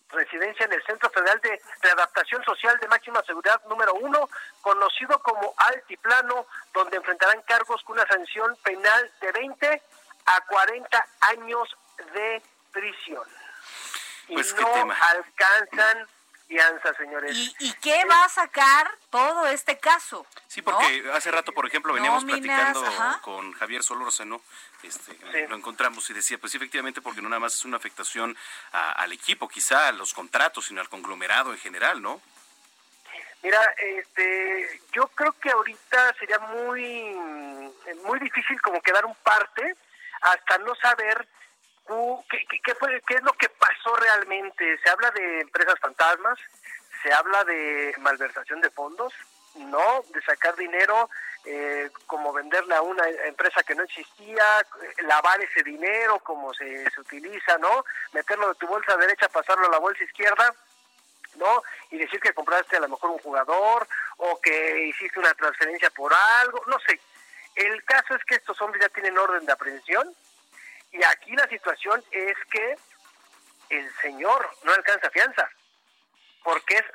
residencia 0.09 0.65
en 0.65 0.73
el 0.73 0.83
Centro 0.83 1.09
Federal 1.09 1.39
de 1.41 1.61
Readaptación 1.81 2.43
Social 2.43 2.79
de 2.79 2.87
Máxima 2.87 3.21
Seguridad 3.23 3.61
número 3.67 3.93
uno, 3.95 4.29
conocido 4.61 5.19
como 5.19 5.53
Altiplano, 5.57 6.45
donde 6.73 6.97
enfrentarán 6.97 7.41
cargos 7.41 7.83
con 7.83 7.97
una 7.97 8.07
sanción 8.07 8.55
penal 8.63 9.11
de 9.19 9.31
20 9.31 9.81
a 10.27 10.41
40 10.41 11.07
años 11.21 11.77
de 12.13 12.41
prisión. 12.71 13.23
y 14.27 14.33
pues, 14.33 14.55
no 14.55 14.91
alcanzan 14.91 16.07
fianza, 16.47 16.93
señores. 16.93 17.55
¿Y, 17.59 17.73
qué 17.73 18.05
va 18.05 18.25
a 18.25 18.29
sacar 18.29 18.89
todo 19.09 19.47
este 19.47 19.77
caso? 19.77 20.25
Sí, 20.47 20.61
porque 20.61 21.09
hace 21.13 21.31
rato, 21.31 21.51
por 21.51 21.65
ejemplo, 21.65 21.93
veníamos 21.93 22.23
platicando 22.23 22.83
con 23.21 23.53
Javier 23.53 23.83
Solórzano, 23.83 24.41
este, 24.83 25.47
lo 25.47 25.55
encontramos 25.55 26.09
y 26.09 26.13
decía, 26.13 26.37
pues 26.37 26.51
sí, 26.51 26.57
efectivamente, 26.57 27.01
porque 27.01 27.21
no 27.21 27.29
nada 27.29 27.39
más 27.39 27.55
es 27.55 27.65
una 27.65 27.77
afectación 27.77 28.37
al 28.71 29.11
equipo, 29.11 29.47
quizá 29.47 29.87
a 29.87 29.91
los 29.91 30.13
contratos, 30.13 30.65
sino 30.65 30.81
al 30.81 30.89
conglomerado 30.89 31.51
en 31.51 31.59
general, 31.59 32.01
¿no? 32.01 32.21
Mira, 33.43 33.61
este, 33.77 34.81
yo 34.93 35.07
creo 35.09 35.33
que 35.33 35.51
ahorita 35.51 36.15
sería 36.19 36.39
muy, 36.39 37.13
muy 38.03 38.19
difícil 38.19 38.59
como 38.61 38.81
quedar 38.81 39.05
un 39.05 39.15
parte 39.15 39.75
hasta 40.21 40.57
no 40.59 40.75
saber 40.75 41.27
qué, 42.63 42.75
fue, 42.75 43.01
qué 43.07 43.15
es 43.15 43.23
lo 43.23 43.33
que 43.33 43.49
pasó 43.49 43.95
realmente. 43.95 44.77
Se 44.83 44.89
habla 44.89 45.11
de 45.11 45.41
empresas 45.41 45.79
fantasmas, 45.79 46.37
se 47.01 47.13
habla 47.13 47.43
de 47.43 47.93
malversación 47.99 48.61
de 48.61 48.69
fondos, 48.71 49.13
no, 49.55 50.03
de 50.13 50.21
sacar 50.21 50.55
dinero, 50.55 51.09
eh, 51.45 51.89
como 52.05 52.33
venderle 52.33 52.75
a 52.75 52.81
una 52.81 53.07
empresa 53.25 53.63
que 53.63 53.75
no 53.75 53.83
existía, 53.83 54.43
lavar 55.03 55.41
ese 55.41 55.63
dinero 55.63 56.19
como 56.19 56.53
se, 56.53 56.89
se 56.91 57.01
utiliza, 57.01 57.57
¿no? 57.57 57.85
Meterlo 58.11 58.49
de 58.49 58.55
tu 58.55 58.67
bolsa 58.67 58.97
derecha, 58.97 59.29
pasarlo 59.29 59.67
a 59.67 59.71
la 59.71 59.79
bolsa 59.79 60.03
izquierda, 60.03 60.53
¿no? 61.35 61.63
Y 61.91 61.97
decir 61.97 62.19
que 62.19 62.33
compraste 62.33 62.77
a 62.77 62.81
lo 62.81 62.89
mejor 62.89 63.11
un 63.11 63.19
jugador 63.19 63.87
o 64.17 64.39
que 64.41 64.87
hiciste 64.87 65.19
una 65.19 65.33
transferencia 65.33 65.89
por 65.91 66.13
algo, 66.13 66.61
no 66.67 66.77
sé. 66.79 66.99
El 67.57 67.83
caso 67.85 68.15
es 68.15 68.23
que 68.25 68.35
estos 68.35 68.61
hombres 68.61 68.83
ya 68.83 68.89
tienen 68.89 69.17
orden 69.17 69.43
de 69.45 69.51
aprehensión 69.51 70.15
y 70.91 71.03
aquí 71.03 71.35
la 71.35 71.47
situación 71.47 72.03
es 72.11 72.37
que 72.51 72.77
el 73.69 73.91
señor 73.95 74.47
no 74.63 74.73
alcanza 74.73 75.09
fianza 75.09 75.49
porque 76.43 76.75
es 76.75 76.85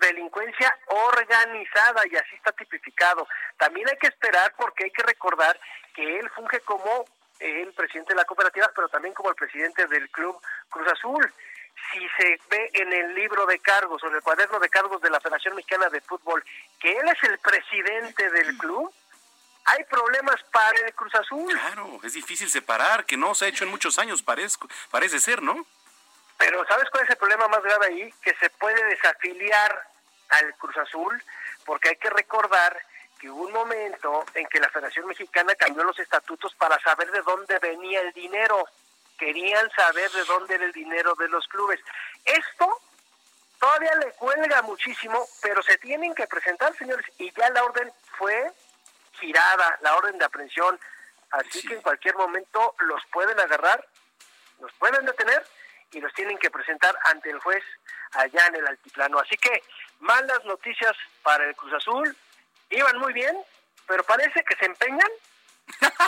delincuencia 0.00 0.74
organizada 0.86 2.02
y 2.10 2.16
así 2.16 2.36
está 2.36 2.52
tipificado. 2.52 3.28
También 3.58 3.86
hay 3.86 3.98
que 3.98 4.06
esperar 4.06 4.54
porque 4.56 4.84
hay 4.84 4.90
que 4.90 5.02
recordar 5.02 5.60
que 5.94 6.18
él 6.18 6.30
funge 6.30 6.60
como 6.60 7.04
el 7.38 7.72
presidente 7.74 8.14
de 8.14 8.20
la 8.20 8.24
cooperativa, 8.24 8.70
pero 8.74 8.88
también 8.88 9.12
como 9.12 9.28
el 9.28 9.36
presidente 9.36 9.86
del 9.88 10.08
club 10.10 10.40
Cruz 10.70 10.88
Azul. 10.90 11.32
Si 11.92 12.08
se 12.16 12.40
ve 12.48 12.70
en 12.72 12.92
el 12.92 13.14
libro 13.14 13.44
de 13.44 13.58
cargos 13.58 14.02
o 14.02 14.08
en 14.08 14.14
el 14.14 14.22
cuaderno 14.22 14.58
de 14.58 14.70
cargos 14.70 15.02
de 15.02 15.10
la 15.10 15.20
Federación 15.20 15.54
Mexicana 15.54 15.90
de 15.90 16.00
Fútbol 16.00 16.42
que 16.80 16.92
él 16.92 17.08
es 17.08 17.22
el 17.30 17.38
presidente 17.38 18.30
del 18.30 18.56
club, 18.56 18.92
hay 19.68 19.84
problemas 19.84 20.42
para 20.50 20.78
el 20.78 20.94
Cruz 20.94 21.14
Azul. 21.14 21.52
Claro, 21.52 22.00
es 22.02 22.14
difícil 22.14 22.50
separar, 22.50 23.04
que 23.04 23.16
no 23.16 23.34
se 23.34 23.44
ha 23.44 23.48
hecho 23.48 23.64
en 23.64 23.70
muchos 23.70 23.98
años, 23.98 24.22
parece, 24.22 24.56
parece 24.90 25.20
ser, 25.20 25.42
¿no? 25.42 25.66
Pero 26.38 26.64
¿sabes 26.66 26.88
cuál 26.90 27.04
es 27.04 27.10
el 27.10 27.16
problema 27.16 27.48
más 27.48 27.62
grave 27.62 27.86
ahí? 27.86 28.14
Que 28.22 28.34
se 28.36 28.48
puede 28.50 28.82
desafiliar 28.84 29.88
al 30.30 30.54
Cruz 30.54 30.76
Azul, 30.78 31.22
porque 31.66 31.90
hay 31.90 31.96
que 31.96 32.08
recordar 32.08 32.80
que 33.20 33.28
hubo 33.28 33.42
un 33.42 33.52
momento 33.52 34.24
en 34.34 34.46
que 34.46 34.60
la 34.60 34.70
Federación 34.70 35.06
Mexicana 35.06 35.54
cambió 35.56 35.84
los 35.84 35.98
estatutos 35.98 36.54
para 36.54 36.80
saber 36.80 37.10
de 37.10 37.20
dónde 37.22 37.58
venía 37.58 38.00
el 38.00 38.12
dinero. 38.12 38.64
Querían 39.18 39.68
saber 39.72 40.10
de 40.12 40.24
dónde 40.24 40.54
era 40.54 40.64
el 40.64 40.72
dinero 40.72 41.14
de 41.16 41.28
los 41.28 41.46
clubes. 41.48 41.80
Esto 42.24 42.80
todavía 43.58 43.94
le 43.96 44.12
cuelga 44.12 44.62
muchísimo, 44.62 45.26
pero 45.42 45.62
se 45.62 45.76
tienen 45.78 46.14
que 46.14 46.26
presentar, 46.26 46.74
señores, 46.76 47.04
y 47.18 47.30
ya 47.32 47.50
la 47.50 47.64
orden 47.64 47.92
fue 48.16 48.52
girada, 49.18 49.78
la 49.82 49.96
orden 49.96 50.18
de 50.18 50.24
aprehensión. 50.24 50.78
Así 51.30 51.66
que 51.66 51.74
en 51.74 51.82
cualquier 51.82 52.16
momento 52.16 52.74
los 52.80 53.04
pueden 53.12 53.38
agarrar, 53.38 53.86
los 54.60 54.72
pueden 54.74 55.04
detener 55.04 55.44
y 55.92 56.00
los 56.00 56.12
tienen 56.14 56.38
que 56.38 56.50
presentar 56.50 56.98
ante 57.04 57.30
el 57.30 57.38
juez 57.40 57.62
allá 58.12 58.46
en 58.46 58.56
el 58.56 58.66
altiplano. 58.66 59.18
Así 59.18 59.36
que 59.36 59.62
malas 60.00 60.44
noticias 60.44 60.92
para 61.22 61.44
el 61.44 61.54
Cruz 61.54 61.74
Azul. 61.74 62.16
Iban 62.70 62.98
muy 62.98 63.12
bien, 63.12 63.36
pero 63.86 64.02
parece 64.04 64.42
que 64.44 64.56
se 64.56 64.66
empeñan 64.66 65.08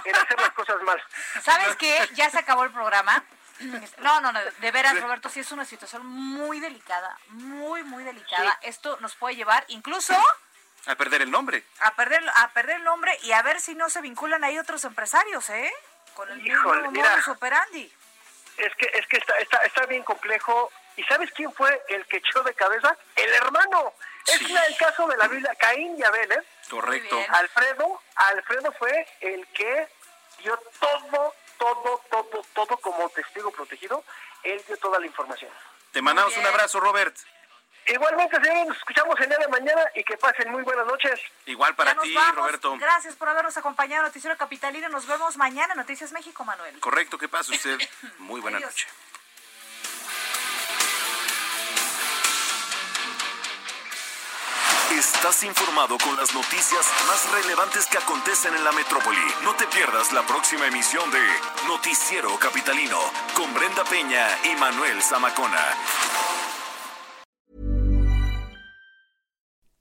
en 0.05 0.17
hacer 0.17 0.41
las 0.41 0.51
cosas 0.51 0.83
mal. 0.83 1.03
¿Sabes 1.43 1.77
qué? 1.77 2.09
Ya 2.15 2.31
se 2.31 2.39
acabó 2.39 2.65
el 2.65 2.73
programa. 2.73 3.25
No, 3.99 4.21
no, 4.23 4.33
no, 4.33 4.41
de 4.43 4.71
veras, 4.71 4.99
Roberto, 5.01 5.29
sí 5.29 5.41
es 5.41 5.53
una 5.53 5.67
situación 5.67 6.07
muy 6.07 6.61
delicada, 6.61 7.19
muy, 7.29 7.83
muy 7.83 8.05
delicada. 8.05 8.59
Esto 8.63 8.97
nos 9.01 9.15
puede 9.17 9.37
llevar 9.37 9.65
incluso... 9.69 10.15
A 10.87 10.95
perder 10.95 11.23
el 11.23 11.31
nombre. 11.31 11.65
A 11.81 11.95
perder, 11.95 12.23
a 12.37 12.49
perder 12.49 12.77
el 12.77 12.85
nombre 12.85 13.17
y 13.23 13.33
a 13.33 13.43
ver 13.43 13.61
si 13.61 13.75
no 13.75 13.91
se 13.91 14.01
vinculan 14.01 14.45
ahí 14.45 14.59
otros 14.59 14.85
empresarios, 14.85 15.49
¿eh? 15.51 15.73
Con 16.15 16.31
el 16.31 16.47
Híjole, 16.47 16.89
mismo 16.89 17.09
modus 17.09 17.29
operandi. 17.29 17.93
Es 18.57 18.75
que, 18.77 18.91
es 18.95 19.07
que 19.07 19.19
está, 19.19 19.39
está, 19.39 19.59
está 19.59 19.87
bien 19.87 20.03
complejo. 20.03 20.71
¿Y 20.97 21.03
sabes 21.05 21.31
quién 21.33 21.53
fue 21.53 21.83
el 21.89 22.05
que 22.07 22.19
echó 22.19 22.43
de 22.43 22.55
cabeza? 22.55 22.97
El 23.17 23.33
hermano. 23.33 23.95
Es 24.27 24.41
el 24.41 24.77
caso 24.77 25.07
de 25.07 25.17
la 25.17 25.29
Biblia, 25.29 25.55
Caín 25.59 25.97
y 25.99 26.03
Abel, 26.03 26.31
¿eh? 26.33 26.43
Correcto. 26.69 27.19
Alfredo, 27.31 28.03
Alfredo 28.15 28.73
fue 28.79 29.07
el 29.21 29.47
que 29.49 29.89
dio 30.39 30.57
todo, 30.79 31.35
todo, 31.59 32.03
todo, 32.11 32.45
todo 32.55 32.77
como 32.79 33.09
testigo 33.11 33.51
protegido. 33.51 34.05
Él 34.43 34.63
dio 34.67 34.77
toda 34.79 34.99
la 34.99 35.07
información. 35.07 35.51
Te 35.93 36.03
mandamos 36.03 36.37
un 36.37 36.47
abrazo, 36.47 36.81
Robert. 36.81 37.17
Igualmente, 37.91 38.37
señores, 38.37 38.69
nos 38.69 38.77
escuchamos 38.77 39.19
el 39.21 39.29
día 39.29 39.39
de 39.39 39.49
mañana 39.49 39.83
y 39.95 40.05
que 40.05 40.17
pasen 40.17 40.51
muy 40.53 40.63
buenas 40.63 40.87
noches. 40.87 41.19
Igual 41.47 41.75
para 41.75 41.95
ti, 41.97 42.15
Roberto. 42.35 42.77
Gracias 42.79 43.17
por 43.17 43.29
habernos 43.29 43.57
acompañado, 43.57 44.05
Noticiero 44.05 44.37
Capitalino. 44.37 44.89
Nos 44.89 45.07
vemos 45.07 45.37
mañana, 45.37 45.75
Noticias 45.75 46.13
México, 46.13 46.45
Manuel. 46.45 46.79
Correcto, 46.79 47.19
que 47.19 47.29
pase 47.29 47.53
usted. 47.53 47.79
Muy 48.19 48.41
buena 48.41 48.61
noche. 48.61 48.87
Estás 54.93 55.45
informado 55.45 55.97
con 55.99 56.17
las 56.17 56.35
noticias 56.35 56.87
más 57.07 57.31
relevantes 57.33 57.87
que 57.87 57.97
acontecen 57.99 58.55
en 58.55 58.65
la 58.65 58.73
metrópoli. 58.73 59.19
No 59.43 59.55
te 59.55 59.67
pierdas 59.67 60.13
la 60.13 60.23
próxima 60.27 60.67
emisión 60.67 61.11
de 61.11 61.21
Noticiero 61.67 62.37
Capitalino 62.39 62.99
con 63.35 63.53
Brenda 63.55 63.85
Peña 63.85 64.27
y 64.45 64.57
Manuel 64.57 65.01
Zamacona. 65.03 65.77